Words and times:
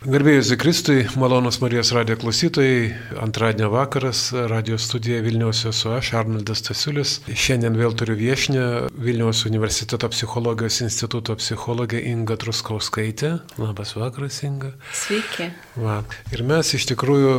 Garbėjus 0.00 0.46
Zikristui, 0.48 1.02
malonus 1.20 1.58
Marijos 1.60 1.90
radijo 1.92 2.16
klausytojai, 2.22 2.86
antradienio 3.20 3.66
vakaras, 3.74 4.30
radio 4.48 4.78
studija 4.80 5.18
Vilniaus 5.20 5.58
esu 5.68 5.90
aš, 5.92 6.14
Arnoldas 6.16 6.62
Tasiulis. 6.64 7.18
Šiandien 7.28 7.74
vėl 7.76 7.92
turiu 7.92 8.14
viešinę 8.16 8.62
Vilniaus 8.96 9.42
universiteto 9.50 10.08
psichologijos 10.08 10.78
instituto 10.86 11.36
psichologė 11.36 12.00
Inga 12.08 12.38
Truskauskaitė. 12.40 13.34
Labas 13.60 13.92
vakaras, 13.92 14.38
Inga. 14.48 14.70
Sveiki. 15.02 15.50
Va. 15.76 15.98
Ir 16.32 16.46
mes 16.48 16.70
iš 16.80 16.88
tikrųjų, 16.94 17.34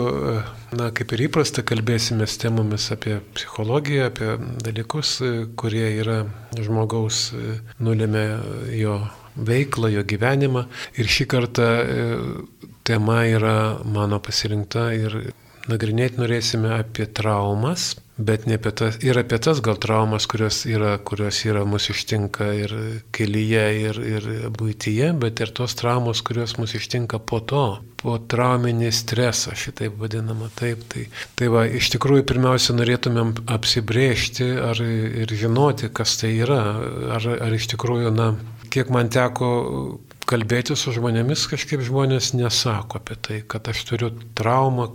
na, 0.78 0.92
kaip 0.94 1.16
ir 1.18 1.26
įprasta, 1.32 1.66
kalbėsime 1.66 2.30
temomis 2.30 2.92
apie 2.94 3.18
psichologiją, 3.40 4.12
apie 4.12 4.38
dalykus, 4.62 5.16
kurie 5.58 5.88
yra 6.04 6.20
žmogaus 6.62 7.32
nulėmė 7.82 8.28
jo 8.78 9.00
veiklą, 9.36 9.92
jo 9.96 10.04
gyvenimą. 10.08 10.66
Ir 11.00 11.12
šį 11.12 11.28
kartą 11.32 11.68
e, 11.82 12.10
tema 12.88 13.24
yra 13.30 13.58
mano 13.86 14.20
pasirinkta 14.24 14.92
ir 14.98 15.18
nagrinėti 15.70 16.22
norėsime 16.22 16.72
apie 16.80 17.06
traumas, 17.06 17.94
bet 18.22 18.46
ne 18.46 18.58
apie 18.58 18.72
tas, 18.78 18.98
ir 19.06 19.18
apie 19.18 19.38
tas 19.42 19.62
gal 19.64 19.78
traumas, 19.82 20.28
kurios 20.30 20.64
yra, 20.70 20.96
kurios 21.06 21.42
yra 21.48 21.64
mūsų 21.70 21.96
ištinka 21.96 22.50
ir 22.58 22.74
kelyje, 23.16 23.66
ir, 23.86 24.00
ir 24.16 24.28
būtyje, 24.58 25.12
bet 25.22 25.42
ir 25.42 25.54
tos 25.58 25.76
traumos, 25.80 26.22
kurios 26.26 26.58
mūsų 26.60 26.82
ištinka 26.82 27.22
po 27.26 27.42
to, 27.52 27.66
po 28.02 28.18
trauminį 28.34 28.92
stresą, 28.94 29.56
šitaip 29.58 29.98
vadinama. 30.02 30.50
Taip, 30.58 30.84
tai, 30.92 31.08
tai 31.38 31.50
va, 31.54 31.66
iš 31.70 31.92
tikrųjų 31.96 32.26
pirmiausia 32.30 32.78
norėtumėm 32.78 33.36
apsibriežti 33.58 34.52
ar, 34.62 34.82
ir 34.82 35.38
žinoti, 35.38 35.92
kas 35.94 36.18
tai 36.22 36.36
yra, 36.42 36.62
ar, 37.18 37.30
ar 37.38 37.58
iš 37.58 37.72
tikrųjų, 37.76 38.14
na, 38.18 38.34
kiek 38.72 38.90
man 38.94 39.12
teko 39.14 39.52
kalbėti 40.32 40.78
su 40.80 40.94
žmonėmis, 40.96 41.44
kažkaip 41.52 41.84
žmonės 41.84 42.32
nesako 42.38 43.02
apie 43.02 43.18
tai, 43.20 43.40
kad 43.52 43.68
aš 43.72 43.84
turiu 43.90 44.12
traumą, 44.38 44.88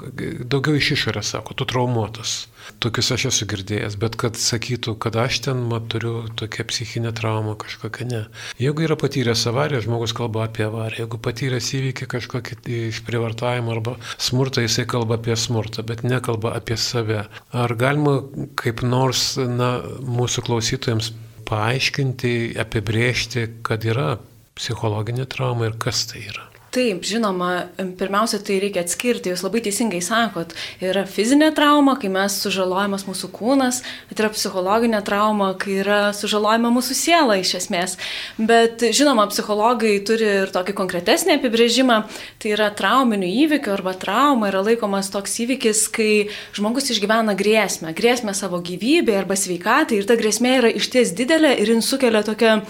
daugiau 0.48 0.78
iš 0.78 0.94
išorės 0.96 1.34
sako, 1.34 1.56
tu 1.58 1.66
traumuotas. 1.68 2.46
Tokius 2.82 3.12
aš 3.14 3.26
esu 3.30 3.46
girdėjęs, 3.50 3.98
bet 4.02 4.16
kad 4.18 4.38
sakytų, 4.40 4.96
kad 5.02 5.18
aš 5.22 5.38
ten 5.44 5.60
ma, 5.70 5.78
turiu 5.92 6.24
tokią 6.40 6.66
psichinę 6.70 7.12
traumą 7.14 7.54
kažkokią, 7.62 8.06
ne. 8.10 8.22
Jeigu 8.62 8.86
yra 8.88 8.96
patyręs 8.98 9.44
avariją, 9.50 9.84
žmogus 9.84 10.16
kalba 10.16 10.46
apie 10.48 10.66
avariją. 10.66 11.04
Jeigu 11.04 11.20
patyręs 11.22 11.68
įvykį 11.78 12.08
kažkokį 12.16 12.80
išprivartavimą 12.88 13.76
arba 13.76 13.94
smurtą, 14.16 14.64
jisai 14.66 14.86
kalba 14.90 15.20
apie 15.20 15.36
smurtą, 15.38 15.84
bet 15.86 16.02
nekalba 16.06 16.56
apie 16.58 16.80
save. 16.80 17.26
Ar 17.54 17.76
galima 17.78 18.18
kaip 18.58 18.82
nors, 18.82 19.36
na, 19.36 19.76
mūsų 20.02 20.48
klausytojams 20.48 21.12
paaiškinti, 21.46 22.56
apibriežti, 22.62 23.46
kad 23.66 23.86
yra 23.86 24.16
psichologinė 24.56 25.28
trauma 25.30 25.70
ir 25.70 25.78
kas 25.80 26.06
tai 26.10 26.26
yra. 26.30 26.46
Taip, 26.76 27.06
žinoma, 27.08 27.70
pirmiausia, 27.96 28.36
tai 28.44 28.58
reikia 28.60 28.82
atskirti, 28.84 29.30
jūs 29.32 29.40
labai 29.46 29.62
teisingai 29.64 30.02
sakot, 30.04 30.50
yra 30.84 31.06
fizinė 31.08 31.46
trauma, 31.56 31.94
kai 31.96 32.10
mes 32.12 32.34
sužalojamas 32.42 33.06
mūsų 33.06 33.30
kūnas, 33.32 33.78
bet 34.10 34.20
yra 34.20 34.28
psichologinė 34.34 35.00
trauma, 35.06 35.54
kai 35.56 35.78
yra 35.80 36.10
sužalojama 36.12 36.68
mūsų 36.74 36.96
siela 36.98 37.38
iš 37.40 37.54
esmės. 37.62 37.94
Bet 38.36 38.84
žinoma, 38.92 39.24
psichologai 39.30 39.94
turi 40.04 40.28
ir 40.42 40.52
tokį 40.52 40.74
konkretesnį 40.76 41.38
apibrėžimą, 41.38 41.96
tai 42.44 42.52
yra 42.52 42.68
trauminių 42.76 43.32
įvykių 43.46 43.72
arba 43.72 43.96
trauma 43.96 44.52
yra 44.52 44.60
laikomas 44.66 45.08
toks 45.14 45.38
įvykis, 45.46 45.86
kai 45.96 46.10
žmogus 46.58 46.92
išgyvena 46.92 47.38
grėsmę, 47.40 47.94
grėsmę 47.96 48.36
savo 48.36 48.60
gyvybė 48.60 49.16
arba 49.22 49.40
sveikatai 49.40 50.02
ir 50.02 50.10
ta 50.12 50.18
grėsmė 50.20 50.54
yra 50.60 50.74
išties 50.76 51.16
didelė 51.16 51.56
ir 51.56 51.72
jin 51.72 51.80
sukelia 51.80 52.20
tokią 52.28 52.60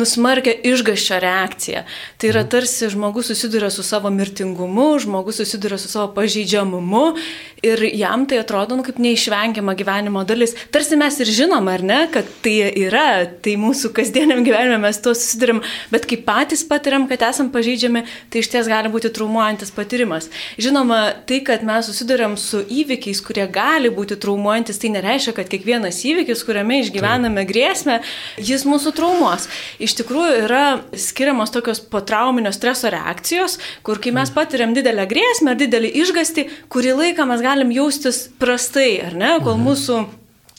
nusmarkę 0.00 0.56
išgaščio 0.72 1.20
reakciją. 1.20 1.84
Tai 2.16 2.32
yra 2.32 2.46
tarsi 2.48 2.88
žmogus 2.88 3.28
susiduria 3.28 3.49
susiduria 3.50 3.70
su 3.70 3.82
savo 3.82 4.10
mirtingumu, 4.10 4.98
žmogus 4.98 5.36
susiduria 5.36 5.78
su 5.78 5.88
savo 5.88 6.14
pažeidžiamumu 6.14 7.14
ir 7.62 7.82
jam 7.92 8.26
tai 8.26 8.38
atrodo 8.38 8.76
nu, 8.76 8.82
kaip 8.82 8.98
neišvengiama 8.98 9.74
gyvenimo 9.74 10.22
dalis. 10.24 10.54
Tarsi 10.72 10.96
mes 10.96 11.18
ir 11.20 11.26
žinom, 11.26 11.66
ar 11.68 11.82
ne, 11.82 11.98
kad 12.12 12.28
tai 12.44 12.70
yra, 12.78 13.26
tai 13.42 13.56
mūsų 13.60 13.90
kasdieniam 13.96 14.44
gyvenime 14.46 14.78
mes 14.80 15.00
tuo 15.02 15.12
susidurėm, 15.16 15.60
bet 15.90 16.06
kai 16.08 16.16
patys 16.24 16.62
patiriam, 16.68 17.08
kad 17.10 17.24
esam 17.26 17.50
pažeidžiami, 17.52 18.04
tai 18.30 18.40
iš 18.40 18.48
ties 18.52 18.70
gali 18.70 18.92
būti 18.92 19.10
traumuojantis 19.12 19.74
patyrimas. 19.76 20.30
Žinoma, 20.60 21.00
tai, 21.28 21.42
kad 21.44 21.66
mes 21.66 21.90
susidurėm 21.90 22.38
su 22.40 22.62
įvykiais, 22.64 23.20
kurie 23.26 23.44
gali 23.50 23.92
būti 23.92 24.16
traumuojantis, 24.20 24.80
tai 24.80 24.94
nereiškia, 24.94 25.36
kad 25.36 25.50
kiekvienas 25.52 26.00
įvykis, 26.08 26.46
kuriame 26.48 26.80
išgyvename 26.84 27.44
grėsmę, 27.50 28.00
jis 28.40 28.64
mūsų 28.68 28.94
traumuos. 28.96 29.50
Iš 29.82 29.98
tikrųjų 30.00 30.40
yra 30.46 30.64
skiriamos 30.96 31.52
tokios 31.52 31.84
potrauminio 31.92 32.54
streso 32.56 32.88
reakcijos 32.92 33.39
situacijos, 33.40 33.58
kur 33.82 34.00
kai 34.00 34.12
mes 34.12 34.30
patiriam 34.30 34.74
didelę 34.74 35.06
grėsmę 35.08 35.52
ar 35.52 35.58
didelį 35.58 35.90
išgasti, 36.02 36.48
kurį 36.68 36.94
laiką 36.98 37.26
mes 37.26 37.40
galim 37.42 37.70
jaustis 37.72 38.28
prastai, 38.38 39.00
ar 39.06 39.14
ne, 39.14 39.38
kol 39.42 39.56
mhm. 39.56 39.64
mūsų 39.68 40.00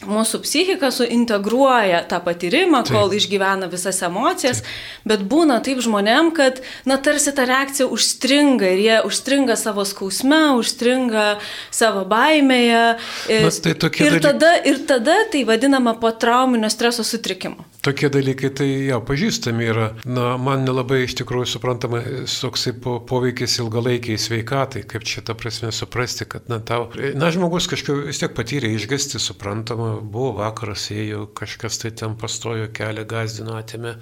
mūsų 0.08 0.42
psichika 0.46 0.92
suintegruoja 0.94 2.04
tą 2.10 2.22
patyrimą, 2.24 2.84
taip. 2.86 2.96
kol 2.96 3.16
išgyvena 3.16 3.70
visas 3.72 4.02
emocijas, 4.06 4.62
taip. 4.64 5.08
bet 5.08 5.26
būna 5.30 5.60
taip 5.66 5.82
žmonėm, 5.84 6.32
kad, 6.38 6.62
na, 6.90 6.98
tarsi 7.02 7.34
ta 7.36 7.46
reakcija 7.50 7.90
užstringa 7.92 8.72
ir 8.76 8.84
jie 8.86 8.98
užstringa 9.08 9.58
savo 9.60 9.86
skausme, 9.88 10.42
užstringa 10.60 11.26
savo 11.74 12.06
baimėje. 12.10 12.84
Ir, 13.32 13.50
tai 13.64 13.76
ir, 13.76 13.82
dalyk... 13.82 14.24
tada, 14.26 14.54
ir 14.68 14.82
tada 14.90 15.18
tai 15.32 15.44
vadinama 15.48 15.96
po 16.00 16.12
trauminio 16.12 16.70
streso 16.74 17.06
sutrikimu. 17.08 17.68
Tokie 17.82 18.12
dalykai 18.14 18.52
tai 18.54 18.70
jau 18.92 19.00
pažįstami 19.06 19.66
yra. 19.66 19.88
Na, 20.06 20.36
man 20.42 20.66
nelabai 20.68 21.02
iš 21.08 21.16
tikrųjų 21.22 21.50
suprantama 21.56 22.04
toksai 22.30 22.76
po, 22.78 23.00
poveikis 23.10 23.58
ilgalaikiai 23.62 24.20
sveikatai, 24.22 24.84
kaip 24.90 25.06
čia 25.08 25.24
ta 25.26 25.34
prasme 25.38 25.72
suprasti, 25.74 26.28
kad, 26.30 26.46
na, 26.52 26.60
tau, 26.62 26.92
na, 27.18 27.32
žmogus 27.34 27.70
kažkaip 27.72 28.06
vis 28.12 28.22
tiek 28.22 28.36
patyrė 28.38 28.70
išgasti, 28.76 29.22
suprantama, 29.22 29.91
buvo 30.02 30.38
vakaras, 30.40 30.88
ėjo, 30.96 31.26
kažkas 31.38 31.82
tai 31.82 31.92
ten 32.02 32.16
pastojo 32.20 32.70
kelią, 32.76 33.06
gazdino, 33.10 33.58
atėmė 33.60 33.98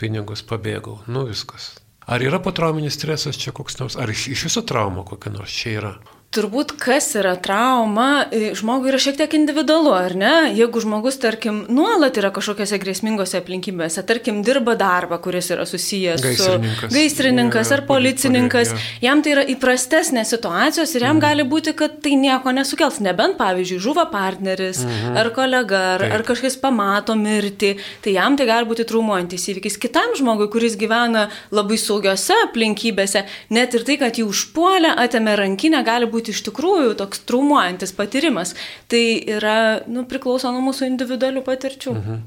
pinigus, 0.00 0.44
pabėgau, 0.46 1.00
nu 1.06 1.26
viskas. 1.28 1.74
Ar 2.04 2.20
yra 2.24 2.40
potrauminis 2.44 2.98
stresas 2.98 3.38
čia 3.40 3.54
koks 3.56 3.78
nors, 3.80 3.96
ar 4.00 4.12
iš, 4.12 4.28
iš 4.34 4.48
viso 4.50 4.64
trauma 4.68 5.06
kokia 5.08 5.32
nors 5.32 5.52
čia 5.52 5.78
yra? 5.78 5.92
Turbūt 6.34 6.72
kas 6.82 7.12
yra 7.14 7.36
trauma, 7.38 8.26
e, 8.34 8.50
žmogui 8.58 8.90
yra 8.90 8.98
šiek 8.98 9.20
tiek 9.20 9.34
individualu, 9.38 9.92
ar 9.94 10.14
ne? 10.18 10.32
Jeigu 10.56 10.80
žmogus, 10.82 11.14
tarkim, 11.22 11.60
nuolat 11.70 12.18
yra 12.18 12.32
kažkokiose 12.34 12.78
grėsmingose 12.82 13.38
aplinkybėse, 13.38 14.02
tarkim, 14.06 14.40
dirba 14.46 14.74
darbą, 14.74 15.20
kuris 15.22 15.52
yra 15.54 15.62
susijęs 15.68 16.24
gaisrininkas. 16.24 16.90
su 16.90 16.94
gaisrininkas 16.96 17.70
ar 17.76 17.84
policininkas, 17.86 18.72
ja. 18.74 18.80
jam 19.06 19.22
tai 19.22 19.36
yra 19.36 19.44
įprastesnės 19.54 20.32
situacijos 20.34 20.96
ir 20.96 21.06
jam 21.06 21.20
mm. 21.20 21.22
gali 21.22 21.46
būti, 21.46 21.74
kad 21.78 22.00
tai 22.02 22.16
nieko 22.18 22.50
nesukels, 22.56 22.98
nebent, 23.04 23.38
pavyzdžiui, 23.38 23.78
žuva 23.86 24.08
partneris 24.10 24.82
mm 24.82 24.90
-hmm. 24.90 25.20
ar 25.20 25.30
kolega, 25.38 25.84
ar, 25.94 26.00
Taip. 26.00 26.16
ar 26.18 26.26
kažkas 26.32 26.58
pamato 26.58 27.14
mirtį, 27.14 27.76
tai 28.02 28.16
jam 28.18 28.36
tai 28.36 28.46
gali 28.50 28.66
būti 28.66 28.88
traumuojantis 28.90 29.48
įvykis. 29.54 29.78
Kitam 29.78 30.18
žmogui, 30.18 30.50
kuris 30.50 30.74
gyvena 30.76 31.28
labai 31.50 31.78
saugiose 31.78 32.34
aplinkybėse, 32.48 33.24
net 33.50 33.74
ir 33.74 33.84
tai, 33.84 33.96
kad 34.02 34.18
jį 34.18 34.26
užpuolė, 34.26 34.96
atėmė 34.98 35.36
rankinę, 35.36 35.84
gali 35.84 36.06
būti 36.06 36.23
būti 36.24 36.32
iš 36.32 36.44
tikrųjų 36.48 36.94
toks 36.96 37.20
traumuojantis 37.28 37.92
patyrimas. 37.92 38.54
Tai 38.88 39.04
yra, 39.36 39.84
nu, 39.86 40.06
priklauso 40.08 40.50
nuo 40.52 40.62
mūsų 40.70 40.88
individualių 40.88 41.44
patirčių. 41.44 41.92
Mhm. 41.92 42.22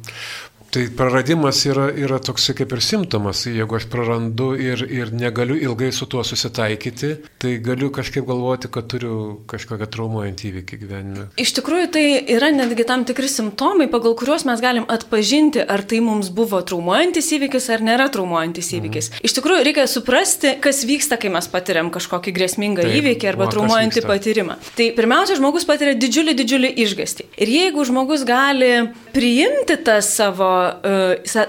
Tai 0.78 0.84
praradimas 0.94 1.64
yra, 1.66 1.88
yra 1.90 2.20
toks 2.22 2.52
kaip 2.54 2.74
ir 2.76 2.82
simptomas. 2.86 3.40
Jeigu 3.50 3.80
aš 3.80 3.88
prarandu 3.90 4.52
ir, 4.62 4.84
ir 4.94 5.10
negaliu 5.10 5.56
ilgai 5.58 5.88
su 5.90 6.06
tuo 6.06 6.22
susitaikyti, 6.22 7.08
tai 7.42 7.56
galiu 7.66 7.88
kažkaip 7.90 8.28
galvoti, 8.28 8.70
kad 8.70 8.86
turiu 8.92 9.40
kažkokią 9.50 9.88
traumuojantį 9.96 10.52
įvykį 10.52 10.78
gyvenime. 10.84 11.26
Iš 11.42 11.56
tikrųjų, 11.58 11.88
tai 11.96 12.04
yra 12.36 12.52
netgi 12.54 12.86
tam 12.86 13.08
tikri 13.10 13.26
simptomai, 13.26 13.88
pagal 13.90 14.14
kuriuos 14.20 14.46
mes 14.46 14.62
galim 14.62 14.86
atpažinti, 14.86 15.64
ar 15.66 15.82
tai 15.82 16.04
mums 16.06 16.30
buvo 16.30 16.62
traumuojantis 16.62 17.32
įvykis 17.40 17.72
ar 17.74 17.86
nėra 17.90 18.06
traumuojantis 18.14 18.70
mhm. 18.70 18.78
įvykis. 18.78 19.10
Mhm. 19.16 19.26
Iš 19.32 19.38
tikrųjų, 19.40 19.66
reikia 19.66 19.88
suprasti, 19.90 20.54
kas 20.62 20.84
vyksta, 20.86 21.18
kai 21.18 21.34
mes 21.34 21.50
patiriam 21.50 21.90
kažkokį 21.90 22.36
grėsmingą 22.38 22.86
Taip, 22.86 23.00
įvykį 23.02 23.32
arba 23.34 23.50
traumuojantį 23.50 24.06
patyrimą. 24.06 24.62
Tai 24.78 24.92
pirmiausia, 25.02 25.42
žmogus 25.42 25.66
patiria 25.66 25.98
didžiulį, 25.98 26.38
didžiulį 26.38 26.74
išgastį. 26.86 27.30
Ir 27.42 27.56
jeigu 27.56 27.90
žmogus 27.90 28.30
gali 28.30 28.74
priimti 29.18 29.82
tą 29.82 29.98
savo 30.06 30.67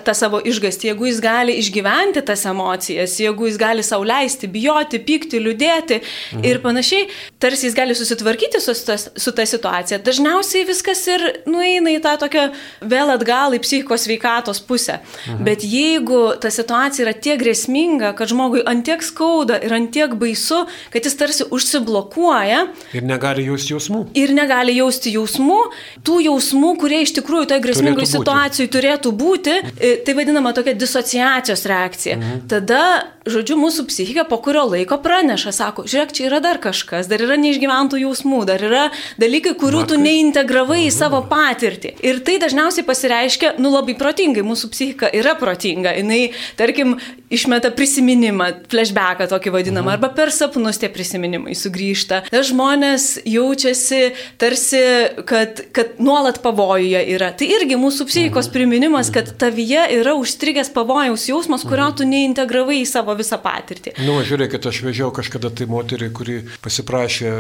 tą 0.04 0.14
savo 0.16 0.40
išgastį, 0.44 0.90
jeigu 0.92 1.08
jis 1.08 1.20
gali 1.22 1.56
išgyventi 1.60 2.22
tas 2.26 2.44
emocijas, 2.48 3.18
jeigu 3.20 3.48
jis 3.48 3.58
gali 3.60 3.84
sauliaisti, 3.86 4.50
bijoti, 4.50 5.00
pykti, 5.04 5.40
liūdėti 5.42 6.00
mhm. 6.00 6.44
ir 6.48 6.60
panašiai, 6.64 7.08
tarsi 7.42 7.68
jis 7.68 7.76
gali 7.76 7.96
susitvarkyti 7.98 8.60
su, 8.62 8.74
su 8.74 9.34
ta 9.34 9.46
situacija, 9.48 10.00
dažniausiai 10.04 10.66
viskas 10.68 11.04
ir 11.10 11.24
nueina 11.48 11.92
į 11.94 12.02
tą 12.04 12.16
tokią 12.24 12.48
vėl 12.88 13.12
atgal 13.14 13.56
į 13.56 13.62
psichikos 13.64 14.08
veikatos 14.10 14.62
pusę. 14.64 14.98
Mhm. 15.26 15.44
Bet 15.46 15.64
jeigu 15.66 16.22
ta 16.40 16.52
situacija 16.54 17.06
yra 17.06 17.14
tiek 17.16 17.40
grėsminga, 17.40 18.14
kad 18.18 18.30
žmogui 18.32 18.64
antiek 18.68 19.02
skauda 19.04 19.58
ir 19.64 19.74
antiek 19.76 20.14
baisu, 20.18 20.64
kad 20.92 21.06
jis 21.06 21.16
tarsi 21.18 21.46
užsiblokuoja. 21.54 22.64
Ir 22.96 23.06
negali 23.06 23.46
jausti 23.48 23.74
jausmų. 23.74 24.04
Ir 24.18 24.32
negali 24.36 24.74
jausti 24.78 25.12
jausmų, 25.14 25.60
tų 26.06 26.20
jausmų, 26.26 26.74
kurie 26.80 27.02
iš 27.04 27.14
tikrųjų 27.18 27.48
toje 27.52 27.64
grėsmingoje 27.64 28.08
situacijoje 28.10 28.70
turėtų 28.74 28.97
būti, 29.06 29.54
e, 29.78 29.96
tai 30.04 30.14
vadinama 30.14 30.52
tokia 30.56 30.74
disociacijos 30.74 31.64
reakcija. 31.66 32.16
Mhm. 32.16 32.40
Tada, 32.50 32.82
žodžiu, 33.26 33.56
mūsų 33.60 33.86
psichika 33.88 34.24
po 34.28 34.38
kurio 34.42 34.64
laiko 34.68 34.98
praneša, 35.02 35.52
sako, 35.52 35.84
žiūrėk, 35.84 36.12
čia 36.12 36.26
yra 36.28 36.40
dar 36.40 36.58
kažkas, 36.58 37.08
dar 37.08 37.22
yra 37.22 37.36
neišgyventų 37.40 38.02
jausmų, 38.02 38.44
dar 38.48 38.62
yra 38.64 38.90
dalykai, 39.18 39.54
kurių 39.58 39.84
Markai. 39.84 39.96
tu 39.96 40.02
neintegravai 40.02 40.80
į 40.86 40.92
savo 40.92 41.22
patirtį. 41.28 41.94
Ir 42.02 42.20
tai 42.26 42.38
dažniausiai 42.38 42.86
pasireiškia, 42.86 43.54
nu 43.58 43.70
labai 43.70 43.94
protingai, 43.98 44.42
mūsų 44.42 44.72
psichika 44.72 45.10
yra 45.12 45.34
protinga. 45.38 45.94
Jis, 45.98 46.34
tarkim, 46.56 46.96
išmeta 47.30 47.70
prisiminimą, 47.76 48.48
flashbacką 48.72 49.28
tokį 49.28 49.52
vadinamą, 49.52 49.92
mhm. 49.92 49.96
arba 49.98 50.10
per 50.16 50.32
sapnus 50.34 50.80
tie 50.80 50.88
prisiminimai 50.92 51.56
sugrįžta. 51.58 52.22
Ir 52.32 52.46
žmonės 52.48 53.08
jaučiasi 53.28 54.12
tarsi, 54.40 54.82
kad, 55.28 55.62
kad 55.76 55.98
nuolat 56.02 56.40
pavojuje 56.44 57.02
yra. 57.14 57.30
Tai 57.36 57.48
irgi 57.58 57.78
mūsų 57.80 58.08
psichikos 58.08 58.48
mhm. 58.48 58.54
Priminimas, 58.88 59.10
kad 59.10 59.36
tavyje 59.38 59.86
yra 60.00 60.14
užstrigęs 60.14 60.72
pavojaus 60.74 61.28
jausmas, 61.28 61.62
kurio 61.62 61.88
mhm. 61.88 61.96
tu 61.96 62.06
neintegravai 62.08 62.80
į 62.82 62.86
savo 62.88 63.14
visą 63.18 63.38
patirtį. 63.42 63.94
Nu, 64.06 64.18
žiūrėkit, 64.24 64.66
aš 64.68 64.80
vežiau 64.86 65.10
kažkada 65.14 65.50
tai 65.50 65.68
moterį, 65.68 66.10
kuri 66.16 66.38
pasiprašė 66.64 67.32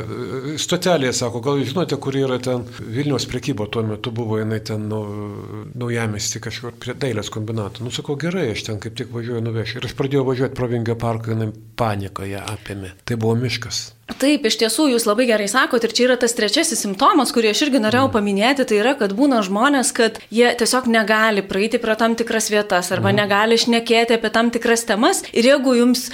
stotelėje, 0.60 1.14
sako, 1.20 1.42
gal 1.44 1.60
žinote, 1.64 1.96
kur 1.96 2.16
yra 2.16 2.38
ten 2.42 2.66
Vilniaus 2.78 3.28
prekybo 3.30 3.66
tuo 3.66 3.82
metu 3.86 4.12
buvo, 4.14 4.38
jinai 4.40 4.60
ten 4.60 4.88
nu, 4.90 5.02
naujamesti 5.74 6.42
kažkur 6.44 6.76
prie 6.78 6.96
dailės 6.98 7.32
kombinato. 7.32 7.84
Nu, 7.84 7.92
sakau, 7.94 8.18
gerai, 8.20 8.50
aš 8.54 8.66
ten 8.68 8.82
kaip 8.82 8.98
tik 8.98 9.12
važiuoju 9.14 9.44
nuvešiu. 9.48 9.80
Ir 9.80 9.88
aš 9.88 9.96
pradėjau 9.98 10.26
važiuoti 10.28 10.58
pro 10.58 10.70
Vingio 10.70 10.98
parką, 11.00 11.36
jinai 11.36 11.52
panikoje 11.78 12.42
apėmė. 12.44 12.96
Tai 13.08 13.20
buvo 13.20 13.38
miškas. 13.38 13.86
Taip, 14.16 14.46
iš 14.48 14.56
tiesų, 14.62 14.86
jūs 14.94 15.04
labai 15.04 15.26
gerai 15.28 15.50
sakot, 15.52 15.84
ir 15.84 15.92
čia 15.92 16.06
yra 16.06 16.16
tas 16.20 16.32
trečiasis 16.32 16.80
simptomas, 16.80 17.28
kurį 17.34 17.50
aš 17.52 17.66
irgi 17.66 17.82
norėjau 17.84 18.06
mm. 18.06 18.14
paminėti, 18.14 18.64
tai 18.70 18.78
yra, 18.80 18.94
kad 18.96 19.12
būna 19.18 19.42
žmonės, 19.44 19.92
kad 19.92 20.16
jie 20.32 20.48
tiesiog 20.58 20.88
negali 20.88 21.44
praeiti 21.44 21.80
pro 21.82 21.92
tam 21.98 22.16
tikras 22.16 22.48
vietas 22.48 22.88
arba 22.94 23.12
mm. 23.12 23.18
negali 23.20 23.60
išnekėti 23.60 24.16
apie 24.16 24.32
tam 24.32 24.48
tikras 24.54 24.86
temas. 24.88 25.20
Ir 25.36 25.50
jeigu 25.52 25.76
jums 25.76 26.08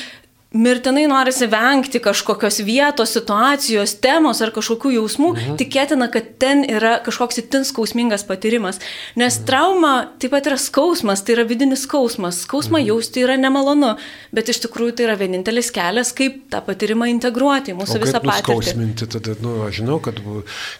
mirtinai 0.54 1.06
norisi 1.10 1.48
vengti 1.50 1.98
kažkokios 1.98 2.60
vietos, 2.64 3.10
situacijos, 3.16 3.96
temos 4.02 4.40
ar 4.44 4.52
kažkokių 4.54 4.92
jausmų, 4.94 5.30
mhm. 5.34 5.56
tikėtina, 5.58 6.08
kad 6.14 6.28
ten 6.38 6.62
yra 6.70 6.96
kažkoks 7.04 7.42
itin 7.42 7.66
skausmingas 7.66 8.22
patyrimas. 8.28 8.78
Nes 9.18 9.40
mhm. 9.40 9.46
trauma 9.48 9.94
taip 10.22 10.34
pat 10.34 10.46
yra 10.50 10.58
skausmas, 10.60 11.24
tai 11.26 11.36
yra 11.36 11.46
vidinis 11.48 11.84
skausmas. 11.88 12.44
Skausmą 12.46 12.78
mhm. 12.78 12.92
jausti 12.92 13.24
yra 13.26 13.38
nemalonu, 13.40 13.94
bet 14.34 14.52
iš 14.52 14.62
tikrųjų 14.66 14.94
tai 14.98 15.08
yra 15.08 15.18
vienintelis 15.18 15.72
kelias, 15.74 16.14
kaip 16.14 16.44
tą 16.54 16.62
patyrimą 16.64 17.10
integruoti 17.10 17.74
į 17.74 17.78
mūsų 17.80 17.98
visą 18.04 18.22
patirtį. 18.22 18.54
Skausminti 18.54 19.10
tada, 19.10 19.34
nu, 19.42 19.56
aš 19.66 19.80
žinau, 19.80 19.98
kad 20.04 20.22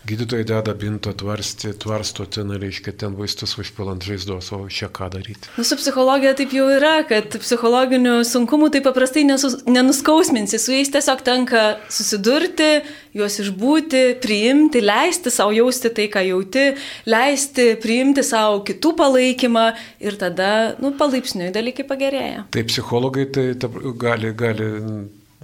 gydytojai 0.07 0.47
deda 0.55 0.77
binto 0.79 1.11
tvarsti, 1.19 1.75
tvarsto 1.83 2.29
ten, 2.31 2.55
reiškia, 2.63 2.95
ten 3.03 3.19
vaistus 3.19 3.57
užpilant 3.59 4.07
žaizdos, 4.07 4.53
o 4.55 4.63
čia 4.71 4.87
ką 4.95 5.11
daryti. 5.17 5.51
Nu, 5.59 5.67
su 5.67 5.79
psichologija 5.81 6.37
taip 6.39 6.55
jau 6.55 6.71
yra, 6.71 7.01
kad 7.09 7.35
psichologinių 7.43 8.21
sunkumų 8.29 8.71
taip 8.75 8.87
paprastai 8.87 9.27
nesus 9.27 9.64
nenuskausminsi, 9.67 10.59
su 10.59 10.75
jais 10.75 10.91
tiesiog 10.93 11.23
tenka 11.25 11.63
susidurti, 11.93 12.69
juos 13.17 13.39
išbūti, 13.43 14.03
priimti, 14.23 14.83
leisti 14.85 15.33
savo 15.33 15.55
jausti 15.57 15.93
tai, 15.95 16.09
ką 16.13 16.25
jauti, 16.29 16.67
leisti 17.11 17.73
priimti 17.83 18.25
savo 18.27 18.63
kitų 18.67 18.95
palaikymą 19.01 19.67
ir 20.05 20.19
tada, 20.21 20.53
nu, 20.83 20.95
palaipsniui 20.99 21.53
dalykai 21.55 21.87
pagerėja. 21.89 22.47
Tai 22.55 22.65
psichologai 22.71 23.29
tai 23.35 23.51
ta, 23.61 23.71
gali, 24.01 24.35
gali 24.37 24.71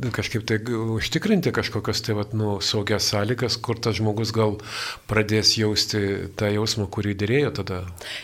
kažkaip 0.09 0.47
tai 0.49 0.59
užtikrinti 0.97 1.53
kažkokias 1.53 2.01
tai, 2.05 2.17
vat, 2.17 2.33
nu, 2.37 2.57
saugias 2.65 3.11
sąlygas, 3.13 3.59
kur 3.61 3.79
tas 3.83 3.99
žmogus 3.99 4.33
gal 4.35 4.57
pradės 5.11 5.53
jausti 5.59 6.31
tą 6.39 6.49
jausmą, 6.55 6.87
kurį 6.93 7.15
dėrėjo 7.21 7.53
tada. 7.61 7.81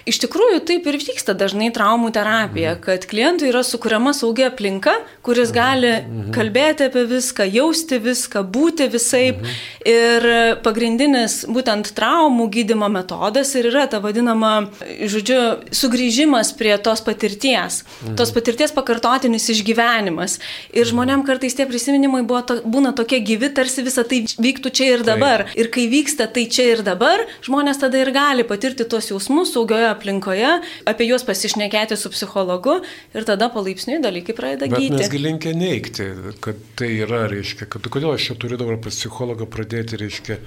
Iš 0.08 0.20
tikrųjų, 0.24 0.62
taip 0.68 0.88
ir 0.88 0.98
vyksta 1.02 1.36
dažnai 1.36 1.68
traumų 1.74 2.12
terapija, 2.16 2.74
mhm. 2.76 2.82
kad 2.86 3.06
klientui 3.10 3.50
yra 3.50 3.62
sukuriama 3.66 4.14
saugia 4.16 4.48
aplinka, 4.52 4.94
kuris 5.26 5.52
mhm. 5.52 5.56
gali 5.56 5.92
mhm. 5.98 6.32
kalbėti 6.36 6.88
apie 6.88 7.04
viską, 7.10 7.48
jausti 7.52 8.00
viską, 8.02 8.44
būti 8.56 8.88
visai. 8.92 9.26
Mhm. 9.36 9.56
Ir 9.86 10.28
pagrindinis 10.64 11.44
būtent 11.52 11.92
traumų 11.94 12.48
gydimo 12.54 12.88
metodas 12.90 13.52
ir 13.58 13.68
yra 13.70 13.84
ta 13.90 14.00
vadinama, 14.02 14.70
žodžiu, 14.82 15.38
sugrįžimas 15.74 16.50
prie 16.58 16.74
tos 16.82 17.04
patirties, 17.06 17.82
mhm. 18.00 18.16
tos 18.18 18.32
patirties 18.34 18.74
pakartotinis 18.74 19.50
išgyvenimas. 19.54 20.40
Ir 20.74 20.88
žmonėm 20.88 21.22
kartais 21.26 21.54
tie 21.54 21.65
tie 21.66 21.72
prisiminimai 21.72 22.22
buvo 22.26 22.42
to, 22.46 22.56
būna 22.64 22.92
tokie 22.96 23.20
gyvi, 23.24 23.50
tarsi 23.54 23.84
visa 23.86 24.04
tai 24.06 24.22
vyktų 24.24 24.70
čia 24.70 24.88
ir 24.94 25.04
dabar. 25.06 25.46
Taip. 25.46 25.58
Ir 25.58 25.70
kai 25.74 25.86
vyksta 25.90 26.28
tai 26.30 26.46
čia 26.50 26.68
ir 26.74 26.82
dabar, 26.86 27.24
žmonės 27.46 27.80
tada 27.82 28.00
ir 28.00 28.12
gali 28.14 28.46
patirti 28.46 28.86
tos 28.88 29.10
jausmus 29.10 29.52
saugioje 29.54 29.88
aplinkoje, 29.90 30.52
apie 30.86 31.08
juos 31.08 31.26
pasišnekėti 31.26 31.98
su 31.98 32.12
psichologu 32.14 32.78
ir 33.16 33.26
tada 33.26 33.50
palaipsniui 33.52 34.00
dalykai 34.04 34.36
pradeda 34.36 34.70
gydyti. 34.70 34.94
Bet 34.94 35.06
mes 35.06 35.12
gilinkę 35.12 35.54
neikti, 35.56 36.08
kad 36.44 36.60
tai 36.78 36.92
yra, 37.02 37.26
reiškia, 37.32 37.68
kad 37.72 37.90
kodėl 37.90 38.14
aš 38.14 38.30
čia 38.30 38.38
turiu 38.40 38.60
dabar 38.60 38.78
pas 38.82 38.96
psichologą 38.96 39.48
pradėti, 39.50 40.00
reiškia, 40.00 40.40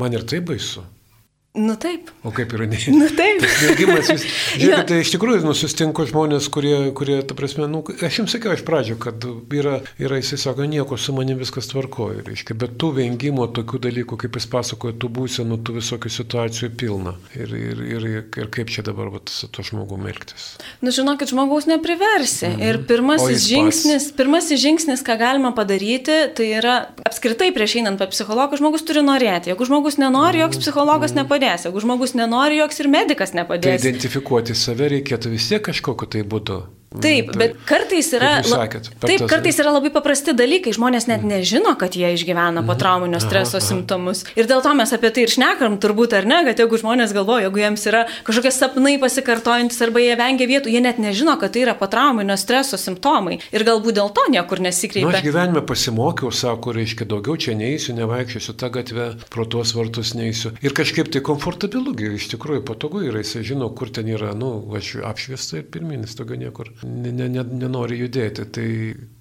man 0.00 0.16
ir 0.16 0.26
tai 0.28 0.42
baisu. 0.44 0.84
Nu 1.56 1.72
taip. 1.80 2.10
O 2.22 2.30
kaip 2.36 2.52
yra 2.52 2.66
ne? 2.68 2.76
Nu 2.92 3.06
taip. 3.16 3.40
Neigimas 3.40 4.10
vis. 4.12 4.24
Žiūrėk, 4.60 4.82
tai 4.90 4.98
iš 5.00 5.12
tikrųjų 5.14 5.40
nu, 5.46 5.54
susitinku 5.56 6.04
žmonės, 6.10 6.50
kurie, 6.52 6.74
kurie, 6.96 7.16
ta 7.24 7.36
prasme, 7.38 7.64
nu, 7.70 7.80
aš 8.04 8.18
jums 8.20 8.34
sakiau 8.36 8.52
iš 8.52 8.64
pradžio, 8.66 8.98
kad 9.00 9.24
yra, 9.56 9.78
yra 9.96 10.18
jisai 10.20 10.36
sako, 10.42 10.66
nieko 10.68 10.98
su 11.00 11.14
manim 11.16 11.40
viskas 11.40 11.70
tvarkoja, 11.70 12.26
reiškia, 12.26 12.56
bet 12.60 12.74
tų 12.80 12.90
vengimo, 12.98 13.46
tokių 13.56 13.80
dalykų, 13.86 14.18
kaip 14.20 14.36
jis 14.36 14.48
pasakoja, 14.52 14.98
tų 15.00 15.10
būsenų, 15.16 15.58
tų 15.64 15.78
visokių 15.78 16.12
situacijų 16.18 16.70
pilna. 16.76 17.16
Ir, 17.38 17.56
ir, 17.56 17.80
ir, 17.94 18.06
ir 18.42 18.52
kaip 18.52 18.72
čia 18.74 18.84
dabar 18.84 19.08
vat, 19.14 19.32
su 19.32 19.48
to 19.48 19.64
žmogumu 19.64 20.12
elgtis? 20.12 20.50
Nu, 20.84 20.92
žinokit, 20.92 21.32
žmogaus 21.32 21.70
nepriversi. 21.72 22.50
-hmm. 22.52 22.68
Ir 22.68 22.82
pirmasis 22.84 23.48
žingsnis, 23.48 24.10
pirmasis 24.12 24.60
žingsnis, 24.60 25.00
ką 25.00 25.16
galima 25.24 25.54
padaryti, 25.56 26.20
tai 26.36 26.52
yra 26.60 26.76
apskritai 27.00 27.48
prieš 27.56 27.80
einant 27.80 27.98
pas 27.98 28.12
psichologą, 28.12 28.60
žmogus 28.60 28.84
turi 28.84 29.00
norėti. 29.00 29.54
Jeigu 29.54 29.64
žmogus 29.64 29.96
nenori, 29.96 30.44
joks 30.44 30.60
psichologas 30.60 31.12
-hmm. 31.12 31.24
nepadės 31.24 31.45
nepadės. 31.46 31.66
Jeigu 31.66 31.82
žmogus 31.82 32.14
nenori, 32.16 32.58
joks 32.60 32.80
ir 32.82 32.88
medicas 32.90 33.34
nepadės. 33.34 33.82
Tai 33.82 33.90
identifikuoti 33.90 34.54
save 34.54 34.90
reikėtų 34.96 35.32
vis 35.34 35.48
tiek 35.50 35.62
kažkokiu 35.62 36.08
tai 36.10 36.22
būdu. 36.26 36.62
Taip, 37.02 37.30
tai, 37.32 37.38
bet 37.40 37.56
kartais 37.68 38.08
yra, 38.16 38.32
sakėt, 38.46 38.90
taip, 39.02 39.24
kartais 39.30 39.58
yra 39.62 39.72
labai 39.74 39.90
paprasti 39.94 40.34
dalykai, 40.36 40.74
žmonės 40.76 41.08
net 41.10 41.22
mhm. 41.22 41.32
nežino, 41.36 41.74
kad 41.80 41.96
jie 41.98 42.12
išgyvena 42.16 42.62
po 42.62 42.74
mhm. 42.74 42.80
trauminio 42.82 43.20
streso 43.22 43.58
aha, 43.58 43.62
aha. 43.62 43.68
simptomus. 43.68 44.24
Ir 44.38 44.48
dėl 44.50 44.62
to 44.64 44.72
mes 44.78 44.92
apie 44.96 45.12
tai 45.14 45.26
ir 45.26 45.32
šnekam, 45.32 45.78
turbūt 45.82 46.16
ar 46.18 46.28
ne, 46.28 46.42
kad 46.48 46.62
jeigu 46.62 46.80
žmonės 46.80 47.14
galvoja, 47.16 47.46
jeigu 47.46 47.62
jiems 47.62 47.86
yra 47.90 48.04
kažkokie 48.26 48.52
sapnai 48.54 48.96
pasikartojantis 49.02 49.82
arba 49.86 50.02
jie 50.02 50.16
vengia 50.18 50.48
vietų, 50.50 50.72
jie 50.72 50.82
net 50.84 51.00
nežino, 51.02 51.36
kad 51.40 51.54
tai 51.54 51.66
yra 51.66 51.76
po 51.78 51.88
trauminio 51.90 52.38
streso 52.40 52.80
simptomai. 52.80 53.40
Ir 53.54 53.66
galbūt 53.66 53.98
dėl 53.98 54.12
to 54.16 54.26
niekur 54.32 54.62
nesikreipia. 54.64 55.10
Na, 55.10 55.20
aš 55.20 55.26
gyvenime 55.26 55.62
pasimokiau, 55.66 56.32
sako, 56.34 56.74
reiškia, 56.76 57.08
daugiau 57.10 57.38
čia 57.40 57.56
neįsiu, 57.58 57.96
nevaikščiosiu 57.98 58.56
tą 58.58 58.70
gatvę, 58.74 59.08
pro 59.32 59.46
tuos 59.48 59.74
vartus 59.76 60.14
neįsiu. 60.18 60.54
Ir 60.64 60.76
kažkaip 60.76 61.10
tai 61.12 61.22
komfortabilu, 61.26 61.94
iš 62.16 62.30
tikrųjų 62.34 62.64
patogu 62.66 63.04
yra, 63.06 63.22
jisai 63.24 63.44
žino, 63.46 63.68
kur 63.76 63.92
ten 63.92 64.08
yra, 64.10 64.32
nu, 64.38 64.52
aš 64.76 64.96
apšviesta 65.06 65.60
ir 65.60 65.68
pirminis, 65.72 66.16
daugiau 66.18 66.40
niekur 66.40 66.72
ne, 66.86 67.12
ne, 67.12 67.28
ne, 67.32 67.44
nenori 67.64 67.98
judėti. 68.00 68.46
Tai 68.54 68.66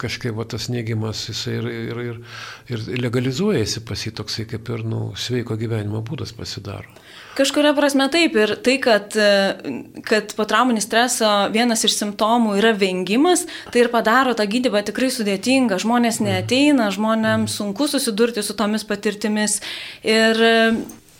kažkaip 0.02 0.38
va, 0.38 0.46
tas 0.50 0.70
neigimas 0.72 1.26
jisai 1.30 1.58
ir, 1.60 1.68
ir, 1.74 2.02
ir, 2.06 2.20
ir 2.70 2.86
legalizuojasi 3.02 3.84
pas 3.88 4.06
jį 4.06 4.14
toksai 4.22 4.48
kaip 4.50 4.72
ir 4.76 4.86
nu, 4.88 5.10
sveiko 5.20 5.58
gyvenimo 5.60 6.04
būdas 6.06 6.36
pasidaro. 6.38 6.90
Kažkuria 7.36 7.74
prasme 7.76 8.08
taip 8.12 8.38
ir 8.40 8.54
tai, 8.64 8.78
kad, 8.84 9.16
kad 10.08 10.36
potrauminis 10.38 10.86
streso 10.88 11.32
vienas 11.52 11.84
iš 11.84 11.98
simptomų 12.00 12.56
yra 12.62 12.72
vengimas, 12.80 13.44
tai 13.74 13.84
ir 13.84 13.92
padaro 13.92 14.36
tą 14.38 14.46
gydybą 14.48 14.86
tikrai 14.88 15.10
sudėtingą. 15.12 15.82
Žmonės 15.84 16.22
neteina, 16.24 16.88
žmonėms 16.96 17.58
sunku 17.60 17.90
susidurti 17.92 18.46
su 18.46 18.56
tomis 18.56 18.88
patirtimis. 18.88 19.60
Ir 20.08 20.40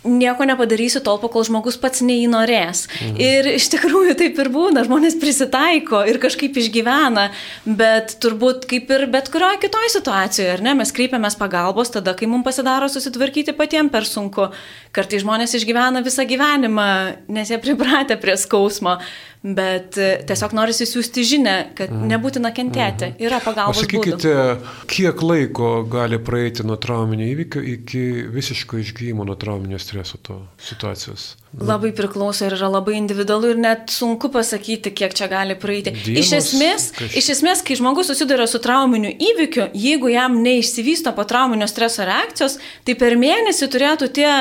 nieko 0.06 0.46
nepadarysiu 0.48 1.02
tol, 1.06 1.20
kol 1.20 1.46
žmogus 1.48 1.78
pats 1.82 2.04
neįnorės. 2.06 2.86
Mhm. 2.88 3.20
Ir 3.22 3.50
iš 3.56 3.70
tikrųjų 3.74 4.16
taip 4.20 4.40
ir 4.42 4.50
būna, 4.54 4.86
žmonės 4.88 5.18
prisitaiko 5.22 6.04
ir 6.08 6.20
kažkaip 6.24 6.58
išgyvena, 6.62 7.28
bet 7.66 8.18
turbūt 8.24 8.68
kaip 8.70 8.92
ir 8.96 9.08
bet 9.12 9.32
kurioje 9.34 9.64
kitoje 9.66 9.94
situacijoje, 9.98 10.54
ar 10.56 10.66
ne, 10.66 10.76
mes 10.80 10.94
kreipiamės 10.96 11.38
pagalbos 11.40 11.94
tada, 11.94 12.16
kai 12.18 12.30
mums 12.32 12.46
pasidaro 12.48 12.90
susitvarkyti 12.92 13.56
patiems 13.58 13.94
per 13.94 14.08
sunku. 14.08 14.50
Kartai 14.96 15.20
žmonės 15.24 15.58
išgyvena 15.58 16.04
visą 16.06 16.24
gyvenimą, 16.28 16.90
nes 17.36 17.52
jie 17.52 17.60
pripratę 17.62 18.18
prie 18.22 18.38
skausmo, 18.40 19.00
bet 19.46 19.98
e, 20.02 20.10
tiesiog 20.26 20.56
norisi 20.58 20.88
siūsti 20.90 21.26
žinę, 21.30 21.56
kad 21.78 21.94
mhm. 21.94 22.10
nebūtina 22.10 22.52
kentėti, 22.56 23.12
mhm. 23.12 23.26
yra 23.28 23.40
pagalbos. 23.44 23.84
Pasakykite, 23.84 24.34
būdų. 24.34 24.76
kiek 24.90 25.26
laiko 25.26 25.72
gali 25.90 26.20
praeiti 26.20 26.66
nuo 26.66 26.80
trauminio 26.82 27.28
įvykio 27.30 27.62
iki 27.76 28.04
visiško 28.34 28.82
išgyjimo 28.82 29.28
nuo 29.28 29.38
trauminio 29.40 29.80
streso 29.82 30.18
to 30.22 30.42
situacijos? 30.58 31.36
Labai 31.56 31.94
priklauso 31.96 32.44
ir 32.44 32.54
yra 32.58 32.68
labai 32.68 32.98
individualu 33.00 33.54
ir 33.54 33.60
net 33.62 33.92
sunku 33.94 34.28
pasakyti, 34.34 34.92
kiek 34.92 35.14
čia 35.16 35.30
gali 35.32 35.56
praeiti. 35.56 35.94
Dienos, 35.96 36.26
iš, 36.26 36.32
esmės, 36.36 36.88
kaž... 36.98 37.16
iš 37.22 37.30
esmės, 37.38 37.62
kai 37.64 37.78
žmogus 37.80 38.10
susiduria 38.12 38.48
su 38.50 38.60
trauminiu 38.60 39.14
įvykiu, 39.14 39.70
jeigu 39.72 40.12
jam 40.12 40.36
neišsivysto 40.44 41.14
po 41.16 41.24
trauminio 41.24 41.68
streso 41.72 42.04
reakcijos, 42.08 42.58
tai 42.84 42.98
per 43.00 43.16
mėnesį 43.22 43.70
turėtų 43.72 44.10
tie, 44.18 44.32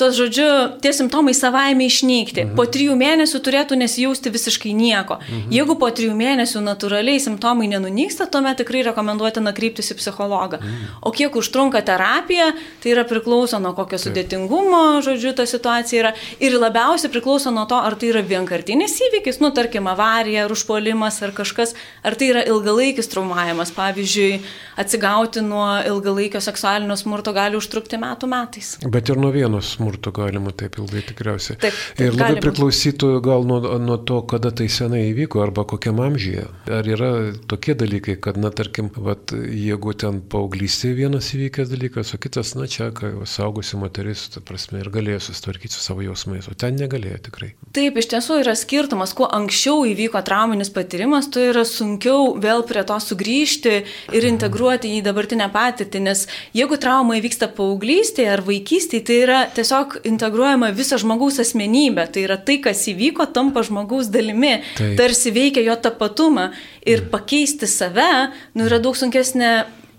tos 0.00 0.16
žodžiu, 0.18 0.48
tie 0.82 0.90
simptomai 0.96 1.36
savaime 1.38 1.86
išnykti. 1.86 2.48
Mhm. 2.48 2.56
Po 2.58 2.66
trijų 2.66 2.98
mėnesių 2.98 3.42
turėtų 3.46 3.78
nesijausti 3.78 4.34
visiškai 4.34 4.53
nieko. 4.62 5.18
Mhm. 5.20 5.50
Jeigu 5.52 5.76
po 5.80 5.88
trijų 5.90 6.14
mėnesių 6.14 6.62
natūraliai 6.64 7.20
simptomai 7.20 7.68
nenunyksta, 7.72 8.26
tuomet 8.30 8.60
tikrai 8.62 8.84
rekomenduotina 8.86 9.52
kryptis 9.56 9.90
į 9.92 9.98
psichologą. 9.98 10.60
Mhm. 10.60 11.00
O 11.02 11.10
kiek 11.10 11.34
užtrunka 11.34 11.82
terapija, 11.84 12.52
tai 12.82 12.94
yra 12.94 13.04
priklauso 13.04 13.58
nuo 13.58 13.74
kokio 13.74 13.98
sudėtingumo, 13.98 15.02
žodžiu, 15.04 15.34
ta 15.34 15.46
situacija 15.46 16.02
yra. 16.02 16.12
Ir 16.40 16.56
labiausiai 16.58 17.10
priklauso 17.10 17.50
nuo 17.50 17.66
to, 17.66 17.76
ar 17.76 17.96
tai 17.98 18.12
yra 18.12 18.22
vienkartinis 18.22 18.96
įvykis, 19.08 19.40
nu, 19.40 19.50
tarkim, 19.50 19.86
avarija, 19.90 20.44
ar 20.44 20.54
užpuolimas, 20.54 21.22
ar 21.22 21.34
kažkas, 21.36 21.74
ar 22.02 22.14
tai 22.14 22.30
yra 22.32 22.44
ilgalaikis 22.46 23.10
traumavimas. 23.12 23.72
Pavyzdžiui, 23.74 24.40
atsigauti 24.76 25.42
nuo 25.42 25.66
ilgalaikio 25.86 26.40
seksualinio 26.40 26.96
smurto 26.96 27.32
gali 27.34 27.58
užtrukti 27.58 27.98
metų 28.00 28.28
metais. 28.30 28.74
Bet 28.84 29.10
ir 29.10 29.20
nuo 29.20 29.30
vieno 29.34 29.60
smurto 29.64 30.12
galima 30.14 30.52
taip 30.52 30.78
ilgai 30.78 31.02
tikriausiai. 31.08 31.58
Taip, 31.62 31.74
taip, 31.96 32.02
ir 32.06 32.18
labai 32.18 32.42
priklausytų 32.42 33.10
gal 33.24 33.46
nuo, 33.48 33.60
nuo 33.82 33.98
to, 34.06 34.20
kada 34.34 34.50
tai 34.50 34.66
senai 34.72 35.04
įvyko, 35.12 35.38
arba 35.44 35.62
kokiam 35.68 36.00
amžyje. 36.02 36.48
Ar 36.72 36.88
yra 36.88 37.10
tokie 37.50 37.76
dalykai, 37.78 38.16
kad, 38.18 38.38
na, 38.40 38.50
tarkim, 38.50 38.88
vat, 38.96 39.30
jeigu 39.30 39.94
ten 39.98 40.18
paauglystėje 40.32 40.96
vienas 40.98 41.28
įvykęs 41.36 41.70
dalykas, 41.70 42.10
o 42.16 42.18
kitas, 42.18 42.54
na, 42.58 42.66
čia, 42.70 42.88
kai 42.96 43.12
saugusi 43.30 43.78
moteris, 43.78 44.26
ta 44.34 44.42
prasme, 44.42 44.80
ir 44.82 44.90
galėjo 44.94 45.20
susitvarkyti 45.28 45.76
su 45.76 45.82
savo 45.84 46.02
jausmais, 46.02 46.48
o 46.50 46.56
ten 46.58 46.74
negalėjo 46.80 47.20
tikrai. 47.28 47.52
Taip, 47.76 48.00
iš 48.00 48.08
tiesų 48.10 48.40
yra 48.42 48.56
skirtumas, 48.58 49.14
kuo 49.14 49.28
anksčiau 49.38 49.84
įvyko 49.92 50.22
trauminis 50.26 50.72
patyrimas, 50.74 51.30
tuo 51.30 51.44
yra 51.52 51.62
sunkiau 51.68 52.34
vėl 52.42 52.66
prie 52.66 52.82
to 52.88 52.98
sugrįžti 53.06 53.76
ir 54.14 54.28
integruoti 54.32 54.96
į 54.98 55.04
dabartinę 55.06 55.46
patirtį, 55.54 56.02
nes 56.08 56.24
jeigu 56.56 56.80
trauma 56.82 57.20
įvyksta 57.20 57.52
paauglystėje 57.54 58.34
ar 58.34 58.42
vaikystėje, 58.46 59.06
tai 59.06 59.20
yra 59.28 59.40
tiesiog 59.54 60.00
integruojama 60.10 60.72
visa 60.74 60.98
žmogaus 60.98 61.38
asmenybė, 61.44 62.08
tai 62.10 62.26
yra 62.26 62.40
tai, 62.42 62.58
kas 62.66 62.82
įvyko, 62.90 63.30
tampa 63.30 63.62
žmogaus 63.66 64.10
dalimi, 64.24 64.58
Taip. 64.78 64.96
tarsi 64.98 65.34
veikia 65.34 65.64
jo 65.68 65.76
tapatumą 65.76 66.50
ir 66.88 67.06
pakeisti 67.12 67.68
save, 67.70 68.10
nu, 68.56 68.66
yra 68.68 68.80
daug 68.82 68.96
sunkesnė 68.96 69.54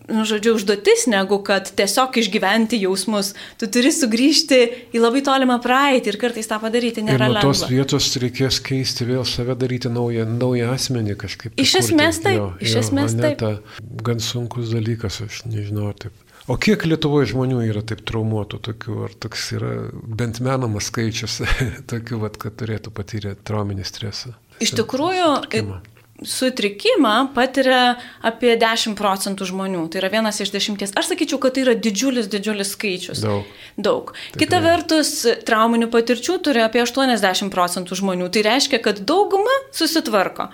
nu, 0.06 0.22
žodžiu, 0.22 0.56
užduotis, 0.60 1.08
negu 1.10 1.40
kad 1.46 1.70
tiesiog 1.78 2.18
išgyventi 2.22 2.78
jausmus. 2.84 3.32
Tu 3.58 3.70
turi 3.74 3.90
sugrįžti 3.94 4.60
į 4.94 5.02
labai 5.02 5.24
tolimą 5.26 5.58
praeitį 5.64 6.12
ir 6.14 6.20
kartais 6.22 6.50
tą 6.50 6.60
padaryti 6.62 7.02
nėra 7.06 7.30
lengva. 7.32 7.42
Ir 7.42 7.48
nuo 7.48 7.54
tos 7.56 7.64
vietos 7.72 8.10
reikės 8.22 8.60
keisti 8.66 9.08
vėl 9.10 9.26
save, 9.26 9.56
daryti 9.58 9.90
naują, 9.90 10.28
naują 10.30 10.70
asmenį 10.76 11.18
kažkaip. 11.26 11.56
Iš 11.62 11.78
esmės 11.82 12.22
taip, 12.22 12.38
jo, 12.38 12.52
iš 12.62 12.76
jo, 12.78 12.86
esmės 12.86 13.18
taip. 13.18 13.42
Ta, 13.42 13.82
gan 14.06 14.22
sunkus 14.22 14.70
dalykas, 14.76 15.24
aš 15.26 15.42
nežinau, 15.50 15.90
taip. 15.98 16.14
O 16.46 16.60
kiek 16.62 16.84
Lietuvoje 16.86 17.32
žmonių 17.32 17.64
yra 17.66 17.82
taip 17.82 18.04
traumuotų 18.06 18.60
tokių, 18.68 19.00
ar 19.08 19.16
toks 19.26 19.48
yra 19.58 19.72
bent 19.94 20.42
menamas 20.46 20.92
skaičius 20.92 21.40
tokių, 21.92 22.22
vat, 22.22 22.38
kad 22.42 22.58
turėtų 22.62 22.94
patyrę 22.94 23.34
trauminį 23.48 23.88
stresą? 23.88 24.36
Iš 24.64 24.76
tikrųjų, 24.78 25.30
Tarkimą 25.48 25.82
sutrikimą 26.24 27.28
patiria 27.36 27.96
apie 28.24 28.56
10 28.60 28.96
procentų 28.96 29.48
žmonių. 29.50 29.84
Tai 29.92 30.00
yra 30.00 30.10
vienas 30.14 30.40
iš 30.40 30.54
dešimties. 30.54 30.94
Aš 30.96 31.12
sakyčiau, 31.12 31.40
kad 31.44 31.56
tai 31.56 31.66
yra 31.66 31.76
didžiulis, 31.76 32.30
didžiulis 32.32 32.72
skaičius. 32.72 33.24
Daug. 33.24 33.50
Daug. 33.76 34.14
Tikrai. 34.16 34.46
Kita 34.46 34.62
vertus, 34.64 35.12
trauminių 35.48 35.90
patirčių 35.92 36.38
turi 36.46 36.64
apie 36.64 36.86
80 36.86 37.52
procentų 37.54 38.00
žmonių. 38.00 38.32
Tai 38.32 38.46
reiškia, 38.48 38.80
kad 38.86 39.04
dauguma 39.04 39.60
susitvarko. 39.76 40.50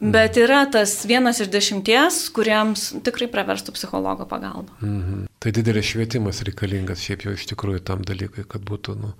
Bet 0.00 0.36
yra 0.36 0.64
tas 0.70 1.04
vienas 1.06 1.38
iš 1.40 1.48
dešimties, 1.52 2.18
kuriems 2.34 2.88
tikrai 3.06 3.28
praverstų 3.30 3.74
psichologo 3.76 4.26
pagalba. 4.28 4.74
Mhm. 4.82 5.24
Tai 5.38 5.52
didelis 5.52 5.90
švietimas 5.90 6.40
reikalingas 6.46 7.02
šiaip 7.04 7.26
jau 7.26 7.34
iš 7.36 7.46
tikrųjų 7.50 7.82
tam 7.84 8.02
dalykui, 8.06 8.46
kad 8.48 8.64
būtų, 8.64 8.96
nu, 8.96 9.12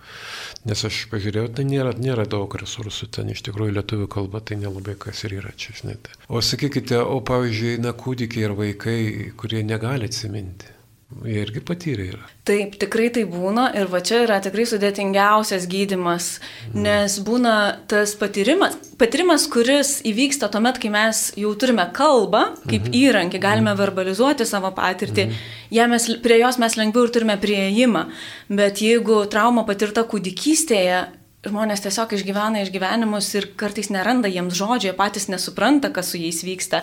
nes 0.65 0.85
aš 0.89 1.05
pažiūrėjau, 1.13 1.51
tai 1.59 1.67
nėra, 1.69 1.93
nėra 2.01 2.25
daug 2.25 2.55
resursų, 2.61 3.11
ten 3.13 3.31
iš 3.35 3.45
tikrųjų 3.45 3.77
lietuvių 3.79 4.09
kalba 4.11 4.41
tai 4.41 4.57
nelabai 4.63 4.97
kas 4.99 5.25
ir 5.29 5.39
yra 5.41 5.53
čia, 5.57 5.77
žinai. 5.81 5.99
O 6.29 6.41
sakykite, 6.41 6.99
o 6.99 7.21
pavyzdžiui, 7.21 7.77
na, 7.85 7.93
kūdikiai 7.93 8.49
ir 8.49 8.57
vaikai, 8.59 9.01
kurie 9.37 9.63
negali 9.69 10.09
atsiminti. 10.09 10.74
Jie 11.23 11.45
irgi 11.45 11.61
patyrė 11.63 12.07
yra. 12.11 12.25
Taip, 12.45 12.75
tikrai 12.81 13.07
tai 13.15 13.23
būna 13.31 13.69
ir 13.79 13.87
va 13.93 14.01
čia 14.05 14.25
yra 14.25 14.41
tikrai 14.43 14.65
sudėtingiausias 14.69 15.69
gydimas, 15.71 16.27
mm. 16.73 16.83
nes 16.85 17.17
būna 17.25 17.55
tas 17.89 18.17
patyrimas, 18.19 18.75
patyrimas, 19.01 19.47
kuris 19.53 20.01
įvyksta 20.11 20.51
tuomet, 20.53 20.81
kai 20.83 20.91
mes 20.93 21.23
jau 21.41 21.55
turime 21.61 21.87
kalbą 21.95 22.43
kaip 22.67 22.89
-hmm. 22.89 22.99
įrankį, 23.01 23.41
galime 23.41 23.71
-hmm. 23.71 23.79
verbalizuoti 23.79 24.47
savo 24.47 24.73
patirtį, 24.75 25.29
-hmm. 25.31 25.89
mes, 25.89 26.11
prie 26.23 26.39
jos 26.43 26.59
mes 26.59 26.77
lengviau 26.77 27.05
ir 27.05 27.11
turime 27.11 27.37
prieimą, 27.37 28.07
bet 28.49 28.83
jeigu 28.83 29.25
trauma 29.31 29.65
patirta 29.65 30.03
kūdikystėje, 30.03 31.05
žmonės 31.49 31.85
tiesiog 31.85 32.15
išgyvena 32.17 32.65
išgyvenimus 32.65 33.29
ir 33.39 33.49
kartais 33.61 33.91
neranda 33.93 34.31
jiems 34.31 34.57
žodžio, 34.57 34.91
jie 34.91 34.97
patys 34.97 35.29
nesupranta, 35.33 35.91
kas 35.95 36.13
su 36.13 36.21
jais 36.21 36.41
vyksta. 36.47 36.83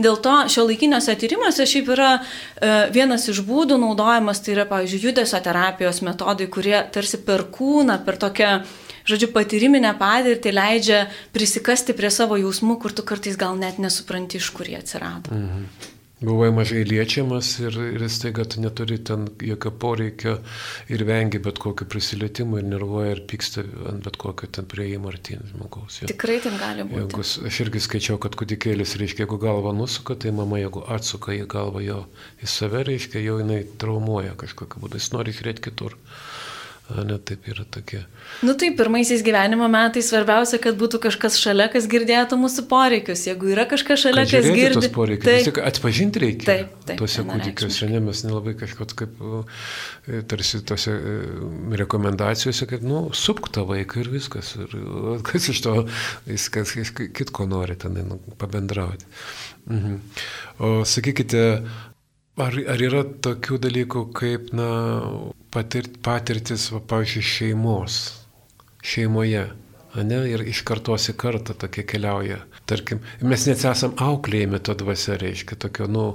Dėl 0.00 0.18
to 0.24 0.34
šio 0.52 0.66
laikiniuose 0.68 1.16
tyrimuose 1.20 1.66
šiaip 1.68 1.92
yra 1.94 2.10
e, 2.18 2.22
vienas 2.94 3.28
iš 3.30 3.42
būdų 3.46 3.78
naudojamas, 3.82 4.42
tai 4.44 4.56
yra, 4.56 4.66
pavyzdžiui, 4.70 5.04
judesio 5.08 5.40
terapijos 5.44 6.02
metodai, 6.06 6.48
kurie 6.52 6.78
tarsi 6.94 7.20
per 7.24 7.46
kūną, 7.54 8.00
per 8.06 8.20
tokią 8.20 8.52
žodžiu, 9.08 9.30
patyriminę 9.34 9.94
patirtį 10.00 10.54
leidžia 10.54 11.04
prisikasti 11.36 11.96
prie 11.96 12.10
savo 12.14 12.38
jausmų, 12.40 12.78
kur 12.82 12.96
tu 12.96 13.04
kartais 13.06 13.38
gal 13.40 13.56
net 13.60 13.80
nesupranti, 13.82 14.40
iš 14.40 14.50
kur 14.56 14.68
jie 14.68 14.80
atsirado. 14.80 15.32
Mhm. 15.32 15.96
Buvai 16.18 16.48
mažai 16.50 16.80
liečiamas 16.82 17.48
ir, 17.62 17.76
ir 17.94 18.02
staiga 18.10 18.42
tu 18.42 18.58
neturi 18.58 18.96
ten 19.06 19.28
jokio 19.38 19.70
poreikio 19.70 20.32
ir 20.90 21.04
vengi 21.06 21.38
bet 21.38 21.60
kokio 21.62 21.86
prisilietimo 21.86 22.58
ir 22.58 22.66
nervuoja 22.66 23.12
ir 23.14 23.20
pyksta 23.30 23.62
ant 23.92 24.02
bet 24.02 24.18
kokio 24.18 24.48
ten 24.56 24.66
prieimo 24.66 25.12
artin 25.12 25.44
žmogaus. 25.52 26.00
Jo. 26.02 26.10
Tikrai 26.10 26.40
ten 26.42 26.58
gali 26.58 26.82
būti. 26.88 27.04
Jeigu, 27.04 27.26
aš 27.52 27.60
irgi 27.62 27.84
skaičiau, 27.86 28.18
kad 28.24 28.34
kudikėlis, 28.40 28.96
reiškia, 28.98 29.28
jeigu 29.28 29.38
galva 29.46 29.70
nusuka, 29.76 30.18
tai 30.18 30.34
mama, 30.34 30.58
jeigu 30.58 30.82
atsuka 30.90 31.36
į 31.38 31.46
galvą 31.54 31.84
jo 31.86 32.00
į 32.42 32.50
save, 32.50 32.82
reiškia, 32.90 33.22
jau 33.22 33.38
jinai 33.38 33.62
traumuoja 33.78 34.34
kažkokiu 34.42 34.82
būdu, 34.82 34.98
jis 34.98 35.12
nori 35.14 35.38
žiūrėti 35.38 35.68
kitur. 35.70 35.94
Ne, 36.88 37.18
taip 37.20 37.44
yra 37.52 37.66
tokie. 37.68 37.98
Nu 38.40 38.54
taip, 38.56 38.78
pirmaisiais 38.78 39.20
gyvenimo 39.24 39.66
metais 39.68 40.06
svarbiausia, 40.08 40.56
kad 40.62 40.78
būtų 40.80 41.02
kažkas 41.04 41.36
šalia, 41.36 41.66
kas 41.68 41.84
girdėtų 41.90 42.38
mūsų 42.40 42.64
poreikius. 42.70 43.26
Jeigu 43.28 43.50
yra 43.52 43.66
kažkas 43.68 44.06
šalia, 44.06 44.24
kad 44.24 44.38
kas 44.38 44.48
girdi. 44.56 44.78
Tos 44.78 44.94
poreikius, 44.94 45.26
taip, 45.28 45.48
tik 45.50 45.60
atpažinti 45.68 46.22
reikia. 46.22 46.46
Taip, 46.48 46.70
taip. 46.88 47.02
Tuose 47.02 47.26
kūdikiuose, 47.28 47.90
ne, 47.92 48.00
mes 48.06 48.22
nelabai 48.24 48.56
kažkoks 48.62 48.96
kaip, 49.02 49.20
e, 49.20 50.22
tarsi 50.32 50.62
tose 50.70 50.94
e, 50.96 51.18
rekomendacijose, 51.82 52.70
kad, 52.72 52.88
nu, 52.88 53.04
supk 53.12 53.52
tą 53.52 53.66
vaiką 53.68 54.00
ir 54.00 54.08
viskas. 54.14 54.54
Ir 54.56 54.72
kas 55.28 55.50
iš 55.52 55.60
to, 55.68 55.76
viskas, 56.24 56.72
kitko 56.96 57.44
nori 57.52 57.76
ten 57.76 58.00
nu, 58.08 58.16
pabendrauti. 58.40 59.04
Mhm. 59.68 60.00
O 60.64 60.72
sakykite, 60.88 61.44
Ar, 62.38 62.54
ar 62.70 62.82
yra 62.82 63.02
tokių 63.02 63.56
dalykų 63.64 64.02
kaip, 64.14 64.52
na, 64.54 64.68
patirt, 65.54 65.96
patirtis, 66.06 66.68
va, 66.70 66.78
pavyzdžiui, 66.92 67.24
šeimos, 67.26 67.96
šeimoje, 68.86 69.48
ne, 70.06 70.18
ir 70.30 70.44
iš 70.46 70.60
kartos 70.68 71.08
į 71.10 71.16
kartą 71.18 71.56
tokie 71.58 71.82
keliauja. 71.88 72.38
Tarkim, 72.68 73.00
mes 73.24 73.46
net 73.48 73.64
esam 73.66 73.94
auklėjami 74.04 74.60
to 74.62 74.76
dvasia, 74.78 75.16
reiškia, 75.18 75.58
tokio, 75.66 75.88
nu, 75.90 76.06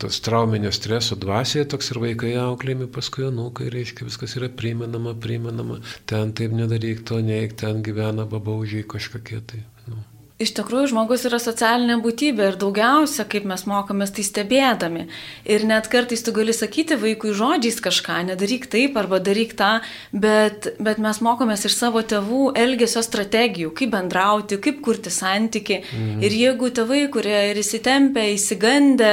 tos 0.00 0.22
trauminio 0.24 0.72
streso 0.72 1.18
dvasioje 1.20 1.68
toks 1.74 1.92
ir 1.92 2.00
vaikai 2.06 2.34
auklėjami, 2.40 2.88
paskui 2.94 3.26
anūkai, 3.28 3.68
reiškia, 3.74 4.08
viskas 4.08 4.38
yra 4.40 4.48
primenama, 4.48 5.16
primenama, 5.20 5.82
ten 6.08 6.32
taip 6.38 6.54
nedaryk, 6.56 7.04
to 7.08 7.20
neik, 7.24 7.58
ten 7.60 7.82
gyvena 7.84 8.28
babaužiai 8.30 8.86
kažkokie 8.88 9.42
tai. 9.52 9.66
Nu. 9.90 10.00
Iš 10.38 10.52
tikrųjų, 10.54 10.92
žmogus 10.92 11.24
yra 11.26 11.40
socialinė 11.42 11.96
būtybė 11.98 12.44
ir 12.52 12.56
daugiausia, 12.60 13.24
kaip 13.26 13.42
mes 13.50 13.64
mokomės, 13.66 14.12
tai 14.14 14.22
stebėdami. 14.22 15.08
Ir 15.50 15.64
net 15.66 15.88
kartais 15.90 16.22
tu 16.22 16.30
gali 16.36 16.54
sakyti 16.54 16.94
vaikui 16.94 17.32
žodžiais 17.34 17.80
kažką, 17.82 18.20
nedaryk 18.28 18.68
taip 18.70 18.94
arba 19.02 19.18
daryk 19.18 19.56
tą, 19.58 19.72
bet, 20.14 20.68
bet 20.78 21.02
mes 21.02 21.18
mokomės 21.26 21.66
iš 21.66 21.74
savo 21.80 22.04
tėvų 22.06 22.52
elgesio 22.54 23.02
strategijų, 23.02 23.72
kaip 23.80 23.90
bendrauti, 23.96 24.60
kaip 24.62 24.78
kurti 24.86 25.10
santyki. 25.10 25.80
Mhm. 25.82 26.22
Ir 26.22 26.38
jeigu 26.44 26.70
tėvai, 26.70 27.02
kurie 27.10 27.40
ir 27.50 27.58
įsitempę, 27.58 28.28
įsigandę, 28.36 29.12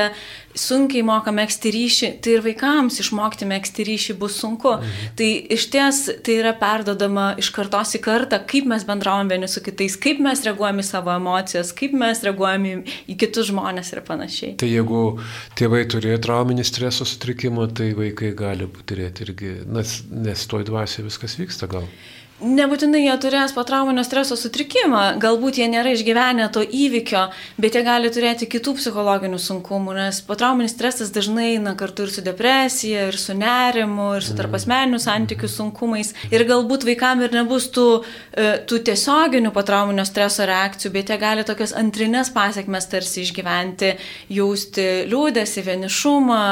sunkiai 0.55 1.03
moka 1.05 1.33
mėgsti 1.35 1.71
ryšį, 1.75 2.09
tai 2.23 2.37
ir 2.37 2.43
vaikams 2.45 2.99
išmokti 3.03 3.47
mėgsti 3.49 3.85
ryšį 3.89 4.15
bus 4.19 4.37
sunku. 4.41 4.75
Mhm. 4.79 5.11
Tai 5.19 5.29
iš 5.57 5.67
ties 5.73 6.01
tai 6.25 6.37
yra 6.41 6.55
perdodama 6.59 7.27
iš 7.41 7.51
kartos 7.55 7.95
į 7.97 8.01
kartą, 8.05 8.39
kaip 8.47 8.67
mes 8.71 8.85
bendraujam 8.87 9.31
vieni 9.31 9.49
su 9.51 9.63
kitais, 9.65 9.97
kaip 10.01 10.21
mes 10.23 10.43
reaguojam 10.47 10.81
į 10.81 10.87
savo 10.87 11.13
emocijas, 11.15 11.73
kaip 11.75 11.95
mes 11.97 12.23
reaguojam 12.25 12.67
į, 12.71 12.75
į 13.11 13.17
kitus 13.21 13.51
žmonės 13.51 13.93
ir 13.93 14.03
panašiai. 14.07 14.55
Tai 14.61 14.69
jeigu 14.71 15.03
tėvai 15.59 15.83
turėjo 15.91 16.19
trauminį 16.25 16.65
streso 16.67 17.07
sutrikimą, 17.07 17.69
tai 17.75 17.91
vaikai 17.97 18.33
gali 18.37 18.69
turėti 18.87 19.27
irgi, 19.27 19.55
nes, 19.67 19.97
nes 20.11 20.47
toj 20.49 20.67
dvasioje 20.67 21.09
viskas 21.09 21.37
vyksta 21.39 21.69
gal. 21.71 21.87
Nebūtinai 22.45 22.99
jie 23.01 23.13
turės 23.17 23.53
potrauminio 23.55 24.03
streso 24.05 24.35
sutrikimą, 24.37 25.15
galbūt 25.21 25.57
jie 25.57 25.65
nėra 25.71 25.95
išgyvenę 25.95 26.45
to 26.53 26.61
įvykio, 26.61 27.23
bet 27.57 27.73
jie 27.73 27.81
gali 27.81 28.11
turėti 28.13 28.45
kitų 28.51 28.75
psichologinių 28.77 29.39
sunkumų, 29.41 29.95
nes 29.97 30.19
potrauminis 30.27 30.75
stresas 30.75 31.09
dažnai 31.15 31.55
eina 31.55 31.73
kartu 31.79 32.05
ir 32.05 32.11
su 32.13 32.21
depresija, 32.21 33.07
ir 33.09 33.17
su 33.17 33.33
nerimu, 33.33 34.11
ir 34.19 34.27
su 34.27 34.35
tarpasmeninių 34.37 34.99
santykių 35.01 35.49
sunkumais. 35.49 36.11
Ir 36.29 36.43
galbūt 36.45 36.85
vaikam 36.85 37.23
ir 37.25 37.33
nebus 37.33 37.65
tų, 37.73 37.87
e, 38.37 38.45
tų 38.69 38.79
tiesioginių 38.91 39.49
potrauminio 39.55 40.05
streso 40.05 40.45
reakcijų, 40.45 40.93
bet 40.93 41.09
jie 41.09 41.17
gali 41.23 41.47
tokias 41.49 41.73
antrinės 41.73 42.29
pasiekmes 42.35 42.89
tarsi 42.93 43.23
išgyventi, 43.25 43.95
jausti 44.37 44.87
liūdėsi, 45.09 45.65
vienišumą, 45.65 46.43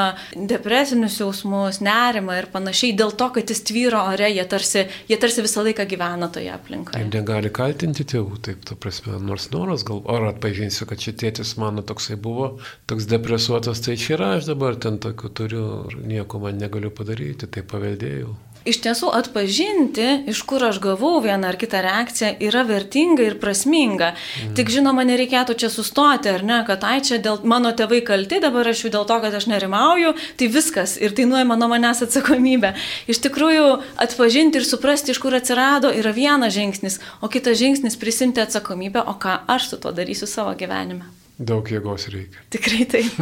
depresinius 0.50 1.20
jausmus, 1.22 1.78
nerimą 1.86 2.40
ir 2.42 2.50
panašiai, 2.50 2.96
dėl 2.98 3.14
to, 3.14 3.30
kad 3.38 3.54
jis 3.54 3.62
tvyro 3.70 4.02
ore, 4.10 4.32
jie 4.34 4.48
tarsi, 4.50 4.88
jie 5.06 5.22
tarsi 5.22 5.46
visą 5.46 5.62
laiką 5.62 5.83
laiką 5.84 5.96
gyvena 5.96 6.28
toje 6.28 6.52
aplinkoje. 6.52 7.02
Ir 7.04 7.10
negali 7.12 7.50
kaltinti 7.50 8.04
tėvų, 8.04 8.40
taip, 8.42 8.64
ta 8.64 8.74
prasme, 8.76 9.18
nors 9.20 9.50
noras, 9.52 9.84
gal, 9.84 10.02
ar 10.08 10.30
atpažinsiu, 10.32 10.86
kad 10.86 10.98
čia 10.98 11.12
tėtis 11.12 11.56
mano 11.58 11.82
toksai 11.82 12.16
buvo, 12.16 12.58
toks 12.86 13.06
depresuotas, 13.06 13.80
tai 13.84 13.96
čia 13.96 14.16
yra 14.16 14.34
aš 14.38 14.48
dabar 14.48 14.76
ten 14.76 14.98
tokių 14.98 15.30
turiu, 15.34 15.66
nieko 16.04 16.40
man 16.40 16.58
negaliu 16.58 16.90
padaryti, 16.90 17.46
tai 17.46 17.62
paveldėjau 17.62 18.34
iš 18.68 18.80
tiesų 18.84 19.10
atpažinti, 19.14 20.24
iš 20.30 20.42
kur 20.48 20.64
aš 20.68 20.80
gavau 20.82 21.18
vieną 21.24 21.50
ar 21.52 21.58
kitą 21.60 21.82
reakciją, 21.84 22.32
yra 22.44 22.64
vertinga 22.68 23.24
ir 23.26 23.38
prasminga. 23.40 24.12
Mm. 24.14 24.54
Tik 24.58 24.72
žinoma, 24.72 25.04
nereikėtų 25.08 25.56
čia 25.60 25.70
sustoti, 25.72 26.32
ar 26.32 26.44
ne, 26.46 26.60
kad 26.68 26.84
ai 26.88 26.98
čia 27.04 27.20
dėl 27.22 27.44
mano 27.48 27.74
tėvai 27.76 28.00
kalti, 28.06 28.40
dabar 28.44 28.72
aš 28.72 28.86
jų 28.86 28.94
dėl 28.96 29.08
to, 29.08 29.18
kad 29.24 29.36
aš 29.36 29.48
nerimauju, 29.52 30.14
tai 30.40 30.48
viskas 30.52 30.96
ir 31.00 31.16
tai 31.16 31.28
nuima 31.30 31.58
nuo 31.60 31.68
manęs 31.72 32.04
atsakomybę. 32.08 32.74
Iš 33.10 33.20
tikrųjų, 33.26 33.66
atpažinti 34.04 34.60
ir 34.60 34.68
suprasti, 34.68 35.12
iš 35.14 35.20
kur 35.22 35.36
atsirado, 35.36 35.92
yra 35.92 36.14
vienas 36.16 36.56
žingsnis, 36.56 37.00
o 37.20 37.32
kitas 37.32 37.60
žingsnis 37.60 38.00
prisimti 38.00 38.44
atsakomybę, 38.44 39.04
o 39.04 39.18
ką 39.20 39.42
aš 39.56 39.74
su 39.74 39.82
tuo 39.82 39.92
darysiu 39.92 40.30
savo 40.30 40.56
gyvenime. 40.58 41.23
Daug 41.34 41.66
jėgos 41.66 42.04
reikia. 42.12 42.44
Tikrai 42.54 42.84
taip. 42.86 43.16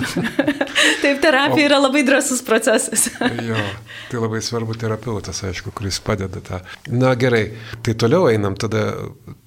taip, 1.02 1.21
terapija 1.23 1.62
o, 1.62 1.69
yra 1.71 1.78
labai 1.81 2.02
drasus 2.04 2.42
procesas. 2.45 3.07
jo, 3.49 3.62
tai 4.11 4.21
labai 4.21 4.42
svarbu 4.45 4.76
terapeutas, 4.76 5.40
aišku, 5.49 5.73
kuris 5.73 6.00
padeda 6.04 6.42
tą. 6.45 6.61
Na 6.92 7.14
gerai, 7.16 7.47
tai 7.81 7.97
toliau 7.97 8.28
einam 8.28 8.59
tada, 8.61 8.85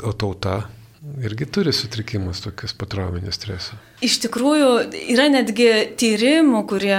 o 0.02 0.16
tauta 0.18 0.64
irgi 1.24 1.46
turi 1.46 1.74
sutrikimus 1.74 2.42
tokius 2.44 2.74
patrauminio 2.78 3.32
streso. 3.34 3.78
Iš 4.04 4.18
tikrųjų, 4.26 4.70
yra 5.14 5.28
netgi 5.32 5.68
tyrimų, 6.00 6.64
kurie, 6.70 6.98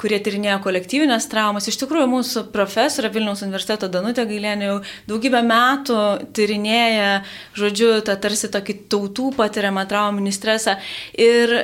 kurie 0.00 0.18
tyrinėja 0.24 0.58
kolektyvinės 0.64 1.28
traumas. 1.30 1.68
Iš 1.70 1.78
tikrųjų, 1.84 2.08
mūsų 2.10 2.44
profesorė 2.54 3.12
Vilniaus 3.14 3.44
universiteto 3.46 3.90
Danutė 3.92 4.26
Gailienė 4.28 4.68
jau 4.68 4.78
daugybę 5.10 5.44
metų 5.46 6.00
tyrinėja, 6.34 7.22
žodžiu, 7.58 7.92
tą 8.06 8.18
tarsi 8.22 8.50
tokį 8.52 8.78
tautų 8.92 9.30
patiriamą 9.38 9.86
trauminį 9.90 10.34
stresą. 10.34 10.78
Ir 11.14 11.56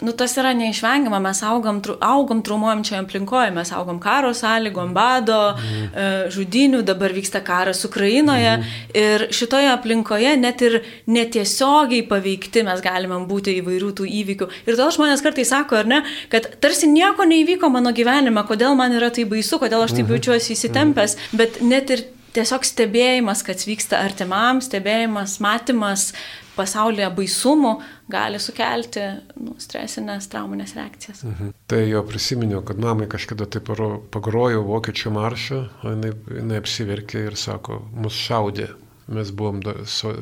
nu, 0.00 0.12
tas 0.16 0.36
yra 0.40 0.52
neišvengiama, 0.56 1.20
mes 1.22 1.42
augam, 1.46 1.80
augam 2.00 2.42
traumuojančioje 2.46 3.00
aplinkoje, 3.02 3.50
mes 3.54 3.72
augam 3.76 4.00
karo 4.02 4.32
sąlygom, 4.36 4.94
bado, 4.96 5.38
mhm. 5.56 6.28
žudinių, 6.34 6.82
dabar 6.86 7.14
vyksta 7.16 7.42
karas 7.44 7.84
Ukrainoje 7.88 8.52
mhm. 8.58 8.78
ir 9.02 9.26
šitoje 9.36 9.70
aplinkoje 9.72 10.36
net 10.40 10.62
ir 10.66 10.80
netiesiogiai 11.10 12.06
paveikti 12.08 12.64
mes 12.66 12.84
galime 12.84 13.20
būti 13.30 13.56
įvairių 13.60 13.90
tų 13.98 14.08
įvykių. 14.20 14.50
Ir 14.66 14.72
todėl 14.74 14.94
žmonės 14.96 15.24
kartais 15.24 15.50
sako, 15.52 15.80
ar 15.82 15.90
ne, 15.90 16.00
kad 16.32 16.48
tarsi 16.62 16.88
nieko 16.90 17.26
neįvyko 17.28 17.70
mano 17.72 17.92
gyvenime, 17.96 18.44
kodėl 18.48 18.76
man 18.78 18.94
yra 18.96 19.10
tai 19.14 19.26
baisu, 19.28 19.60
kodėl 19.62 19.84
aš 19.84 19.98
taip 19.98 20.06
mhm. 20.06 20.16
jaučiuosi 20.16 20.56
įsitempęs, 20.56 21.18
bet 21.36 21.60
net 21.64 21.92
ir 21.94 22.06
tiesiog 22.34 22.66
stebėjimas, 22.66 23.42
kas 23.46 23.66
vyksta 23.68 24.00
artimam, 24.04 24.60
stebėjimas, 24.64 25.38
matymas 25.42 26.10
pasaulyje 26.56 27.08
baisumų 27.16 27.78
gali 28.10 28.40
sukelti 28.42 29.06
nu, 29.40 29.56
stresinės, 29.62 30.28
trauminės 30.32 30.76
reakcijas. 30.78 31.24
Mhm. 31.26 31.54
Tai 31.70 31.80
jo 31.86 32.02
prisiminiau, 32.06 32.64
kad 32.66 32.80
mamai 32.82 33.08
kažkada 33.10 33.48
taip 33.50 33.70
pagrojau 34.14 34.62
vokiečių 34.66 35.14
maršą, 35.16 35.64
o 35.84 35.96
jinai, 35.96 36.14
jinai 36.40 36.60
apsiverkė 36.60 37.26
ir 37.30 37.40
sako, 37.40 37.82
mus 37.96 38.18
šaudė. 38.18 38.70
Mes 39.10 39.32
buvom, 39.34 39.58
da, 39.58 39.72
so, 39.90 40.12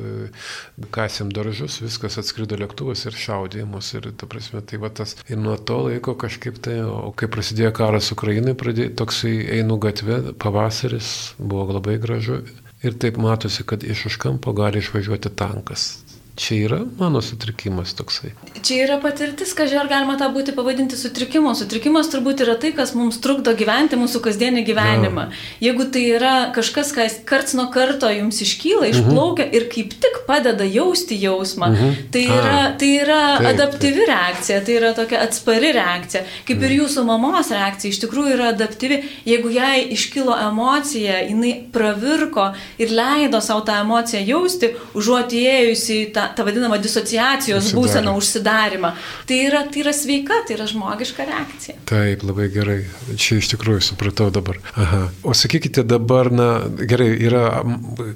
kasėm 0.95 1.29
daržus, 1.33 1.75
viskas 1.83 2.17
atskrido 2.17 2.57
lėktuvas 2.57 3.03
ir 3.05 3.13
šaudė 3.13 3.67
mus. 3.69 3.91
Ir, 3.93 4.07
ta 4.17 4.25
prasme, 4.29 4.63
tai 4.65 4.79
va 4.81 4.89
tas. 4.89 5.13
Ir 5.29 5.37
nuo 5.37 5.53
to 5.61 5.77
laiko 5.85 6.15
kažkaip 6.17 6.57
tai, 6.65 6.79
o 6.81 7.11
kai 7.13 7.29
prasidėjo 7.29 7.69
karas 7.77 8.09
Ukrainai, 8.15 8.55
pradėjo 8.57 8.95
toksai 9.03 9.35
einu 9.59 9.77
gatvė, 9.83 10.33
pavasaris, 10.41 11.35
buvo 11.37 11.77
labai 11.77 11.99
gražu. 12.01 12.41
Ir 12.81 12.97
taip 12.97 13.21
matosi, 13.21 13.65
kad 13.67 13.85
iš 13.85 14.07
už 14.09 14.17
kampo 14.23 14.55
gali 14.57 14.81
išvažiuoti 14.81 15.35
tankas. 15.37 15.91
Čia 16.39 16.55
yra 16.69 16.77
mano 16.97 17.19
sutrikimas 17.21 17.91
toksai. 17.99 18.29
Čia 18.63 18.85
yra 18.85 18.95
patirtis, 19.03 19.51
kad 19.57 19.73
ar 19.75 19.89
galima 19.91 20.13
tą 20.15 20.29
būti 20.31 20.53
pavadinti 20.55 20.95
sutrikimu. 20.95 21.51
Sutrikimas 21.59 22.07
turbūt 22.13 22.45
yra 22.45 22.53
tai, 22.55 22.71
kas 22.77 22.93
mums 22.95 23.17
trukdo 23.19 23.51
gyventi 23.59 23.99
mūsų 23.99 24.21
kasdienį 24.23 24.63
gyvenimą. 24.69 25.25
Ja. 25.27 25.67
Jeigu 25.67 25.89
tai 25.91 26.03
yra 26.13 26.35
kažkas, 26.55 26.93
kas 26.95 27.17
karts 27.27 27.57
nuo 27.59 27.65
karto 27.73 28.07
jums 28.13 28.39
iškyla, 28.45 28.85
mhm. 28.87 28.93
išplaukia 28.93 29.49
-huh. 29.49 29.57
ir 29.57 29.65
kaip 29.73 29.97
tik 30.05 30.21
padeda 30.29 30.63
jausti 30.63 31.17
jausmą, 31.19 31.73
mhm. 31.73 32.07
tai 32.15 32.23
yra, 32.23 32.55
tai 32.79 32.93
yra 33.01 33.19
taip, 33.37 33.49
adaptyvi 33.51 33.99
taip. 33.99 34.07
reakcija, 34.13 34.61
tai 34.63 34.79
yra 34.79 34.93
tokia 34.93 35.19
atspari 35.27 35.73
reakcija. 35.75 36.23
Kaip 36.47 36.57
-huh. 36.57 36.63
ir 36.63 36.71
mhm. 36.71 36.79
jūsų 36.79 37.03
mamos 37.03 37.51
reakcija, 37.51 37.91
iš 37.91 37.99
tikrųjų 38.05 38.37
yra 38.37 38.47
adaptyvi. 38.55 39.03
Jeigu 39.25 39.49
jai 39.49 39.83
iškilo 39.91 40.39
emocija, 40.47 41.19
jinai 41.27 41.53
pravirko 41.71 42.53
ir 42.77 42.95
leido 42.95 43.41
savo 43.41 43.59
tą 43.67 43.81
emociją 43.81 44.23
jausti, 44.25 44.73
užuot 44.93 45.35
įėjusi 45.35 45.93
į 46.07 46.11
tą 46.15 46.28
tą 46.37 46.45
vadinamą 46.47 46.79
disociacijos 46.81 47.71
būseną, 47.77 48.15
užsidarimą. 48.19 48.93
Tai 49.29 49.39
yra, 49.47 49.63
tai 49.71 49.83
yra 49.83 49.93
sveika, 49.95 50.41
tai 50.47 50.57
yra 50.57 50.67
žmogiška 50.69 51.25
reakcija. 51.29 51.77
Taip, 51.89 52.23
labai 52.27 52.49
gerai. 52.53 52.79
Čia 53.19 53.39
iš 53.39 53.51
tikrųjų 53.53 53.83
supratau 53.91 54.29
dabar. 54.33 54.59
Aha. 54.79 55.01
O 55.23 55.35
sakykite 55.37 55.83
dabar, 55.87 56.31
na, 56.33 56.49
gerai, 56.89 57.09
yra 57.27 57.43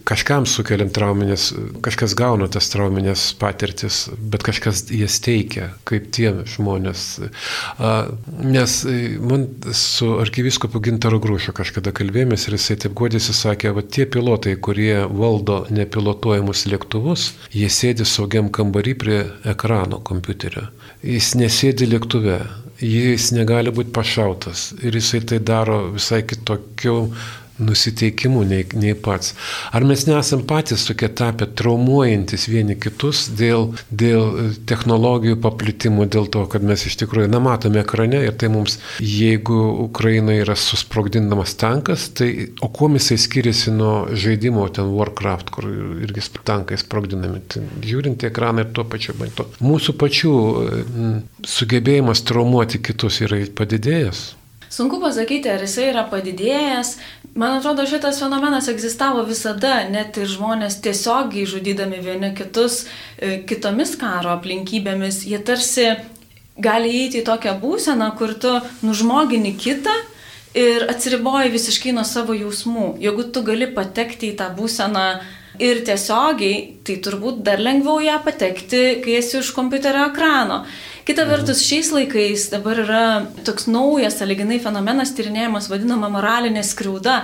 kažkam 0.07 0.47
sukeliam 0.49 0.91
trauminės, 0.93 1.51
kažkas 1.85 2.15
gauna 2.19 2.49
tas 2.51 2.69
trauminės 2.73 3.29
patirtis, 3.39 4.05
bet 4.17 4.45
kažkas 4.45 4.85
jas 4.93 5.19
teikia, 5.23 5.71
kaip 5.89 6.09
tie 6.15 6.31
žmonės. 6.55 7.05
A, 7.77 7.93
nes 8.43 8.79
e, 8.89 8.97
man 9.21 9.47
su 9.75 10.13
arkiviskopu 10.21 10.81
Gintaro 10.83 11.19
Grūšiu 11.23 11.55
kažkada 11.55 11.93
kalbėjomės 11.95 12.47
ir 12.47 12.57
jisai 12.57 12.77
taip 12.85 12.95
godėsi 12.97 13.35
sakė, 13.35 13.73
va 13.75 13.83
tie 13.85 14.05
pilotai, 14.09 14.55
kurie 14.57 15.03
valdo 15.09 15.63
nepilotuojamus 15.73 16.65
lėktuvus, 16.71 17.29
jie 17.53 17.69
sėdi 17.71 18.02
sėdi 18.03 18.11
saugiam 18.11 18.49
kambarį 18.51 18.93
prie 18.99 19.19
ekrano 19.45 20.01
kompiuterio. 20.03 20.67
Jis 21.03 21.35
nesėdi 21.35 21.87
lėktuve, 21.87 22.39
jis 22.81 23.31
negali 23.31 23.71
būti 23.71 23.93
pašautas 23.95 24.73
ir 24.83 24.95
jisai 24.95 25.21
tai 25.25 25.39
daro 25.39 25.91
visai 25.93 26.23
kitokiu 26.23 27.13
nusiteikimu 27.57 28.43
nei, 28.47 28.65
nei 28.73 28.95
pats. 28.97 29.33
Ar 29.71 29.85
mes 29.85 30.05
nesam 30.09 30.41
patys 30.49 30.87
tokie 30.87 31.09
tapę 31.13 31.47
traumuojantis 31.59 32.47
vieni 32.49 32.75
kitus 32.79 33.27
dėl, 33.37 33.69
dėl 33.93 34.55
technologijų 34.69 35.37
paplitimų, 35.43 36.07
dėl 36.13 36.29
to, 36.33 36.45
kad 36.49 36.65
mes 36.65 36.85
iš 36.89 36.97
tikrųjų, 37.03 37.29
na, 37.31 37.41
matome 37.43 37.83
ekrane 37.83 38.23
ir 38.25 38.35
tai 38.39 38.49
mums, 38.53 38.79
jeigu 38.99 39.59
Ukraina 39.85 40.35
yra 40.39 40.57
susprogdinamas 40.57 41.55
tankas, 41.61 42.09
tai 42.17 42.49
o 42.63 42.71
kuo 42.73 42.89
jisai 42.93 43.19
skiriasi 43.21 43.73
nuo 43.73 43.93
žaidimo 44.17 44.65
ten 44.73 44.89
Warcraft, 44.97 45.53
kur 45.53 45.69
irgi 46.03 46.25
tankai 46.43 46.77
sprogdinami, 46.81 47.43
tai, 47.49 47.65
žiūrint 47.85 48.25
į 48.25 48.31
ekraną 48.31 48.65
ir 48.65 48.73
tuo 48.73 48.87
pačiu 48.89 49.15
maitu. 49.19 49.45
Mūsų 49.63 49.97
pačių 50.01 50.33
m, 50.83 51.17
sugebėjimas 51.47 52.25
traumuoti 52.27 52.81
kitus 52.83 53.21
yra 53.25 53.43
padidėjęs. 53.55 54.31
Sunku 54.73 54.97
pasakyti, 54.97 55.51
ar 55.53 55.61
jisai 55.61 55.91
yra 55.91 56.01
padidėjęs. 56.09 56.95
Man 57.35 57.55
atrodo, 57.57 57.85
šitas 57.89 58.19
fenomenas 58.21 58.67
egzistavo 58.69 59.23
visada, 59.25 59.79
net 59.89 60.19
ir 60.21 60.27
žmonės 60.29 60.75
tiesiogiai 60.85 61.47
žudydami 61.49 61.97
vieni 62.05 62.29
kitus 62.37 62.83
e, 62.83 63.39
kitomis 63.49 63.95
karo 63.97 64.35
aplinkybėmis, 64.35 65.23
jie 65.25 65.39
tarsi 65.41 65.87
gali 66.61 66.91
įeiti 66.93 67.23
į 67.23 67.25
tokią 67.25 67.55
būseną, 67.63 68.11
kur 68.19 68.35
tu 68.37 68.51
nužmogini 68.85 69.55
kitą 69.57 69.95
ir 70.53 70.85
atsiriboji 70.93 71.55
visiškai 71.55 71.95
nuo 71.97 72.05
savo 72.05 72.37
jausmų. 72.37 72.99
Jeigu 73.01 73.25
tu 73.33 73.41
gali 73.41 73.71
patekti 73.73 74.29
į 74.29 74.37
tą 74.37 74.51
būseną 74.53 75.07
ir 75.57 75.81
tiesiogiai, 75.89 76.61
tai 76.85 76.99
turbūt 77.01 77.41
dar 77.45 77.61
lengviau 77.61 77.97
ją 78.03 78.19
patekti, 78.25 79.01
kai 79.01 79.17
esi 79.17 79.39
už 79.41 79.55
kompiuterio 79.57 80.05
ekrano. 80.11 80.63
Kita 81.03 81.25
vertus, 81.27 81.59
šiais 81.67 81.89
laikais 81.91 82.45
dabar 82.53 82.79
yra 82.79 83.03
toks 83.43 83.65
naujas, 83.67 84.15
saliginai 84.21 84.55
fenomenas 84.63 85.11
tyrinėjimas 85.17 85.67
vadinama 85.67 86.07
moralinė 86.13 86.61
skriauda, 86.63 87.17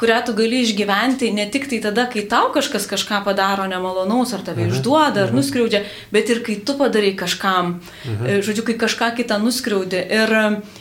kurią 0.00 0.22
tu 0.24 0.32
gali 0.38 0.62
išgyventi 0.64 1.28
ne 1.36 1.44
tik 1.52 1.68
tai 1.68 1.82
tada, 1.84 2.06
kai 2.08 2.24
tau 2.30 2.48
kažkas 2.54 2.88
kažką 2.88 3.20
padaro 3.26 3.66
nemalonaus, 3.68 4.32
ar 4.32 4.44
tave 4.46 4.64
mhm. 4.64 4.72
išduoda, 4.72 5.26
ar 5.26 5.34
mhm. 5.34 5.40
nuskriaudžia, 5.40 5.82
bet 6.16 6.32
ir 6.32 6.40
kai 6.46 6.56
tu 6.64 6.78
padarai 6.80 7.12
kažkam, 7.18 7.74
mhm. 8.06 8.40
žodžiu, 8.46 8.64
kai 8.70 8.78
kažką 8.86 9.10
kitą 9.20 9.36
nuskriaudi. 9.42 10.00
Ir, 10.16 10.34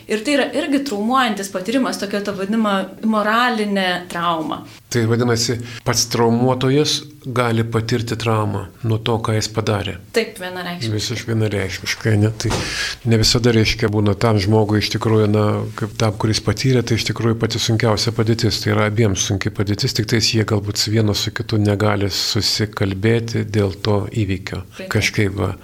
ir 0.08 0.24
tai 0.24 0.38
yra 0.38 0.48
irgi 0.56 0.86
traumuojantis 0.88 1.52
patyrimas, 1.52 2.00
tokia 2.00 2.24
ta 2.24 2.32
vadinama 2.39 2.78
moralinė 3.04 3.89
trauma. 4.12 4.63
Tai 4.96 5.04
vadinasi, 5.12 5.58
pats 5.84 6.08
traumuotojas 6.08 7.02
gali 7.26 7.63
patirti 7.63 8.15
traumą 8.15 8.68
nuo 8.84 8.98
to, 9.04 9.18
ką 9.20 9.34
jis 9.36 9.50
padarė. 9.52 9.98
Taip, 10.15 10.38
vienareikšmiškai. 10.39 10.94
Visiškai 10.94 11.34
vienareikšmiškai, 11.34 12.13
ne? 12.22 12.32
Tai 12.45 13.10
ne 13.10 13.17
visada 13.17 13.53
reiškia 13.55 13.89
būna 13.93 14.13
tam 14.21 14.38
žmogui 14.41 14.81
iš 14.84 14.91
tikrųjų, 14.95 15.29
na, 15.31 15.45
kaip 15.79 15.95
tam, 15.99 16.13
kuris 16.21 16.41
patyrė, 16.45 16.84
tai 16.86 16.99
iš 16.99 17.08
tikrųjų 17.10 17.39
pati 17.41 17.62
sunkiausia 17.62 18.13
padėtis. 18.15 18.62
Tai 18.62 18.75
yra 18.75 18.88
abiems 18.91 19.25
sunkiai 19.25 19.53
padėtis, 19.55 19.95
tik 19.97 20.10
tais 20.12 20.29
jie 20.36 20.45
galbūt 20.47 20.84
vienas 20.93 21.25
su 21.25 21.34
kitu 21.36 21.58
negali 21.62 22.12
susikalbėti 22.13 23.45
dėl 23.49 23.73
to 23.86 24.03
įvykio. 24.13 24.62
Kažkaip 24.91 25.39
va 25.39 25.55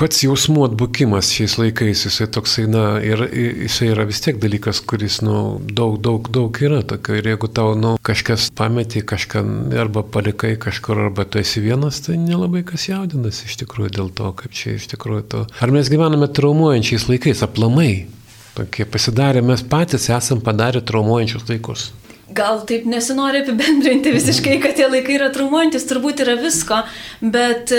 pats 0.00 0.24
jausmų 0.24 0.64
atbukimas 0.68 1.30
šiais 1.34 1.54
laikais, 1.60 2.02
jisai 2.08 2.26
toksai, 2.34 2.64
na, 2.70 2.84
ir 3.04 3.22
jisai 3.30 3.92
yra 3.92 4.06
vis 4.08 4.20
tiek 4.24 4.40
dalykas, 4.42 4.80
kuris, 4.82 5.20
nu, 5.24 5.60
daug, 5.64 6.00
daug, 6.02 6.28
daug 6.34 6.58
yra 6.66 6.82
tokio. 6.86 7.16
Ir 7.20 7.30
jeigu 7.30 7.50
tau, 7.54 7.76
nu, 7.78 7.94
kažkas 8.06 8.48
pametė 8.58 9.04
kažką, 9.06 9.44
arba 9.84 10.02
palikai 10.02 10.54
kažkur, 10.60 11.06
arba 11.06 11.26
tu 11.28 11.38
esi 11.42 11.62
vienas, 11.64 12.02
tai 12.06 12.18
nelabai 12.20 12.64
kas 12.66 12.88
jaudinasi 12.90 13.48
iš 13.50 13.60
tikrųjų 13.62 13.94
dėl 14.00 14.10
to, 14.18 14.32
kaip 14.42 14.56
čia 14.56 14.74
iš 14.78 14.90
tikrųjų 14.94 15.26
to. 15.30 15.46
Ar 15.62 15.74
mes 15.74 15.90
gyvename 15.92 16.30
traumuojančiais 16.34 17.08
laikais, 17.10 17.46
aplamai? 17.46 18.06
Tokie 18.54 18.86
pasidarė, 18.86 19.42
mes 19.46 19.62
patys 19.66 20.10
esam 20.14 20.42
padarę 20.42 20.82
traumuojančius 20.86 21.48
laikus. 21.50 21.88
Gal 22.34 22.62
taip 22.66 22.86
nesinori 22.88 23.42
apibendrinti 23.44 24.14
visiškai, 24.14 24.58
kad 24.62 24.78
tie 24.78 24.86
laikai 24.90 25.18
yra 25.18 25.30
traumuojantis, 25.34 25.84
turbūt 25.90 26.22
yra 26.24 26.38
visko, 26.40 26.80
bet 27.20 27.70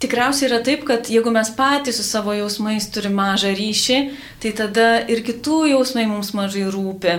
Tikriausiai 0.00 0.48
yra 0.48 0.62
taip, 0.64 0.86
kad 0.88 1.10
jeigu 1.12 1.28
mes 1.34 1.50
patys 1.52 1.98
su 2.00 2.04
savo 2.06 2.32
jausmais 2.32 2.86
turime 2.88 3.18
mažą 3.18 3.50
ryšį, 3.52 3.98
tai 4.40 4.52
tada 4.56 4.86
ir 5.12 5.20
kitų 5.26 5.58
jausmai 5.74 6.06
mums 6.08 6.32
mažai 6.32 6.64
rūpi. 6.72 7.18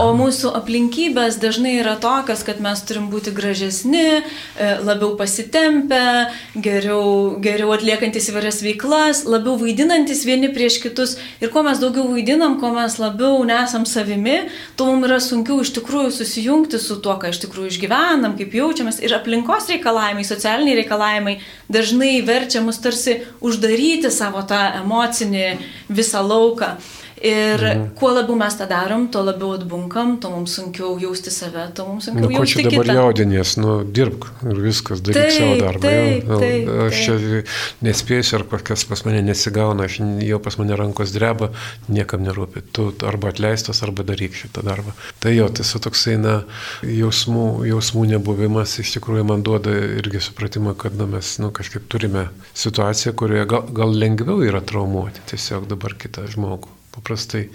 O 0.00 0.06
mūsų 0.16 0.48
aplinkybės 0.56 1.36
dažnai 1.42 1.74
yra 1.82 1.94
tokios, 2.00 2.40
kad 2.46 2.60
mes 2.64 2.80
turim 2.88 3.10
būti 3.12 3.34
gražesni, 3.36 4.22
e, 4.22 4.68
labiau 4.80 5.12
pasitempę, 5.18 6.30
geriau, 6.56 7.36
geriau 7.44 7.74
atliekantis 7.74 8.30
įvairias 8.32 8.62
veiklas, 8.64 9.24
labiau 9.28 9.58
vaidinantis 9.60 10.24
vieni 10.24 10.48
prieš 10.54 10.78
kitus. 10.80 11.16
Ir 11.44 11.52
kuo 11.52 11.62
mes 11.66 11.82
daugiau 11.82 12.08
vaidinam, 12.14 12.56
kuo 12.62 12.72
mes 12.72 12.96
labiau 13.02 13.44
nesam 13.44 13.84
savimi, 13.84 14.48
tuo 14.78 14.88
mums 14.94 15.10
yra 15.10 15.20
sunkiau 15.20 15.60
iš 15.60 15.74
tikrųjų 15.76 16.14
susijungti 16.16 16.80
su 16.80 16.96
tuo, 17.04 17.18
ką 17.20 17.34
iš 17.34 17.44
tikrųjų 17.44 17.74
išgyvenam, 17.74 18.38
kaip 18.40 18.56
jaučiamės. 18.56 19.02
Ir 19.04 19.18
aplinkos 19.18 19.68
reikalavimai, 19.68 20.24
socialiniai 20.24 20.80
reikalavimai 20.80 21.38
dažnai 21.68 22.16
verčia 22.24 22.64
mus 22.64 22.80
tarsi 22.80 23.20
uždaryti 23.44 24.08
savo 24.08 24.46
tą 24.48 24.64
emocinį 24.80 25.48
visą 25.92 26.24
lauką. 26.24 26.78
Ir 27.22 27.62
mhm. 27.62 27.84
kuo 27.98 28.10
labiau 28.10 28.34
mes 28.38 28.56
tą 28.58 28.66
darom, 28.68 29.06
tuo 29.12 29.22
labiau 29.22 29.54
atbunkam, 29.54 30.16
tuo 30.20 30.32
mums 30.34 30.56
sunkiau 30.58 30.96
jausti 30.98 31.30
save, 31.30 31.68
tuo 31.76 31.86
mums 31.92 32.08
sunkiau 32.08 32.26
nu, 32.26 32.32
jausti 32.34 32.64
kitą. 32.64 32.70
Nu, 32.70 32.74
ko 32.74 32.82
čia 32.82 32.88
dabar 32.90 32.98
jaudinės, 32.98 33.54
nu, 33.62 33.76
dirbk 33.96 34.26
ir 34.50 34.60
viskas, 34.64 35.02
daryk 35.04 35.20
taip, 35.20 35.36
savo 35.38 35.54
darbą. 35.62 35.84
Taip, 35.86 36.26
jau, 36.26 36.40
taip, 36.42 36.66
nu, 36.66 36.76
aš 36.88 37.00
čia 37.04 37.40
nespėsiu, 37.86 38.36
ar 38.40 38.46
kažkas 38.50 38.86
pas 38.90 39.04
mane 39.06 39.22
nesigauna, 39.28 39.86
aš 39.86 40.00
jau 40.26 40.40
pas 40.42 40.58
mane 40.58 40.78
rankos 40.80 41.14
dreba, 41.14 41.52
niekam 41.86 42.26
nerūpi. 42.26 42.64
Tu 42.74 42.90
arba 43.06 43.30
atleistas, 43.30 43.84
arba 43.86 44.06
daryk 44.10 44.34
šitą 44.40 44.66
darbą. 44.66 44.96
Tai 45.22 45.34
jo, 45.36 45.48
su 45.62 45.80
toksai, 45.86 46.18
na, 46.20 46.36
jausmų, 46.82 47.48
jausmų 47.70 48.08
nebuvimas 48.16 48.74
iš 48.82 48.96
tikrųjų 48.98 49.26
man 49.30 49.46
duoda 49.46 49.72
irgi 50.02 50.22
supratimą, 50.28 50.74
kad 50.82 50.98
na, 50.98 51.06
mes, 51.14 51.36
nu, 51.38 51.54
kažkaip 51.54 51.86
turime 51.92 52.28
situaciją, 52.58 53.14
kurioje 53.14 53.48
gal, 53.54 53.68
gal 53.70 53.94
lengviau 54.04 54.42
yra 54.44 54.64
traumuoti 54.64 55.22
tiesiog 55.30 55.70
dabar 55.70 55.94
kitą 55.98 56.26
žmogų. 56.34 56.73
Paprastai, 57.04 57.50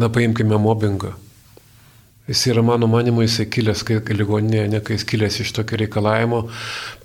na 0.00 0.08
paimkime 0.08 0.56
mobbingą. 0.56 1.12
Jis 2.28 2.46
yra, 2.48 2.62
mano 2.64 2.86
manimu, 2.88 3.20
jisai 3.26 3.44
kilęs, 3.52 3.82
kai 3.84 3.98
ligoninėje, 4.16 4.68
ne 4.72 4.80
kai 4.80 4.96
jis 4.96 5.04
kilęs 5.10 5.42
iš 5.44 5.50
tokio 5.58 5.76
reikalavimo 5.82 6.46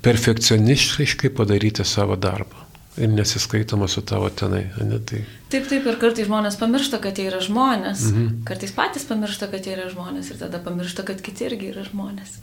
perfekcionistiškai 0.06 1.34
padaryti 1.36 1.84
savo 1.84 2.16
darbą. 2.16 2.64
Ir 3.00 3.12
nesiskaitoma 3.12 3.90
su 3.92 4.02
tavo 4.08 4.30
tenai. 4.32 4.70
Ne, 4.80 5.02
tai... 5.04 5.26
Taip, 5.52 5.68
taip, 5.68 5.84
ir 5.92 6.00
kartais 6.00 6.28
žmonės 6.28 6.56
pamiršta, 6.60 7.02
kad 7.04 7.20
jie 7.20 7.28
yra 7.34 7.44
žmonės. 7.44 8.06
Mhm. 8.14 8.30
Kartais 8.48 8.72
patys 8.76 9.04
pamiršta, 9.12 9.52
kad 9.52 9.68
jie 9.68 9.76
yra 9.76 9.90
žmonės 9.92 10.32
ir 10.32 10.40
tada 10.40 10.64
pamiršta, 10.64 11.04
kad 11.12 11.20
kiti 11.24 11.50
irgi 11.52 11.74
yra 11.74 11.84
žmonės. 11.88 12.40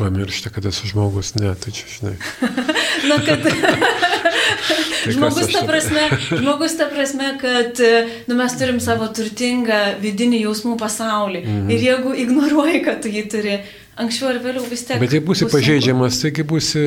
Pamiršta, 0.00 0.52
kad 0.54 0.66
esu 0.70 0.88
žmogus, 0.90 1.34
ne, 1.36 1.54
tai 1.60 1.74
čia 1.76 1.90
žinai. 1.94 2.16
Na, 3.10 3.20
kad 3.24 3.44
Tai 5.04 5.12
žmogus, 5.16 5.48
ta 5.52 5.62
prasme, 5.64 6.02
žmogus 6.28 6.74
ta 6.76 6.86
prasme, 6.92 7.28
kad 7.40 7.78
nu, 8.28 8.36
mes 8.36 8.56
turim 8.60 8.80
savo 8.84 9.08
turtingą 9.16 9.78
vidinį 10.02 10.42
jausmų 10.44 10.76
pasaulį. 10.80 11.40
Mm 11.40 11.54
-hmm. 11.54 11.72
Ir 11.72 11.86
jeigu 11.86 12.14
ignoruoji, 12.24 12.82
kad 12.84 13.00
tu 13.02 13.08
jį 13.08 13.24
turi, 13.32 13.54
anksčiau 13.96 14.30
ar 14.32 14.40
vėliau 14.44 14.64
vis 14.70 14.84
tiek. 14.84 15.00
Bet 15.00 15.14
jei 15.16 15.22
būsi 15.24 15.48
bus 15.48 15.54
pažeidžiamas, 15.54 16.20
taigi 16.22 16.44
būsi 16.52 16.84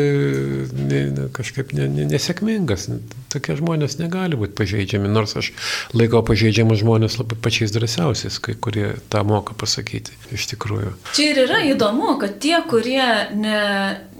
ne, 0.91 1.01
ne, 1.17 1.27
kažkaip 1.33 1.73
ne, 1.77 1.87
ne, 1.87 2.05
nesėkmingas. 2.13 2.89
Tokie 3.33 3.57
žmonės 3.57 3.97
negali 4.01 4.37
būti 4.39 4.55
pažeidžiami, 4.59 5.09
nors 5.11 5.35
aš 5.39 5.51
laikau 5.95 6.23
pažeidžiamus 6.25 6.83
žmonės 6.83 7.17
labai 7.21 7.37
pačiais 7.41 7.73
drąsiausiais, 7.73 8.39
kai 8.43 8.53
kurie 8.53 8.93
tą 9.13 9.23
moka 9.27 9.57
pasakyti 9.57 10.13
iš 10.35 10.47
tikrųjų. 10.53 10.93
Čia 11.17 11.29
ir 11.31 11.41
yra 11.47 11.61
įdomu, 11.71 12.15
kad 12.21 12.37
tie, 12.43 12.55
kurie 12.69 13.03
ne, 13.33 13.63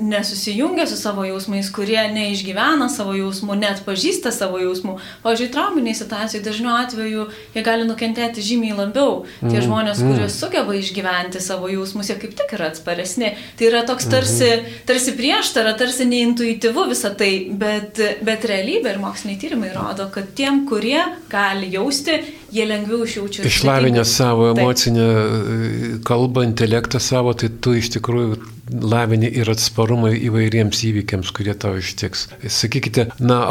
nesusijungia 0.02 0.88
su 0.90 0.98
savo 0.98 1.26
jausmais, 1.28 1.70
kurie 1.74 2.02
neišgyvena 2.14 2.90
savo 2.92 3.14
jausmų, 3.18 3.58
net 3.62 3.84
pažįsta 3.86 4.34
savo 4.34 4.62
jausmų, 4.62 4.98
pavyzdžiui, 5.26 5.52
trauminiai 5.54 5.98
situacijai 5.98 6.44
dažniu 6.46 6.74
atveju 6.74 7.28
jie 7.54 7.64
gali 7.66 7.88
nukentėti 7.88 8.44
žymiai 8.44 8.76
labiau. 8.78 9.24
Tie 9.42 9.52
mm, 9.52 9.66
žmonės, 9.68 10.02
kurie 10.02 10.26
mm. 10.26 10.34
sugeba 10.34 10.76
išgyventi 10.78 11.42
savo 11.44 11.70
jausmus, 11.72 12.10
jie 12.12 12.18
kaip 12.22 12.36
tik 12.40 12.56
yra 12.58 12.72
atsparesni. 12.72 13.34
Tai 13.60 13.70
yra 13.70 13.84
toks 13.88 14.10
tarsi, 14.12 14.50
mhm. 14.50 14.82
tarsi 14.90 15.16
prieštara, 15.18 15.76
tarsi 15.80 16.08
neintuityvu 16.10 16.88
visą 16.92 17.14
tai, 17.18 17.32
bet, 17.50 18.02
bet 18.26 18.48
realybė 18.50 18.96
ir 18.96 19.03
moksliniai 19.04 19.40
tyrimai 19.42 19.70
rodo, 19.76 20.08
kad 20.14 20.32
tiem, 20.38 20.64
kurie 20.70 21.02
gali 21.32 21.70
jausti, 21.74 22.18
jie 22.54 22.66
lengviau 22.70 23.04
išjaučia. 23.06 23.46
Išlavinę 23.50 24.06
savo 24.08 24.50
emocinę 24.54 25.08
Taip. 25.12 26.02
kalbą, 26.08 26.46
intelektą 26.48 27.02
savo, 27.04 27.36
tai 27.38 27.52
tu 27.62 27.76
iš 27.78 27.92
tikrųjų 27.98 28.40
lavini 28.72 29.30
ir 29.42 29.50
atsparumą 29.52 30.14
įvairiems 30.16 30.84
įvykiams, 30.88 31.32
kurie 31.36 31.54
tau 31.60 31.78
ištiks. 31.82 32.28
Sakykite, 32.48 33.10
na, 33.20 33.44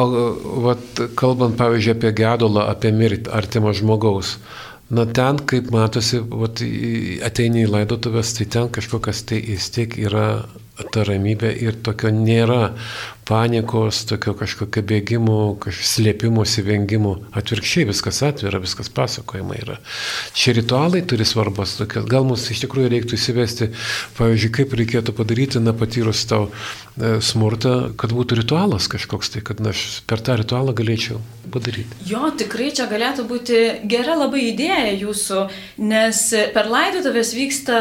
vat, 0.65 1.05
kalbant 1.21 1.59
pavyzdžiui 1.61 1.97
apie 1.97 2.13
gedulą, 2.23 2.67
apie 2.73 2.93
mirtį 2.97 3.33
artimo 3.37 3.75
žmogaus. 3.77 4.39
Na 4.93 5.07
ten, 5.09 5.39
kaip 5.49 5.71
matosi, 5.73 6.21
vat, 6.21 6.61
ateini 7.25 7.65
į 7.65 7.71
laidotuvės, 7.73 8.35
tai 8.37 8.49
ten 8.57 8.73
kažkokias 8.73 9.23
tai 9.29 9.41
vis 9.47 9.71
tiek 9.73 9.95
yra 10.01 10.27
ta 10.93 11.05
ramybė 11.09 11.53
ir 11.63 11.79
tokio 11.85 12.11
nėra 12.15 12.73
panikos, 13.29 14.03
tokio 14.11 14.35
kažkokio 14.37 14.83
bėgimo, 14.87 15.39
kažkokio 15.63 15.89
slėpimosi, 15.93 16.65
vengimo. 16.67 17.15
Atvirkščiai 17.39 17.87
viskas 17.93 18.19
atvira, 18.27 18.61
viskas 18.63 18.91
pasakojama 18.93 19.59
yra. 19.61 19.79
Šie 20.35 20.57
ritualai 20.59 21.05
turi 21.07 21.27
svarbos 21.29 21.77
tokios. 21.79 22.09
Gal 22.11 22.27
mums 22.29 22.49
iš 22.51 22.65
tikrųjų 22.65 22.91
reiktų 22.93 23.19
įsivesti, 23.19 23.71
pavyzdžiui, 24.19 24.55
kaip 24.59 24.75
reikėtų 24.81 25.15
padaryti, 25.17 25.63
na, 25.63 25.75
patyrus 25.77 26.25
tau 26.31 26.49
e, 26.49 27.21
smurtą, 27.23 27.93
kad 28.01 28.15
būtų 28.17 28.43
ritualas 28.43 28.91
kažkoks, 28.91 29.33
tai 29.37 29.45
kad 29.47 29.63
na, 29.63 29.71
aš 29.71 30.03
per 30.11 30.25
tą 30.25 30.37
ritualą 30.43 30.75
galėčiau 30.77 31.21
padaryti. 31.53 32.03
Jo, 32.09 32.33
tikrai 32.39 32.73
čia 32.75 32.89
galėtų 32.91 33.27
būti 33.31 33.63
gera 33.91 34.17
labai 34.19 34.49
idėja 34.51 34.97
jūsų, 34.99 35.47
nes 35.85 36.25
per 36.55 36.71
laidotuvės 36.73 37.33
vyksta, 37.37 37.79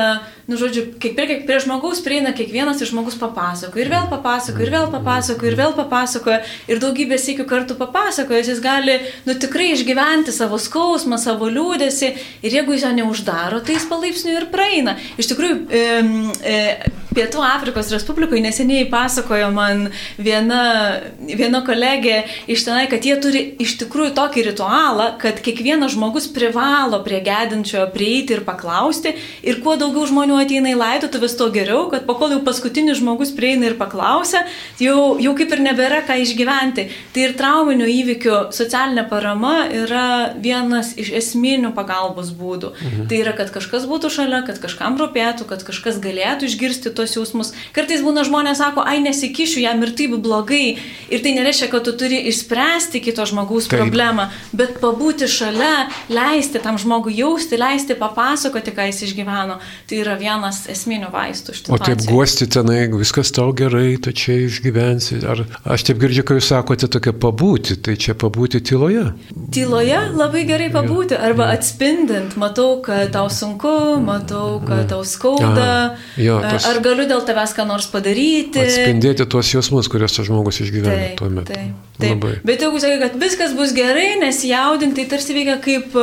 nu, 0.51 0.59
žodžiu, 0.59 0.85
kaip 1.01 1.17
ir 1.17 1.33
kiek 1.33 1.45
prie 1.49 1.59
žmogaus 1.63 2.03
prieina 2.05 2.35
kiekvienas 2.35 2.83
iš 2.83 2.90
žmogus 2.91 3.17
papasako 3.19 3.81
ir 3.81 3.91
vėl 3.91 4.07
papasako 4.11 4.65
ir 4.65 4.75
vėl 4.75 4.91
papasako 4.91 5.11
papasakoja 5.11 5.51
ir 5.51 5.57
vėl 5.59 5.73
papasakoja 5.75 6.39
ir 6.69 6.81
daugybę 6.81 7.17
sėkių 7.19 7.45
kartų 7.49 7.77
papasakoja, 7.79 8.43
jis 8.45 8.61
gali, 8.63 8.99
nu 9.25 9.35
tikrai 9.35 9.71
išgyventi 9.75 10.31
savo 10.31 10.59
skausmą, 10.61 11.17
savo 11.17 11.49
liūdėsi 11.49 12.11
ir 12.41 12.57
jeigu 12.57 12.75
jis 12.75 12.85
jo 12.85 12.93
neuždaro, 12.95 13.61
tai 13.61 13.77
jis 13.77 13.87
palaipsniui 13.89 14.37
ir 14.39 14.49
praeina. 14.51 14.97
Iš 15.17 15.31
tikrųjų, 15.31 15.57
e, 15.69 15.85
e, 16.43 17.00
Pietų 17.11 17.41
Afrikos 17.43 17.89
Respublikoje 17.91 18.39
neseniai 18.39 18.85
pasakojo 18.87 19.49
man 19.51 19.89
viena, 20.15 20.61
viena 21.19 21.59
kolegė 21.67 22.21
iš 22.51 22.63
tenai, 22.63 22.85
kad 22.91 23.03
jie 23.03 23.17
turi 23.19 23.41
iš 23.59 23.73
tikrųjų 23.81 24.13
tokį 24.15 24.45
ritualą, 24.47 25.07
kad 25.19 25.41
kiekvienas 25.43 25.91
žmogus 25.97 26.29
privalo 26.31 27.01
prie 27.03 27.19
gedinčio 27.25 27.83
prieiti 27.91 28.37
ir 28.37 28.45
paklausti. 28.47 29.11
Ir 29.43 29.59
kuo 29.65 29.75
daugiau 29.79 30.05
žmonių 30.07 30.37
ateina 30.39 30.71
į 30.71 30.77
laidotuves, 30.79 31.35
tuo 31.35 31.49
geriau, 31.51 31.89
kad 31.91 32.05
po 32.07 32.15
kol 32.15 32.31
jau 32.31 32.39
paskutinis 32.45 33.01
žmogus 33.01 33.33
prieina 33.35 33.67
ir 33.67 33.75
paklausia, 33.81 34.45
jau, 34.79 35.17
jau 35.19 35.35
kaip 35.35 35.51
ir 35.51 35.65
nebėra 35.67 36.05
ką 36.07 36.15
išgyventi. 36.23 36.87
Tai 37.11 37.27
ir 37.27 37.35
trauminių 37.35 37.91
įvykių 37.91 38.37
socialinė 38.55 39.03
parama 39.11 39.65
yra 39.67 40.05
vienas 40.39 40.93
iš 40.95 41.11
esminių 41.19 41.73
pagalbos 41.75 42.31
būdų. 42.39 42.71
Mhm. 42.79 43.11
Tai 43.11 43.19
yra, 43.19 43.35
kad 43.35 43.51
kažkas 43.51 43.89
būtų 43.91 44.15
šalia, 44.15 44.43
kad 44.47 44.63
kažkam 44.63 44.95
rūpėtų, 45.01 45.51
kad 45.51 45.67
kažkas 45.67 45.99
galėtų 45.99 46.47
išgirsti 46.47 46.95
tuos 47.01 47.15
jausmus. 47.17 47.51
Kartais 47.75 48.03
būna 48.05 48.23
žmonės 48.27 48.61
sako, 48.61 48.85
ai 48.85 49.01
nesikišiu, 49.03 49.63
jam 49.65 49.81
ir 49.83 49.93
taip 49.97 50.15
blogai. 50.21 50.77
Ir 51.11 51.23
tai 51.23 51.33
nereiškia, 51.35 51.69
kad 51.71 51.85
tu 51.87 51.93
turi 51.97 52.21
išspręsti 52.29 53.01
kito 53.03 53.25
žmogaus 53.27 53.67
taip. 53.67 53.81
problemą, 53.81 54.29
bet 54.55 54.77
pabūti 54.83 55.27
šalia, 55.31 55.89
leisti 56.11 56.61
tam 56.63 56.77
žmogui 56.81 57.15
jausti, 57.17 57.59
leisti 57.59 57.97
papasakoti, 57.99 58.73
ką 58.75 58.87
jis 58.89 59.03
išgyveno. 59.09 59.57
Tai 59.89 59.99
yra 59.99 60.15
vienas 60.19 60.63
esminių 60.71 61.11
vaistų. 61.13 61.57
O 61.73 61.79
taip 61.81 62.05
guosti 62.07 62.47
tenai, 62.51 62.85
viskas 62.93 63.33
tau 63.35 63.51
gerai, 63.57 63.97
tu 64.01 64.13
čia 64.15 64.37
išgyvensi. 64.45 65.21
Ar 65.27 65.43
aš 65.75 65.87
taip 65.89 66.01
girdžiu, 66.01 66.25
kai 66.27 66.39
jūs 66.39 66.51
sakote 66.53 66.89
tokia 66.91 67.15
pabūti, 67.15 67.79
tai 67.81 67.97
čia 67.99 68.15
pabūti 68.19 68.61
tyloje? 68.63 69.07
Tyloje 69.51 69.99
labai 70.15 70.45
gerai 70.47 70.69
pabūti, 70.73 71.17
arba 71.17 71.51
atspindint, 71.55 72.37
matau, 72.39 72.79
kad 72.85 73.11
tau 73.15 73.29
sunku, 73.31 73.99
matau, 74.03 74.61
kad 74.65 74.87
tau 74.91 75.03
skauda. 75.07 75.69
Aha, 75.71 76.21
jo, 76.21 76.39
tos... 76.45 76.67
Ar 76.69 76.81
galiu 76.91 77.07
dėl 77.09 77.23
tavęs 77.27 77.55
ką 77.57 77.65
nors 77.69 77.87
padaryti. 77.91 78.61
Atspindėti 78.61 79.27
tuos 79.31 79.51
jausmus, 79.53 79.89
kuriuos 79.91 80.17
tas 80.17 80.27
žmogus 80.27 80.61
išgyvena 80.65 81.13
tuo 81.19 81.29
metu. 81.33 81.55
Taip, 81.55 81.79
taip. 81.97 82.11
Labai. 82.11 82.33
Bet 82.47 82.63
jeigu 82.65 82.81
sakai, 82.83 82.99
kad 83.01 83.17
viskas 83.21 83.55
bus 83.57 83.73
gerai, 83.75 84.17
nesijaudink, 84.21 84.95
tai 84.97 85.07
tarsi 85.11 85.35
veikia 85.35 85.57
kaip, 85.63 85.95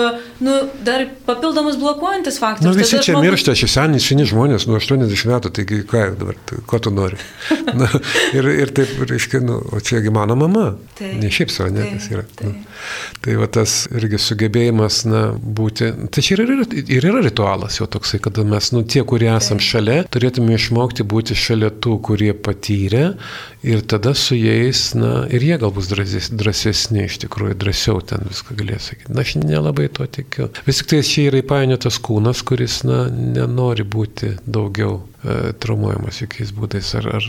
nu, 0.44 0.56
dar 0.86 1.06
papildomas 1.28 1.78
blokuojantis 1.80 2.40
faktorius. 2.40 2.66
Na, 2.66 2.74
nu, 2.74 2.80
visi 2.80 2.96
Tada 2.96 3.06
čia 3.06 3.14
žmogus... 3.16 3.28
miršta, 3.28 3.56
šis 3.62 3.76
seniai, 3.78 4.02
seni 4.02 4.26
žmonės, 4.28 4.68
nuo 4.70 4.80
80 4.80 5.32
metų, 5.32 5.52
taigi 5.58 5.80
ką 5.88 6.04
dabar, 6.18 6.38
tai, 6.48 6.60
ko 6.68 6.80
tu 6.82 6.94
nori. 6.94 7.20
Na, 7.78 7.88
ir, 8.36 8.48
ir 8.64 8.72
taip, 8.74 8.94
reiškia, 9.10 9.42
nu, 9.44 9.60
o 9.60 9.82
čiagi 9.84 10.12
mano 10.14 10.38
mama. 10.38 10.70
Taip, 10.98 11.18
ne 11.20 11.30
šiaip 11.32 11.52
savo, 11.52 11.70
ne, 11.74 11.84
tas 11.94 12.08
yra. 12.12 12.24
Taip. 12.38 12.54
Nu, 12.54 12.66
tai 13.24 13.36
va 13.40 13.48
tas 13.58 13.80
irgi 13.94 14.20
sugebėjimas, 14.22 15.02
na, 15.08 15.22
būti, 15.36 15.90
tai 16.14 16.24
čia 16.24 16.38
ir 16.38 16.44
yra, 16.46 16.68
ir 16.80 17.08
yra 17.10 17.22
ritualas 17.24 17.78
jau 17.80 17.88
toksai, 17.90 18.22
kad 18.24 18.38
mes, 18.48 18.72
nu, 18.74 18.84
tie, 18.88 19.02
kurie 19.08 19.30
esam 19.34 19.60
taip. 19.60 19.68
šalia, 19.68 19.98
turėtume 20.14 20.56
išmokti 20.56 20.77
būti 21.08 21.36
šalia 21.38 21.70
tų, 21.70 21.96
kurie 22.04 22.32
patyrė 22.34 23.14
ir 23.66 23.82
tada 23.90 24.14
su 24.14 24.36
jais, 24.38 24.94
na, 24.94 25.26
ir 25.30 25.44
jie 25.44 25.58
gal 25.60 25.72
bus 25.74 25.90
drąsesni 25.90 27.04
iš 27.06 27.18
tikrųjų, 27.24 27.56
drąsiau 27.58 28.02
ten 28.02 28.26
viską 28.28 28.56
galės 28.58 28.90
sakyti. 28.90 29.12
Na, 29.14 29.24
aš 29.26 29.36
nelabai 29.42 29.88
to 29.92 30.06
tikiu. 30.06 30.50
Vis 30.66 30.82
tik 30.82 30.92
tai 30.92 31.02
čia 31.06 31.28
yra 31.30 31.42
įpainiotas 31.42 32.00
kūnas, 32.04 32.44
kuris, 32.46 32.82
na, 32.88 33.06
nenori 33.10 33.86
būti 33.86 34.36
daugiau 34.46 35.00
e, 35.24 35.52
traumuojamas 35.58 36.22
jokiais 36.24 36.54
būdais. 36.56 36.94
Ar, 37.00 37.12
ar... 37.18 37.28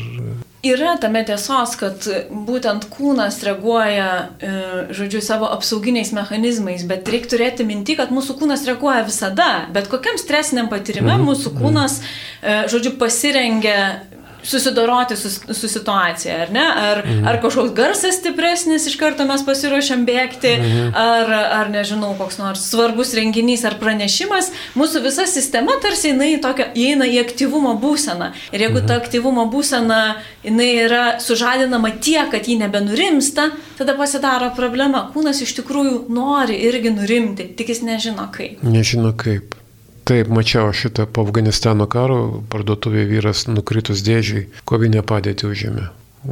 Yra 0.60 0.98
tame 1.00 1.22
tiesos, 1.24 1.78
kad 1.80 2.04
būtent 2.30 2.90
kūnas 2.92 3.38
reaguoja, 3.48 4.08
e, 4.44 4.50
žodžiu, 4.92 5.22
savo 5.24 5.48
apsauginiais 5.48 6.12
mechanizmais, 6.12 6.84
bet 6.84 7.08
reikia 7.08 7.32
turėti 7.32 7.64
minti, 7.64 7.96
kad 7.96 8.12
mūsų 8.12 8.36
kūnas 8.42 8.66
reaguoja 8.68 9.06
visada, 9.08 9.48
bet 9.72 9.88
kokiam 9.88 10.20
stresiniam 10.20 10.68
patyrime 10.68 11.14
mm 11.14 11.22
-hmm. 11.22 11.30
mūsų 11.32 11.54
kūnas, 11.62 12.02
e, 12.44 12.68
žodžiu, 12.68 12.98
pasirengia 13.00 14.02
susidoroti 14.44 15.16
su, 15.16 15.30
su 15.54 15.68
situacija, 15.68 16.36
ar 16.42 16.52
ne? 16.52 16.66
Ar, 16.76 17.02
mhm. 17.06 17.28
ar 17.28 17.42
kažkoks 17.42 17.74
garsas 17.76 18.16
stipresnis, 18.20 18.88
iš 18.88 18.96
karto 19.00 19.26
mes 19.28 19.44
pasiruošiam 19.46 20.06
bėgti, 20.08 20.54
mhm. 20.58 20.96
ar, 20.96 21.34
ar 21.60 21.72
nežinau, 21.74 22.14
koks 22.18 22.40
nors 22.42 22.64
svarbus 22.72 23.14
renginys 23.18 23.66
ar 23.68 23.78
pranešimas, 23.82 24.52
mūsų 24.80 25.04
visa 25.06 25.28
sistema 25.30 25.78
tarsi 25.84 26.14
jinai 26.14 26.36
tokia, 26.44 26.70
įeina 26.76 27.08
į 27.10 27.22
aktyvumo 27.24 27.76
būseną. 27.82 28.32
Ir 28.54 28.66
jeigu 28.68 28.80
mhm. 28.82 28.90
ta 28.90 29.00
aktyvumo 29.02 29.48
būsena 29.52 30.02
jinai 30.44 30.70
yra 30.86 31.06
sužadinama 31.24 31.94
tiek, 32.02 32.32
kad 32.32 32.48
ji 32.48 32.60
nebenurimsta, 32.60 33.50
tada 33.78 33.96
pasidaro 33.98 34.52
problema. 34.56 35.08
Kūnas 35.14 35.44
iš 35.44 35.58
tikrųjų 35.62 36.06
nori 36.14 36.60
irgi 36.70 36.94
nurimti, 36.96 37.52
tik 37.58 37.74
jis 37.74 37.84
nežino 37.86 38.30
kaip. 38.34 38.64
Nežino 38.64 39.14
kaip. 39.18 39.59
Taip, 40.08 40.30
mačiau 40.34 40.72
šitą 40.74 41.08
po 41.12 41.26
Afganistano 41.28 41.88
karo 41.92 42.44
parduotuvėje 42.52 43.10
vyras 43.10 43.46
nukritus 43.50 44.04
dėžiai 44.06 44.48
kovinę 44.70 45.04
padėtį 45.06 45.50
užėmė, 45.50 45.90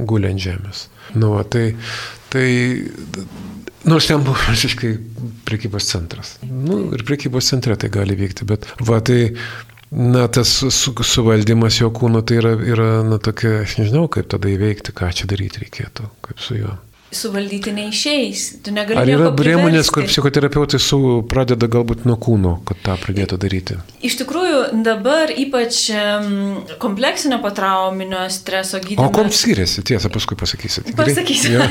guliant 0.07 0.41
žemės. 0.41 0.87
Nu, 1.15 1.33
va, 1.35 1.43
tai, 1.47 1.71
tai 2.33 2.47
Nors 3.87 4.07
ten 4.09 4.23
buvo 4.23 4.35
visiškai 4.49 4.89
prekybos 5.47 5.87
centras. 5.87 6.35
Nu, 6.43 6.89
ir 6.95 7.05
prekybos 7.07 7.47
centre 7.47 7.77
tai 7.79 7.89
gali 7.93 8.17
vykti, 8.19 8.47
bet 8.49 8.65
va 8.83 8.99
tai, 8.99 9.29
na, 9.91 10.25
tas 10.27 10.51
su, 10.59 10.91
suvaldymas 10.91 11.79
jo 11.79 11.91
kūno 11.95 12.23
tai 12.27 12.41
yra, 12.41 12.51
yra, 12.67 12.89
na, 13.07 13.21
tokia, 13.23 13.61
aš 13.63 13.77
nežinau, 13.79 14.09
kaip 14.11 14.27
tada 14.33 14.51
įveikti, 14.51 14.95
ką 14.97 15.13
čia 15.15 15.29
daryti 15.31 15.63
reikėtų, 15.63 16.09
kaip 16.27 16.43
su 16.43 16.59
juo 16.59 16.75
suvaldyti 17.11 17.71
neišeis. 17.71 18.45
Tu 18.63 18.71
negali. 18.75 18.99
Ar 18.99 19.09
yra 19.09 19.29
priemonės, 19.35 19.89
kur 19.93 20.03
psichoterapeutai 20.09 20.79
su 20.81 20.99
pradeda 21.29 21.69
galbūt 21.71 22.03
nuo 22.07 22.17
kūno, 22.19 22.57
kad 22.67 22.81
tą 22.83 22.97
pradėtų 22.99 23.39
daryti? 23.39 23.77
Iš 24.03 24.17
tikrųjų, 24.19 24.59
dabar 24.83 25.31
ypač 25.31 25.79
kompleksinio 26.83 27.39
patrauminio 27.43 28.25
streso 28.33 28.81
gydymas. 28.83 29.07
O 29.07 29.15
kom 29.15 29.31
skiriasi, 29.31 29.85
tiesą 29.87 30.11
paskui 30.11 30.35
pasakysit. 30.39 30.91
Pasakysiu. 30.97 31.55
Ja. 31.55 31.69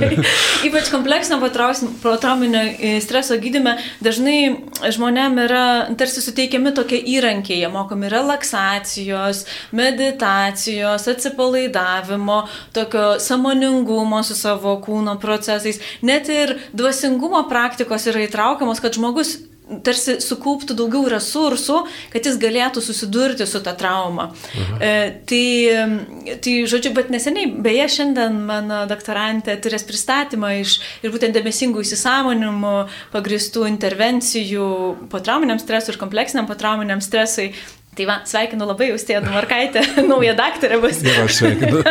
ypač 0.68 0.90
kompleksinio 0.90 1.38
patrauminio 2.02 2.64
e, 2.74 2.96
streso 3.04 3.38
gydime 3.38 3.76
dažnai 4.02 4.56
žmonėm 4.90 5.38
yra 5.46 5.64
tarsi 5.98 6.24
suteikiami 6.24 6.74
tokie 6.74 6.98
įrankiai, 7.14 7.60
jie 7.62 7.70
mokomi 7.70 8.10
relaksacijos, 8.10 9.44
meditacijos, 9.76 11.06
atsipalaidavimo, 11.14 12.42
tokio 12.74 13.06
samoningumo 13.22 14.24
su 14.26 14.34
savo 14.34 14.63
savo 14.64 14.78
kūno 14.80 15.18
procesais, 15.20 15.80
net 16.02 16.28
ir 16.32 16.58
dvasingumo 16.72 17.44
praktikos 17.50 18.08
yra 18.08 18.24
įtraukiamos, 18.24 18.80
kad 18.80 18.96
žmogus 18.96 19.36
tarsi 19.84 20.18
sukauptų 20.20 20.74
daugiau 20.76 21.06
resursų, 21.08 21.78
kad 22.12 22.26
jis 22.28 22.36
galėtų 22.36 22.82
susidurti 22.84 23.46
su 23.48 23.62
ta 23.64 23.72
trauma. 23.72 24.26
Mhm. 24.28 24.80
E, 24.84 24.90
tai, 25.24 26.36
tai, 26.44 26.56
žodžiu, 26.68 26.92
bet 26.92 27.08
neseniai, 27.08 27.48
beje, 27.64 27.86
šiandien 27.96 28.36
mano 28.44 28.82
doktorantė 28.90 29.56
turės 29.64 29.86
pristatymą 29.88 30.52
iš 30.60 30.76
ir 31.00 31.14
būtent 31.14 31.32
dėmesingų 31.36 31.80
įsisamonimų 31.80 32.74
pagristų 33.14 33.64
intervencijų 33.70 34.68
potrauminiam 35.12 35.62
stresui 35.62 35.94
ir 35.94 36.00
kompleksiniam 36.02 36.50
potrauminiam 36.50 37.00
stresui. 37.04 37.54
Tai 37.94 38.06
va, 38.08 38.16
sveikinu 38.26 38.66
labai 38.66 38.90
Austėją 38.94 39.22
Markaitę, 39.28 39.82
naują 40.10 40.34
daktarę 40.38 40.80
bus. 40.82 40.98
Ir 41.06 41.20
aš 41.22 41.38
sveikinu. 41.38 41.82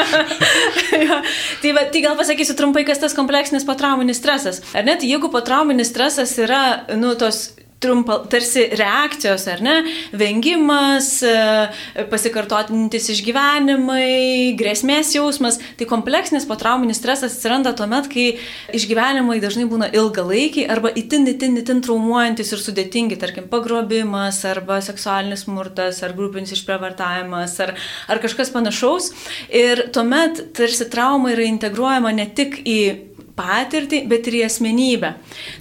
jo, 1.07 1.19
tai, 1.63 1.73
va, 1.77 1.85
tai 1.93 2.03
gal 2.03 2.17
pasakysiu 2.19 2.57
trumpai, 2.59 2.83
kas 2.87 2.99
tas 2.99 3.15
kompleksinis 3.15 3.63
potrauminis 3.67 4.19
stresas. 4.19 4.59
Ar 4.75 4.83
net 4.87 5.05
jeigu 5.07 5.31
potrauminis 5.31 5.93
stresas 5.93 6.35
yra, 6.43 6.63
nu, 6.99 7.13
tos 7.19 7.45
trumpa, 7.83 8.19
tarsi 8.31 8.65
reakcijos, 8.79 9.45
ar 9.51 9.63
ne, 9.63 9.75
vengimas, 10.15 11.09
e, 11.27 12.05
pasikartotintis 12.11 13.09
išgyvenimai, 13.13 14.53
grėsmės 14.59 15.13
jausmas, 15.17 15.59
tai 15.79 15.87
kompleksinis 15.89 16.47
potrauminis 16.49 17.01
stresas 17.01 17.37
atsiranda 17.37 17.75
tuo 17.77 17.87
met, 17.91 18.09
kai 18.11 18.37
išgyvenimai 18.75 19.39
dažnai 19.43 19.67
būna 19.69 19.91
ilgalaikiai 19.93 20.69
arba 20.71 20.93
itin, 20.99 21.27
itin, 21.29 21.57
itin 21.59 21.83
traumuojantis 21.85 22.53
ir 22.55 22.63
sudėtingi, 22.63 23.19
tarkim, 23.21 23.49
pagrobimas 23.51 24.41
arba 24.49 24.79
seksualinis 24.83 25.45
smurtas 25.47 26.01
ar 26.05 26.15
grupinis 26.17 26.53
išprievartavimas 26.55 27.57
ar, 27.63 27.75
ar 28.07 28.23
kažkas 28.23 28.53
panašaus. 28.53 29.11
Ir 29.53 29.87
tuomet 29.93 30.45
tarsi 30.57 30.87
trauma 30.91 31.33
yra 31.33 31.47
integruojama 31.49 32.13
ne 32.15 32.29
tik 32.37 32.61
į 32.63 32.79
patirtį, 33.37 34.03
bet 34.09 34.27
ir 34.29 34.37
į 34.37 34.43
asmenybę. 34.47 35.13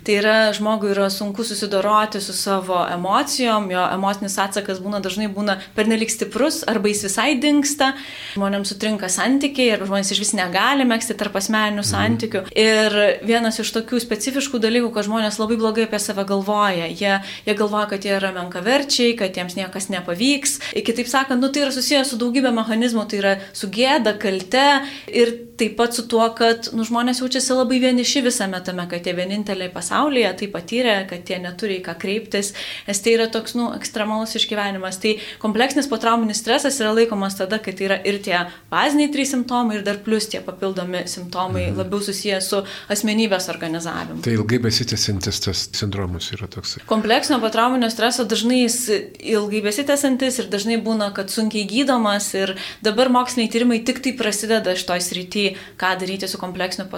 Tai 0.05 0.17
yra, 0.19 0.37
žmogui 0.57 0.91
yra 0.93 1.09
sunku 1.13 1.45
susidoroti 1.47 2.21
su 2.21 2.35
savo 2.37 2.83
emocijom, 2.93 3.71
jo 3.73 3.85
emocinis 3.95 4.37
atsakas 4.43 4.81
būna 4.83 5.01
dažnai 5.05 5.31
būna 5.33 5.59
pernelik 5.77 6.13
stiprus 6.13 6.63
arba 6.69 6.91
jis 6.93 7.07
visai 7.09 7.31
dinksta, 7.41 7.93
žmonėms 8.37 8.75
sutrinka 8.75 9.09
santykiai 9.13 9.73
arba 9.77 9.89
žmonės 9.89 10.13
iš 10.13 10.23
vis 10.25 10.35
negali 10.37 10.87
mėgsti 10.89 11.17
tarp 11.21 11.39
asmeninių 11.41 11.81
mhm. 11.81 11.91
santykių. 11.93 12.45
Ir 12.53 12.99
vienas 13.25 13.61
iš 13.63 13.73
tokių 13.79 14.03
specifiškų 14.05 14.61
dalykų, 14.63 14.93
kad 14.93 15.09
žmonės 15.09 15.41
labai 15.41 15.59
blogai 15.61 15.87
apie 15.89 16.01
save 16.03 16.27
galvoja. 16.29 16.91
Jie, 16.93 17.15
jie 17.47 17.57
galvoja, 17.57 17.89
kad 17.95 18.05
jie 18.05 18.17
yra 18.19 18.35
menkaverčiai, 18.37 19.17
kad 19.19 19.37
jiems 19.39 19.57
niekas 19.59 19.89
nepavyks. 19.93 20.59
Kitaip 20.83 21.09
sakant, 21.09 21.41
nu, 21.41 21.49
tai 21.53 21.65
yra 21.65 21.73
susijęs 21.75 22.13
su 22.13 22.21
daugybė 22.21 22.53
mechanizmų, 22.55 23.07
tai 23.09 23.23
yra 23.23 23.35
su 23.57 23.71
gėda, 23.73 24.17
kalte 24.21 24.67
ir 25.09 25.35
taip 25.61 25.77
pat 25.79 25.95
su 25.95 26.05
tuo, 26.11 26.25
kad 26.37 26.73
nu, 26.77 26.85
žmonės 26.87 27.23
jaučiasi 27.23 27.55
labai 27.55 27.62
vieniši 27.70 28.22
visame 28.25 28.61
tame, 28.64 28.87
kad 28.90 29.07
jie 29.07 29.14
vieninteliai 29.16 29.70
pasaulyje 29.72 30.33
tai 30.40 30.48
patyrė, 30.53 30.96
kad 31.11 31.29
jie 31.29 31.38
neturi 31.42 31.79
į 31.81 31.85
ką 31.87 31.96
kreiptis, 32.01 32.53
nes 32.87 33.03
tai 33.03 33.16
yra 33.16 33.29
toks 33.33 33.57
nu, 33.59 33.70
ekstremalus 33.77 34.35
išgyvenimas. 34.38 34.98
Tai 35.03 35.14
kompleksinis 35.42 35.88
potrauminis 35.90 36.42
stresas 36.42 36.81
yra 36.83 36.92
laikomas 36.96 37.37
tada, 37.38 37.61
kai 37.62 37.75
tai 37.79 37.88
yra 37.88 37.98
ir 38.09 38.20
tie 38.25 38.44
baziniai 38.72 39.12
trys 39.12 39.33
simptomai, 39.35 39.79
ir 39.79 39.87
dar 39.87 40.01
plus 40.05 40.29
tie 40.33 40.42
papildomi 40.44 41.05
simptomai 41.11 41.68
mhm. 41.68 41.79
labiau 41.83 42.03
susiję 42.05 42.40
su 42.44 42.62
asmenybės 42.92 43.48
organizavimu. 43.53 44.22
Tai 44.25 44.35
ilgai 44.37 44.61
besitęsintis 44.62 45.42
tas 45.46 45.66
sindromas 45.77 46.31
yra 46.35 46.48
toks. 46.51 46.79
Kompleksinio 46.90 47.40
potrauminio 47.42 47.90
streso 47.92 48.27
dažnai 48.29 48.62
jis 48.64 48.79
ilgai 49.18 49.62
besitęsintis 49.64 50.40
ir 50.42 50.51
dažnai 50.53 50.79
būna, 50.83 51.12
kad 51.16 51.33
sunkiai 51.33 51.66
gydomas 51.68 52.31
ir 52.38 52.55
dabar 52.85 53.11
moksliniai 53.12 53.51
tyrimai 53.53 53.81
tik 53.87 54.03
tai 54.05 54.14
prasideda 54.18 54.75
iš 54.77 54.87
toj 54.88 55.03
srity, 55.05 55.44
ką 55.81 55.94
daryti 56.01 56.29
su 56.31 56.40
kompleksiniu 56.40 56.88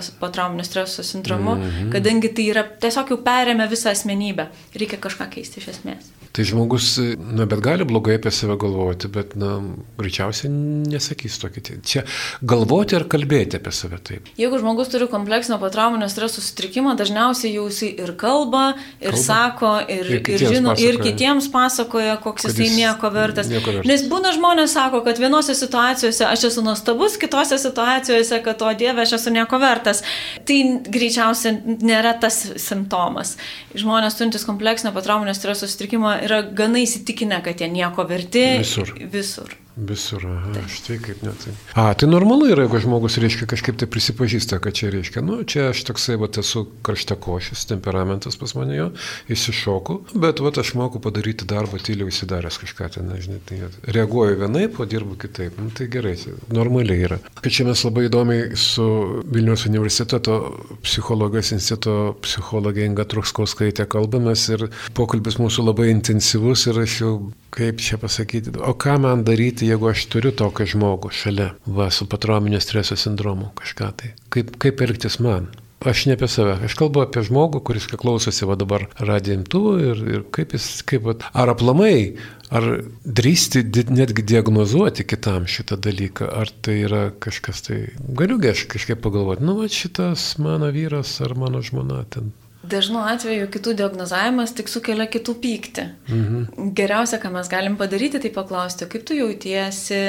potrauminio 0.55 0.65
streso 0.65 1.03
sindromu, 1.03 1.55
mm 1.55 1.63
-hmm. 1.63 1.93
kadangi 1.93 2.29
tai 2.29 2.49
yra 2.51 2.63
tiesiog 2.81 3.11
jau 3.11 3.19
perėmė 3.19 3.69
visą 3.71 3.91
asmenybę. 3.91 4.49
Reikia 4.75 4.99
kažką 4.99 5.29
keisti 5.31 5.61
iš 5.61 5.69
esmės. 5.69 6.11
Tai 6.35 6.43
žmogus, 6.43 6.97
na, 7.31 7.45
bet 7.47 7.61
gali 7.63 7.85
blogai 7.87 8.17
apie 8.19 8.33
save 8.35 8.57
galvoti, 8.59 9.07
bet, 9.07 9.37
na, 9.39 9.53
greičiausiai 10.01 10.49
nesakys 10.51 11.37
tokį. 11.39 11.63
Čia 11.87 12.01
galvoti 12.43 12.97
ar 12.99 13.05
kalbėti 13.07 13.61
apie 13.61 13.71
save 13.71 14.01
taip. 14.03 14.27
Jeigu 14.35 14.59
žmogus 14.59 14.91
turi 14.91 15.07
kompleksinio 15.13 15.61
potrauminio 15.63 16.09
streso 16.11 16.43
sutrikimą, 16.43 16.97
dažniausiai 16.99 17.53
jau 17.55 17.69
jisai 17.69 17.93
ir 18.03 18.11
kalba, 18.19 18.65
ir 18.99 19.13
kalba. 19.13 19.21
sako, 19.21 19.71
ir, 19.87 20.11
ir, 20.11 20.23
ir 20.33 20.43
žino, 20.43 20.73
pasakoja. 20.73 20.89
ir 20.89 20.99
kitiems 21.05 21.47
pasakoja, 21.55 22.17
koks 22.27 22.49
jisai 22.51 22.67
nieko 22.81 23.13
vertas. 23.15 23.53
nieko 23.55 23.77
vertas. 23.77 23.93
Nes 23.93 24.03
būna 24.11 24.35
žmonės 24.35 24.75
sako, 24.75 25.05
kad 25.07 25.23
vienose 25.23 25.55
situacijose 25.55 26.27
aš 26.33 26.49
esu 26.51 26.67
nuostabus, 26.67 27.15
kitose 27.15 27.61
situacijose, 27.63 28.43
kad 28.43 28.67
o 28.67 28.73
Dieve, 28.75 29.07
aš 29.07 29.21
esu 29.21 29.37
nieko 29.39 29.63
vertas. 29.63 30.03
Tai 30.43 30.59
greičiausiai 30.99 31.79
nėra 31.79 32.17
tas 32.19 32.43
simptomas. 32.59 33.37
Žmonės 33.79 34.19
turintys 34.19 34.51
kompleksinio 34.51 34.91
potrauminio 34.99 35.39
streso 35.39 35.71
sutrikimą 35.71 36.24
yra 36.25 36.43
gana 36.43 36.81
įsitikinę, 36.85 37.43
kad 37.45 37.61
jie 37.61 37.69
nieko 37.71 38.07
verti. 38.09 38.47
Visur. 38.63 38.95
Visur. 39.13 39.64
Visur, 39.75 40.23
aha, 40.31 40.63
štai 40.71 41.01
kaip 41.03 41.23
net. 41.27 41.41
Tai. 41.43 41.53
A, 41.75 41.89
tai 41.99 42.07
normalu 42.07 42.47
yra, 42.53 42.63
jeigu 42.63 42.79
žmogus, 42.85 43.17
reiškia, 43.19 43.49
kažkaip 43.51 43.79
tai 43.81 43.89
prisipažįsta, 43.91 44.61
kad 44.63 44.77
čia 44.79 44.93
reiškia, 44.95 45.23
nu, 45.27 45.41
čia 45.43 45.73
aš 45.73 45.83
toksai, 45.89 46.15
va, 46.21 46.29
esu 46.31 46.63
karštakošis, 46.87 47.65
temperamentas 47.73 48.39
pas 48.39 48.55
mane 48.55 48.79
jo, 48.79 48.87
įsišoku, 49.35 49.99
bet, 50.15 50.43
va, 50.45 50.55
aš 50.63 50.75
moku 50.79 51.03
padaryti 51.03 51.49
darbą 51.51 51.83
tyliau 51.83 52.13
įsidaręs 52.13 52.61
kažką 52.63 52.93
ten, 52.95 53.11
nežinai, 53.11 53.41
tai 53.49 53.61
reaguoju 53.99 54.39
vienaip, 54.45 54.79
o 54.79 54.87
dirbu 54.87 55.19
kitaip. 55.27 55.59
Nu, 55.59 55.75
tai 55.75 55.89
gerai, 55.91 56.15
tai 56.23 56.37
normaliai 56.55 57.09
yra. 57.09 57.19
Kad 57.41 57.51
čia 57.59 57.67
mes 57.67 57.83
labai 57.83 58.07
įdomiai 58.07 58.55
su 58.55 58.87
Vilnius 59.27 59.67
universiteto 59.67 60.39
psichologijos 60.87 61.51
instituto 61.59 62.15
psichologė 62.23 62.87
Inga 62.87 63.09
Trukskauskaitė 63.11 63.89
kalbamės 63.91 64.47
ir 64.55 64.69
pokalbis 64.95 65.41
mūsų 65.43 65.67
labai 65.67 65.91
intensyvus 65.93 66.69
ir 66.71 66.85
aš 66.85 67.01
jau 67.03 67.15
kaip 67.55 67.79
čia 67.79 67.99
pasakyti, 68.03 68.55
o 68.59 68.75
ką 68.75 68.97
man 69.05 69.23
daryti, 69.27 69.64
jeigu 69.65 69.91
aš 69.91 70.07
turiu 70.13 70.33
tokį 70.37 70.69
žmogų 70.75 71.13
šalia, 71.15 71.53
va, 71.67 71.91
su 71.95 72.09
patrominio 72.11 72.61
streso 72.63 72.97
sindromu, 73.01 73.51
kažką 73.59 73.91
tai. 74.01 74.15
Kaip, 74.35 74.57
kaip 74.63 74.83
elgtis 74.87 75.21
man? 75.25 75.51
Aš 75.85 76.07
ne 76.09 76.15
apie 76.17 76.29
save, 76.33 76.55
aš 76.65 76.75
kalbu 76.81 77.03
apie 77.03 77.21
žmogų, 77.27 77.61
kuris 77.67 77.85
klausosi 78.01 78.47
va 78.49 78.57
dabar 78.57 78.87
radijimtų 78.97 79.61
ir, 79.85 79.99
ir 80.15 80.23
kaip 80.33 80.55
jis, 80.57 80.69
kaip, 80.89 81.11
ar 81.37 81.53
aplamai, 81.53 82.17
ar 82.49 82.69
drįsti 83.05 83.65
netgi 83.93 84.25
diagnozuoti 84.25 85.05
kitam 85.05 85.45
šitą 85.51 85.77
dalyką, 85.85 86.31
ar 86.41 86.53
tai 86.65 86.79
yra 86.87 87.03
kažkas 87.21 87.67
tai, 87.67 87.81
galiu 88.17 88.41
aš 88.49 88.65
kažkaip 88.73 89.05
pagalvoti, 89.05 89.45
nu 89.45 89.59
va 89.61 89.69
šitas 89.69 90.39
mano 90.41 90.73
vyras 90.73 91.19
ar 91.25 91.37
mano 91.37 91.61
žmona 91.65 92.01
ten 92.09 92.33
Dažnu 92.71 93.03
atveju 93.05 93.49
kitų 93.53 93.75
diagnozavimas 93.79 94.55
tik 94.57 94.71
sukelia 94.73 95.07
kitų 95.11 95.35
pyktį. 95.43 95.85
Mhm. 96.09 96.71
Geriausia, 96.77 97.19
ką 97.23 97.33
mes 97.35 97.51
galim 97.53 97.77
padaryti, 97.81 98.21
tai 98.23 98.31
paklausti, 98.35 98.89
kaip 98.91 99.05
tu 99.09 99.17
jautiesi, 99.19 100.03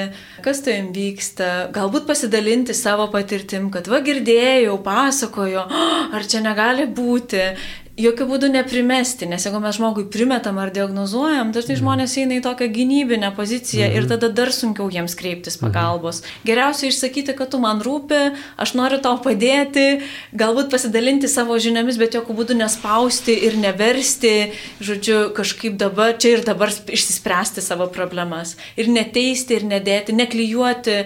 kas 0.45 0.61
tu 0.63 0.71
jam 0.71 0.91
vyksta, 0.95 1.71
galbūt 1.75 2.07
pasidalinti 2.07 2.75
savo 2.77 3.07
patirtim, 3.13 3.69
kad 3.73 3.89
va 3.91 4.01
girdėjau, 4.05 4.77
pasakojo, 4.85 5.65
ar 6.15 6.29
čia 6.29 6.43
negali 6.45 6.87
būti, 6.87 7.43
jokių 7.99 8.25
būdų 8.27 8.49
neprimesti, 8.51 9.27
nes 9.29 9.45
jeigu 9.47 9.59
mes 9.63 9.77
žmogui 9.77 10.05
primetam 10.11 10.57
ar 10.59 10.71
diagnozuojam, 10.75 11.53
dažnai 11.55 11.75
mhm. 11.77 11.81
žmonės 11.81 12.15
eina 12.19 12.37
į 12.39 12.43
tokią 12.43 12.67
gynybinę 12.75 13.31
poziciją 13.37 13.87
mhm. 13.87 13.95
ir 13.97 14.07
tada 14.11 14.29
dar 14.35 14.51
sunkiau 14.55 14.89
jiems 14.91 15.15
kreiptis 15.15 15.55
mhm. 15.55 15.63
pagalbos. 15.63 16.21
Mhm. 16.21 16.43
Geriausia 16.49 16.89
išsakyti, 16.91 17.35
kad 17.37 17.53
tu 17.53 17.61
man 17.63 17.79
rūpi, 17.85 18.19
aš 18.59 18.75
noriu 18.75 18.99
tau 19.03 19.15
padėti, 19.23 20.01
galbūt 20.35 20.71
pasidalinti 20.73 21.29
savo 21.31 21.55
žiniomis, 21.61 21.99
bet 22.01 22.17
jokių 22.19 22.35
būdų 22.41 22.59
nespausti 22.59 23.37
ir 23.47 23.55
neversti, 23.61 24.33
žodžiu, 24.83 25.19
kažkaip 25.37 25.79
dabar, 25.79 26.17
čia 26.19 26.35
ir 26.35 26.45
dabar 26.47 26.73
išsispręsti 26.73 27.63
savo 27.63 27.87
problemas. 27.95 28.55
Ir 28.75 28.91
neteisti, 28.91 29.55
ir 29.55 29.67
nedėti, 29.69 30.15
neklyjuoti 30.15 30.97
e, 30.99 31.05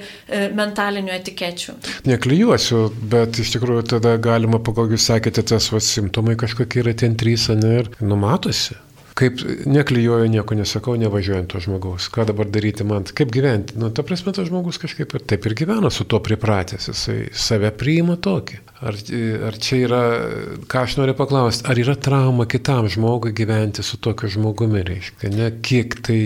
mentalinių 0.58 1.14
etikečių. 1.20 1.78
Neklyjuosiu, 2.10 2.82
bet 3.14 3.38
iš 3.42 3.54
tikrųjų 3.56 3.86
tada 3.94 4.16
galima, 4.22 4.58
pagal 4.64 4.90
jūs 4.96 5.06
sakėte, 5.12 5.46
tas 5.54 5.70
va, 5.74 5.82
simptomai 5.84 6.38
kažkokie 6.40 6.79
yra 6.84 6.94
ten 6.98 7.18
trys, 7.20 7.50
ne, 7.56 7.80
ir 7.82 7.92
numatosi. 8.02 8.78
Kaip 9.20 9.42
neklyjuoju, 9.68 10.30
nieko 10.32 10.56
nesakau, 10.56 10.94
nevažiuojant 11.00 11.50
to 11.52 11.60
žmogaus. 11.60 12.06
Ką 12.14 12.24
dabar 12.30 12.48
daryti 12.48 12.86
man? 12.88 13.04
Kaip 13.04 13.34
gyventi? 13.36 13.76
Nu, 13.80 13.90
ta 13.92 14.06
prasme, 14.08 14.32
tas 14.36 14.48
žmogus 14.48 14.80
kažkaip 14.80 15.12
ir 15.18 15.26
taip 15.28 15.48
ir 15.50 15.56
gyvena 15.60 15.92
su 15.92 16.06
tuo 16.08 16.22
pripratęs. 16.24 16.88
Jisai 16.88 17.18
save 17.36 17.74
priima 17.76 18.16
tokį. 18.16 18.62
Ar, 18.80 18.96
ar 19.50 19.58
čia 19.60 19.80
yra, 19.90 20.04
ką 20.72 20.86
aš 20.86 20.96
noriu 21.02 21.18
paklausti, 21.20 21.66
ar 21.68 21.82
yra 21.84 21.98
trauma 22.00 22.46
kitam 22.48 22.88
žmogui 22.88 23.34
gyventi 23.36 23.84
su 23.84 24.00
tokiu 24.00 24.32
žmogumi, 24.38 24.86
reiškia, 24.88 25.34
ne 25.36 25.50
kiek 25.60 26.00
tai 26.06 26.22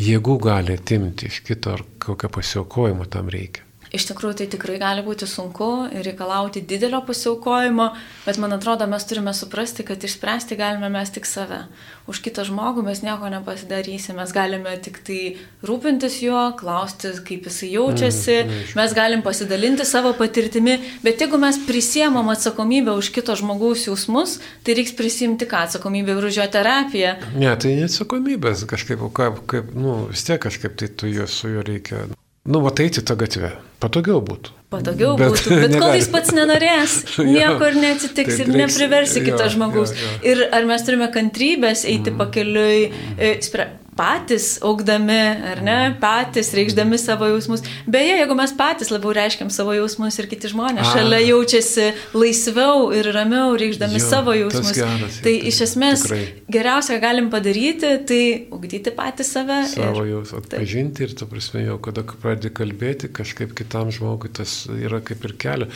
jėgų 0.00 0.38
gali 0.46 0.78
atimti 0.78 1.28
iš 1.28 1.42
kito, 1.44 1.76
ar 1.76 1.84
kokio 2.00 2.32
pasiaukojimo 2.32 3.10
tam 3.12 3.28
reikia. 3.34 3.68
Iš 3.92 4.06
tikrųjų, 4.08 4.38
tai 4.40 4.46
tikrai 4.48 4.78
gali 4.80 5.02
būti 5.04 5.26
sunku 5.28 5.66
ir 5.92 6.06
reikalauti 6.06 6.62
didelio 6.64 7.02
pasiaukojimo, 7.04 7.90
bet 8.24 8.38
man 8.40 8.56
atrodo, 8.56 8.86
mes 8.88 9.04
turime 9.04 9.34
suprasti, 9.36 9.84
kad 9.84 10.00
išspręsti 10.00 10.56
galime 10.56 10.88
mes 10.88 11.12
tik 11.12 11.28
save. 11.28 11.58
Už 12.08 12.22
kitą 12.24 12.46
žmogų 12.48 12.86
mes 12.86 13.02
nieko 13.04 13.28
nepasidarysime, 13.34 14.16
mes 14.22 14.32
galime 14.32 14.72
tik 14.80 14.96
tai 15.04 15.18
rūpintis 15.68 16.16
juo, 16.24 16.46
klausti, 16.56 17.12
kaip 17.28 17.50
jisai 17.50 17.68
jaučiasi, 17.74 18.38
mm, 18.46 18.72
mes 18.80 18.96
galim 18.96 19.26
pasidalinti 19.26 19.84
savo 19.84 20.14
patirtimi, 20.16 20.78
bet 21.04 21.20
jeigu 21.20 21.36
mes 21.44 21.60
prisiemam 21.68 22.32
atsakomybę 22.32 22.96
už 22.96 23.12
kito 23.12 23.36
žmogaus 23.36 23.84
jausmus, 23.90 24.38
tai 24.64 24.78
reiks 24.80 24.96
prisimti 24.96 25.44
ką 25.44 25.66
atsakomybę 25.68 26.16
ir 26.16 26.30
už 26.32 26.40
jo 26.40 26.48
terapiją. 26.56 27.12
Ne, 27.36 27.52
tai 27.60 27.76
neatsakomybės 27.76 28.64
kažkaip, 28.72 29.04
kaip, 29.12 29.44
kaip, 29.52 29.76
nu, 29.76 30.06
vis 30.08 30.24
tiek 30.24 30.40
kažkaip 30.40 30.80
tai 30.80 30.88
tu 30.88 31.12
jo 31.12 31.28
su 31.28 31.52
juo 31.52 31.68
reikia. 31.68 32.08
Nu, 32.42 32.58
va, 32.58 32.72
eiti 32.82 33.02
tą 33.06 33.14
gatvę. 33.20 33.52
Patogiau 33.82 34.18
būtų. 34.22 34.54
Patogiau 34.72 35.12
bet, 35.18 35.30
būtų, 35.30 35.58
bet 35.62 35.76
kol 35.82 35.92
jis 35.94 36.08
pats 36.10 36.32
nenorės, 36.34 36.96
nieko 37.36 37.68
ir 37.70 37.78
neatsitiks 37.78 38.38
tai 38.38 38.46
ir 38.46 38.50
reiks, 38.50 38.58
nepriversi 38.62 39.22
kito 39.26 39.46
žmogaus. 39.52 39.92
Jo, 39.94 40.08
jo. 40.08 40.18
Ir 40.32 40.42
ar 40.58 40.66
mes 40.66 40.86
turime 40.86 41.06
kantrybės 41.14 41.84
eiti 41.86 42.10
mm. 42.10 42.18
pakeliui, 42.18 42.80
e, 43.14 43.32
patys 44.02 44.56
augdami, 44.66 45.20
ar 45.52 45.62
ne, 45.62 45.78
patys 46.02 46.50
reikšdami 46.56 46.98
savo 46.98 47.28
jausmus. 47.30 47.62
Beje, 47.86 48.16
jeigu 48.18 48.36
mes 48.38 48.54
patys 48.58 48.90
labiau 48.90 49.14
reiškiam 49.14 49.50
savo 49.54 49.76
jausmus 49.76 50.18
ir 50.18 50.28
kiti 50.30 50.50
žmonės 50.50 50.88
A. 50.88 50.94
šalia 50.96 51.20
jaučiasi 51.22 51.88
laisviau 52.16 52.90
ir 52.96 53.12
ramiau 53.14 53.54
reikšdami 53.58 54.00
jo, 54.00 54.04
savo 54.08 54.34
jausmus, 54.34 54.74
geras, 54.74 55.20
tai 55.22 55.36
iš 55.52 55.62
esmės 55.68 56.06
tikrai. 56.06 56.22
geriausia, 56.50 56.98
ką 56.98 57.12
galim 57.12 57.28
padaryti, 57.32 57.92
tai 58.08 58.22
ugdyti 58.54 58.92
patį 58.96 59.26
save. 59.26 59.58
Savo 59.72 60.04
ir, 60.06 60.12
jausmus, 60.14 60.46
atpažinti 60.46 61.06
ir, 61.06 61.14
tu 61.18 61.28
prasme, 61.30 61.64
jau 61.66 61.78
kada 61.84 62.04
pradedi 62.12 62.52
kalbėti, 62.56 63.10
kažkaip 63.12 63.54
kitam 63.58 63.92
žmogui 63.94 64.32
tas 64.32 64.62
yra 64.72 65.02
kaip 65.04 65.26
ir 65.28 65.36
kelia. 65.44 65.70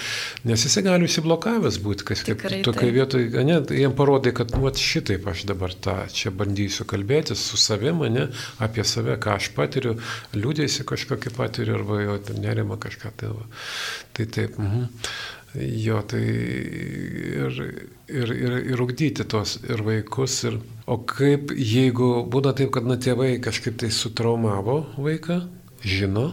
Nes 0.49 0.65
jisai 0.67 0.85
gali 0.87 1.09
užsiblokavęs 1.09 1.79
būti, 1.85 2.09
kas 2.11 2.25
kaip 2.27 2.43
tokia 2.67 2.91
vietoje, 2.95 3.31
ne, 3.47 3.61
jiem 3.77 3.95
parodai, 3.97 4.33
kad, 4.37 4.55
nu, 4.57 4.73
šitaip 4.77 5.27
aš 5.31 5.45
dabar 5.51 5.75
tą 5.75 5.99
čia 6.12 6.33
bandysiu 6.35 6.87
kalbėtis 6.89 7.43
su 7.51 7.61
savimi 7.61 8.09
ne, 8.17 8.27
apie 8.65 8.85
save, 8.89 9.17
ką 9.23 9.37
aš 9.39 9.51
patiriu, 9.57 9.97
liūdėsi 10.37 10.87
kažkokį 10.89 11.33
patiriu 11.37 11.79
arba 11.79 12.03
jo 12.03 12.19
nerima 12.41 12.79
kažką. 12.81 13.15
Tai, 13.21 13.33
va. 13.39 13.49
tai 14.17 14.29
taip. 14.39 14.61
Mhm. 14.61 14.87
Jo, 15.57 16.03
tai 16.05 16.21
ir, 16.21 17.55
ir, 18.13 18.33
ir, 18.35 18.57
ir 18.75 18.83
ugdyti 18.83 19.25
tos 19.25 19.57
ir 19.65 19.81
vaikus. 19.87 20.43
Ir, 20.51 20.59
o 20.85 20.99
kaip 21.09 21.55
jeigu 21.57 22.11
būna 22.29 22.53
taip, 22.57 22.75
kad 22.77 22.85
na, 22.85 22.99
tėvai 23.01 23.39
kažkaip 23.41 23.79
tai 23.81 23.89
sutraumavo 23.95 24.83
vaiką, 25.01 25.41
žino, 25.81 26.29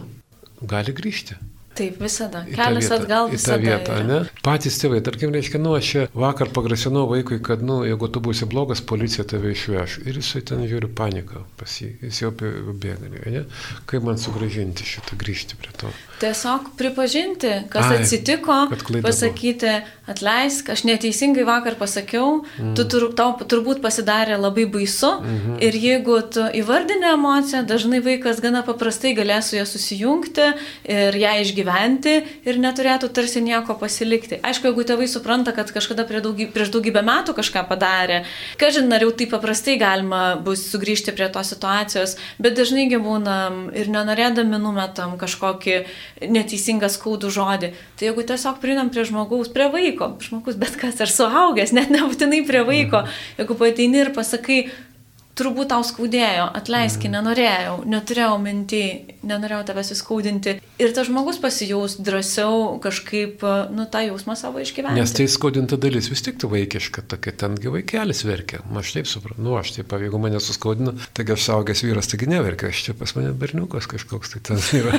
gali 0.60 0.92
grįžti. 0.96 1.38
Taip, 1.74 1.98
visada. 2.02 2.44
Kelias 2.46 2.86
vietą, 2.86 3.00
atgal 3.00 3.28
į 3.28 3.34
tą 3.34 3.38
visada. 3.38 3.58
vietą, 3.64 3.96
yra. 3.98 4.06
ne? 4.06 4.18
Patys 4.46 4.78
tėvai, 4.78 5.00
tarkim, 5.06 5.32
reiškia, 5.34 5.58
nu, 5.62 5.74
aš 5.74 5.90
vakar 6.14 6.52
pagrasinau 6.54 7.08
vaikui, 7.10 7.40
kad, 7.42 7.64
nu, 7.66 7.80
jeigu 7.88 8.10
tu 8.14 8.22
būsi 8.22 8.46
blogas, 8.50 8.82
policija 8.84 9.26
tave 9.30 9.50
išveš. 9.54 9.98
Ir 10.06 10.20
jisai 10.20 10.44
ten 10.46 10.62
žiūri 10.70 10.92
paniką 10.94 11.42
pas 11.58 11.78
jį, 11.82 11.90
jis 12.06 12.22
jau 12.22 12.30
bėga, 12.34 13.10
ne? 13.34 13.44
Kaip 13.90 14.06
man 14.06 14.22
sugražinti 14.22 14.86
šitą, 14.86 15.18
grįžti 15.18 15.58
prie 15.58 15.74
to. 15.82 15.90
Tiesiog 16.20 16.70
pripažinti, 16.78 17.50
kas 17.72 17.90
Ai, 17.90 17.98
atsitiko, 17.98 18.54
pasakyti, 19.02 19.72
atleisk, 20.06 20.68
aš 20.70 20.84
neteisingai 20.84 21.42
vakar 21.48 21.74
pasakiau, 21.80 22.42
mm. 22.44 22.74
tu 22.76 22.84
tur, 22.88 23.06
tau 23.16 23.32
turbūt 23.40 23.80
pasidarė 23.82 24.36
labai 24.38 24.66
baisu 24.70 25.10
mm 25.10 25.24
-hmm. 25.24 25.56
ir 25.64 25.74
jeigu 25.74 26.18
tu 26.34 26.44
įvardini 26.60 27.08
emociją, 27.12 27.62
dažnai 27.66 28.00
vaikas 28.04 28.40
gana 28.40 28.62
paprastai 28.62 29.14
galės 29.16 29.48
su 29.50 29.56
ja 29.56 29.64
susijungti 29.66 30.46
ir 30.84 31.16
ją 31.16 31.32
išgyventi 31.40 32.14
ir 32.44 32.58
neturėtų 32.58 33.08
tarsi 33.08 33.40
nieko 33.40 33.74
pasilikti. 33.74 34.40
Aišku, 34.42 34.66
jeigu 34.66 34.84
tėvai 34.84 35.08
supranta, 35.08 35.52
kad 35.52 35.72
kažkada 35.72 36.04
prie 36.04 36.20
daugy, 36.20 36.46
prieš 36.52 36.68
daugybę 36.68 37.02
metų 37.02 37.34
kažką 37.34 37.68
padarė, 37.68 38.24
kažin 38.56 38.92
ar 38.92 39.00
jau 39.00 39.10
taip 39.10 39.30
paprastai 39.30 39.78
galima 39.78 40.36
bus 40.36 40.70
sugrįžti 40.70 41.12
prie 41.12 41.28
tos 41.28 41.48
situacijos, 41.48 42.16
bet 42.38 42.54
dažnai 42.54 42.84
būnam 42.94 43.74
ir 43.74 43.88
nenorėdami 43.88 44.58
numetam 44.58 45.18
kažkokį 45.18 45.84
neteisingą 46.20 46.90
skaudų 46.92 47.30
žodį. 47.34 47.70
Tai 47.98 48.08
jeigu 48.08 48.24
tiesiog 48.28 48.58
prieinam 48.62 48.90
prie 48.94 49.04
žmogaus, 49.08 49.50
prie 49.54 49.68
vaiko, 49.72 50.14
žmogus 50.24 50.58
bet 50.60 50.78
kas 50.80 51.00
ar 51.04 51.12
suaugęs, 51.12 51.74
net 51.76 51.92
nebūtinai 51.94 52.42
prie 52.48 52.64
vaiko, 52.66 53.04
jeigu 53.38 53.58
pateini 53.60 54.04
ir 54.04 54.12
pasakai, 54.16 54.64
turbūt 55.38 55.70
tau 55.72 55.82
skaudėjo, 55.86 56.46
atleiski, 56.58 57.10
nenorėjau, 57.12 57.80
neturėjau 57.90 58.36
mintį, 58.42 58.82
nenorėjau 59.26 59.62
tavęs 59.70 59.92
įskaudinti. 59.96 60.54
Ir 60.82 60.94
tas 60.94 61.08
žmogus 61.08 61.40
pasijaus 61.42 61.96
drąsiau 62.02 62.78
kažkaip, 62.82 63.42
nu, 63.74 63.86
tą 63.90 64.04
jausmą 64.06 64.36
savo 64.38 64.62
išgyventi. 64.62 64.98
Nes 65.00 65.14
tai 65.14 65.26
skaudinta 65.30 65.78
dalis 65.80 66.10
vis 66.10 66.22
tik 66.24 66.38
tu 66.42 66.50
vaikiška, 66.52 67.04
tokia 67.10 67.34
tengi 67.44 67.72
vaikelis 67.72 68.24
verkia. 68.26 68.62
Aš 68.78 68.94
taip 68.96 69.10
suprantu, 69.10 69.42
nu 69.46 69.58
aš 69.58 69.74
taip, 69.76 69.94
jeigu 70.04 70.20
mane 70.22 70.40
suskaudina, 70.42 70.94
taigi 71.16 71.36
aš 71.36 71.48
saugęs 71.48 71.84
vyras, 71.86 72.10
taigi 72.10 72.30
neverkia, 72.30 72.70
aš 72.70 72.84
čia 72.88 72.96
pas 72.98 73.14
mane 73.18 73.34
berniukas 73.38 73.90
kažkoks 73.90 74.34
tai 74.34 74.42
ten 74.50 74.62
yra, 74.80 74.98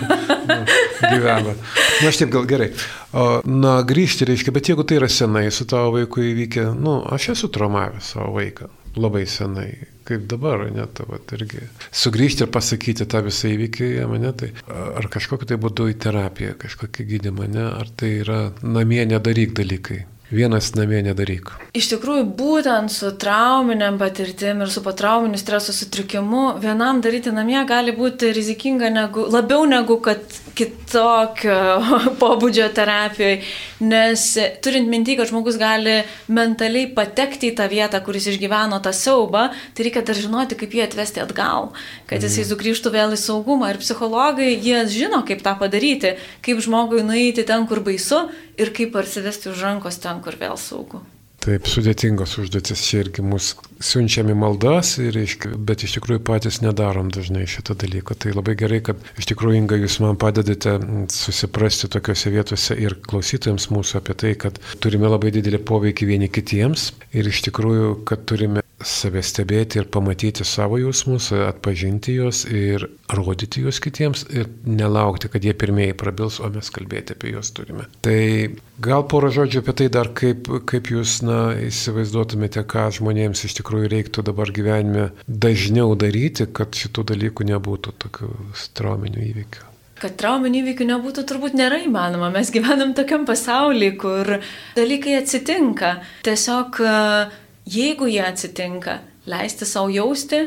nu, 0.52 0.62
gyvena. 1.04 1.56
Na 1.56 2.12
aš 2.12 2.22
taip 2.24 2.32
gal 2.36 2.48
gerai. 2.50 2.72
O, 3.16 3.28
na 3.48 3.78
grįžti 3.88 4.28
reiškia, 4.28 4.56
bet 4.56 4.72
jeigu 4.72 4.88
tai 4.88 5.00
yra 5.00 5.12
senai 5.12 5.48
su 5.54 5.68
tavo 5.70 5.96
vaiku 5.96 6.24
įvykę, 6.32 6.72
nu 6.76 7.02
aš 7.16 7.34
esu 7.36 7.52
traumavęs 7.52 8.16
savo 8.16 8.34
vaiką 8.40 8.72
labai 8.96 9.26
senai 9.28 9.95
kaip 10.06 10.26
dabar, 10.32 10.66
net 10.74 10.96
tavo, 10.98 11.20
irgi 11.38 11.66
sugrįžti 11.96 12.46
ir 12.46 12.52
pasakyti 12.54 13.08
tą 13.10 13.24
visą 13.26 13.52
įvykį, 13.54 13.92
mane 14.12 14.34
tai, 14.38 14.52
ar 14.70 15.10
kažkokiu 15.12 15.50
tai 15.50 15.60
būdu 15.62 15.90
į 15.92 16.00
terapiją, 16.06 16.58
kažkokį 16.62 17.08
gydymą, 17.14 17.50
ne, 17.52 17.66
ar 17.82 17.90
tai 17.98 18.12
yra 18.22 18.42
namie 18.62 19.04
nedaryk 19.10 19.56
dalykai. 19.58 20.04
Vienas 20.32 20.72
namie 20.74 21.04
nedaryk. 21.06 21.52
Iš 21.78 21.92
tikrųjų, 21.92 22.24
būtent 22.34 22.90
su 22.90 23.12
trauminiam 23.22 24.00
patirtim 24.02 24.64
ir 24.66 24.72
su 24.74 24.82
potrauminiu 24.82 25.38
streso 25.38 25.74
sutrikimu 25.76 26.56
vienam 26.64 26.98
daryti 27.06 27.30
namie 27.30 27.60
gali 27.70 27.94
būti 27.94 28.32
rizikinga 28.34 28.90
negu, 28.90 29.28
labiau 29.30 29.68
negu 29.70 30.00
kad 30.02 30.24
kitokio 30.58 31.58
pobūdžio 32.22 32.72
terapijoje, 32.74 33.44
nes 33.86 34.24
turint 34.66 34.90
mintį, 34.90 35.20
kad 35.20 35.30
žmogus 35.30 35.60
gali 35.62 36.00
mentaliai 36.34 36.90
patekti 36.98 37.52
į 37.52 37.58
tą 37.60 37.70
vietą, 37.70 38.02
kuris 38.02 38.26
išgyveno 38.32 38.82
tą 38.82 38.96
siaubą, 38.98 39.52
tai 39.78 39.86
reikia 39.86 40.02
dar 40.10 40.18
žinoti, 40.18 40.58
kaip 40.58 40.74
jį 40.74 40.88
atvesti 40.88 41.22
atgal, 41.22 41.70
kad 42.10 42.26
jisai 42.26 42.48
sugrįžtų 42.50 42.96
vėl 42.98 43.14
į 43.14 43.22
saugumą. 43.22 43.70
Ir 43.76 43.82
psichologai, 43.84 44.56
jie 44.58 44.82
žino, 44.90 45.22
kaip 45.28 45.46
tą 45.46 45.54
padaryti, 45.62 46.16
kaip 46.42 46.66
žmogui 46.66 47.06
nueiti 47.06 47.46
ten, 47.46 47.70
kur 47.70 47.86
baisu 47.86 48.26
ir 48.58 48.74
kaip 48.76 48.96
parsivesti 48.96 49.52
už 49.52 49.68
rankos 49.68 50.00
ten, 50.04 50.24
kur 50.24 50.38
vėl 50.40 50.58
saugu. 50.60 51.04
Taip, 51.46 51.68
sudėtingos 51.70 52.32
užduotis 52.42 52.82
čia 52.82 53.04
irgi 53.04 53.22
mus 53.22 53.52
siunčiami 53.86 54.34
maldas, 54.34 54.96
ir, 54.98 55.20
bet 55.68 55.84
iš 55.86 55.94
tikrųjų 56.00 56.24
patys 56.26 56.58
nedarom 56.64 57.12
dažnai 57.14 57.44
šitą 57.46 57.76
dalyką. 57.84 58.18
Tai 58.18 58.34
labai 58.34 58.56
gerai, 58.58 58.80
kad 58.88 59.12
iš 59.22 59.30
tikrųjų, 59.30 59.60
Inga, 59.60 59.78
jūs 59.78 60.00
man 60.02 60.18
padedate 60.18 60.80
susiprasti 61.14 61.92
tokiuose 61.94 62.34
vietose 62.34 62.80
ir 62.82 62.98
klausytojams 63.06 63.70
mūsų 63.70 64.02
apie 64.02 64.18
tai, 64.24 64.34
kad 64.42 64.58
turime 64.82 65.12
labai 65.12 65.36
didelį 65.38 65.62
poveikį 65.70 66.10
vieni 66.16 66.34
kitiems 66.34 66.96
ir 67.14 67.30
iš 67.30 67.46
tikrųjų, 67.52 68.00
kad 68.10 68.26
turime 68.26 68.65
save 68.86 69.24
stebėti 69.26 69.80
ir 69.82 69.90
pamatyti 69.92 70.46
savo 70.48 70.78
jausmus, 70.80 71.32
atpažinti 71.34 72.16
juos 72.20 72.44
ir 72.46 72.88
rodyti 73.18 73.64
juos 73.66 73.82
kitiems 73.84 74.26
ir 74.34 74.50
nelaukti, 74.66 75.30
kad 75.34 75.46
jie 75.46 75.56
pirmieji 75.58 75.98
prabils, 75.98 76.40
o 76.40 76.50
mes 76.54 76.70
kalbėti 76.74 77.16
apie 77.16 77.34
juos 77.34 77.52
turime. 77.56 77.88
Tai 78.06 78.20
gal 78.86 79.06
porą 79.10 79.32
žodžių 79.34 79.64
apie 79.64 79.78
tai 79.82 79.90
dar, 79.94 80.12
kaip, 80.18 80.50
kaip 80.70 80.92
jūs 80.94 81.20
na, 81.26 81.40
įsivaizduotumėte, 81.68 82.66
ką 82.70 82.88
žmonėms 83.00 83.46
iš 83.48 83.60
tikrųjų 83.62 83.92
reiktų 83.96 84.26
dabar 84.30 84.54
gyvenime 84.54 85.10
dažniau 85.28 85.96
daryti, 86.00 86.48
kad 86.54 86.76
šitų 86.78 87.10
dalykų 87.14 87.50
nebūtų 87.54 87.96
tokių 88.06 88.34
trauminių 88.78 89.26
įvykių. 89.32 89.72
Kad 89.96 90.18
trauminių 90.20 90.60
įvykių 90.60 90.86
nebūtų, 90.90 91.24
turbūt 91.24 91.54
nėra 91.56 91.80
įmanoma. 91.86 92.28
Mes 92.34 92.50
gyvenam 92.52 92.92
tokiam 92.98 93.24
pasaulyje, 93.26 93.94
kur 94.02 94.32
dalykai 94.76 95.16
atsitinka. 95.22 95.94
Tiesiog 96.28 96.82
jeigu 97.66 98.10
jie 98.10 98.22
atsitinka, 98.26 99.00
leisti 99.30 99.66
savo 99.66 99.90
jausti 99.94 100.46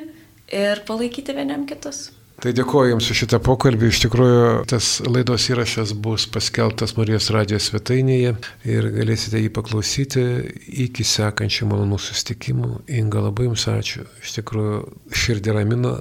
ir 0.54 0.84
palaikyti 0.86 1.34
vienam 1.36 1.66
kitus. 1.68 2.08
Tai 2.38 2.52
dėkuoju 2.54 2.92
Jums 2.92 3.08
už 3.10 3.18
šitą 3.24 3.40
pokalbį. 3.42 3.88
Iš 3.90 4.00
tikrųjų, 4.04 4.42
tas 4.70 4.90
laidos 5.02 5.48
įrašas 5.50 5.90
bus 5.98 6.28
paskelbtas 6.30 6.94
Marijos 6.94 7.32
radijos 7.34 7.66
svetainėje 7.66 8.36
ir 8.62 8.86
galėsite 8.94 9.40
jį 9.42 9.48
paklausyti 9.56 10.22
iki 10.86 11.02
sekančių 11.02 11.66
malonų 11.72 11.98
sustikimų. 12.04 12.70
Inga, 13.00 13.24
labai 13.26 13.48
Jums 13.48 13.66
ačiū. 13.72 14.06
Iš 14.22 14.36
tikrųjų, 14.38 14.84
širdį 15.10 15.56
ramina 15.56 15.96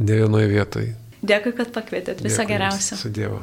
ne 0.00 0.16
vienoje 0.22 0.48
vietoje. 0.54 0.96
Dėkui, 1.20 1.52
kad 1.60 1.76
pakvietėt. 1.76 2.24
Visą 2.24 2.48
geriausią. 2.48 2.96
Su 3.00 3.12
Dievu. 3.12 3.42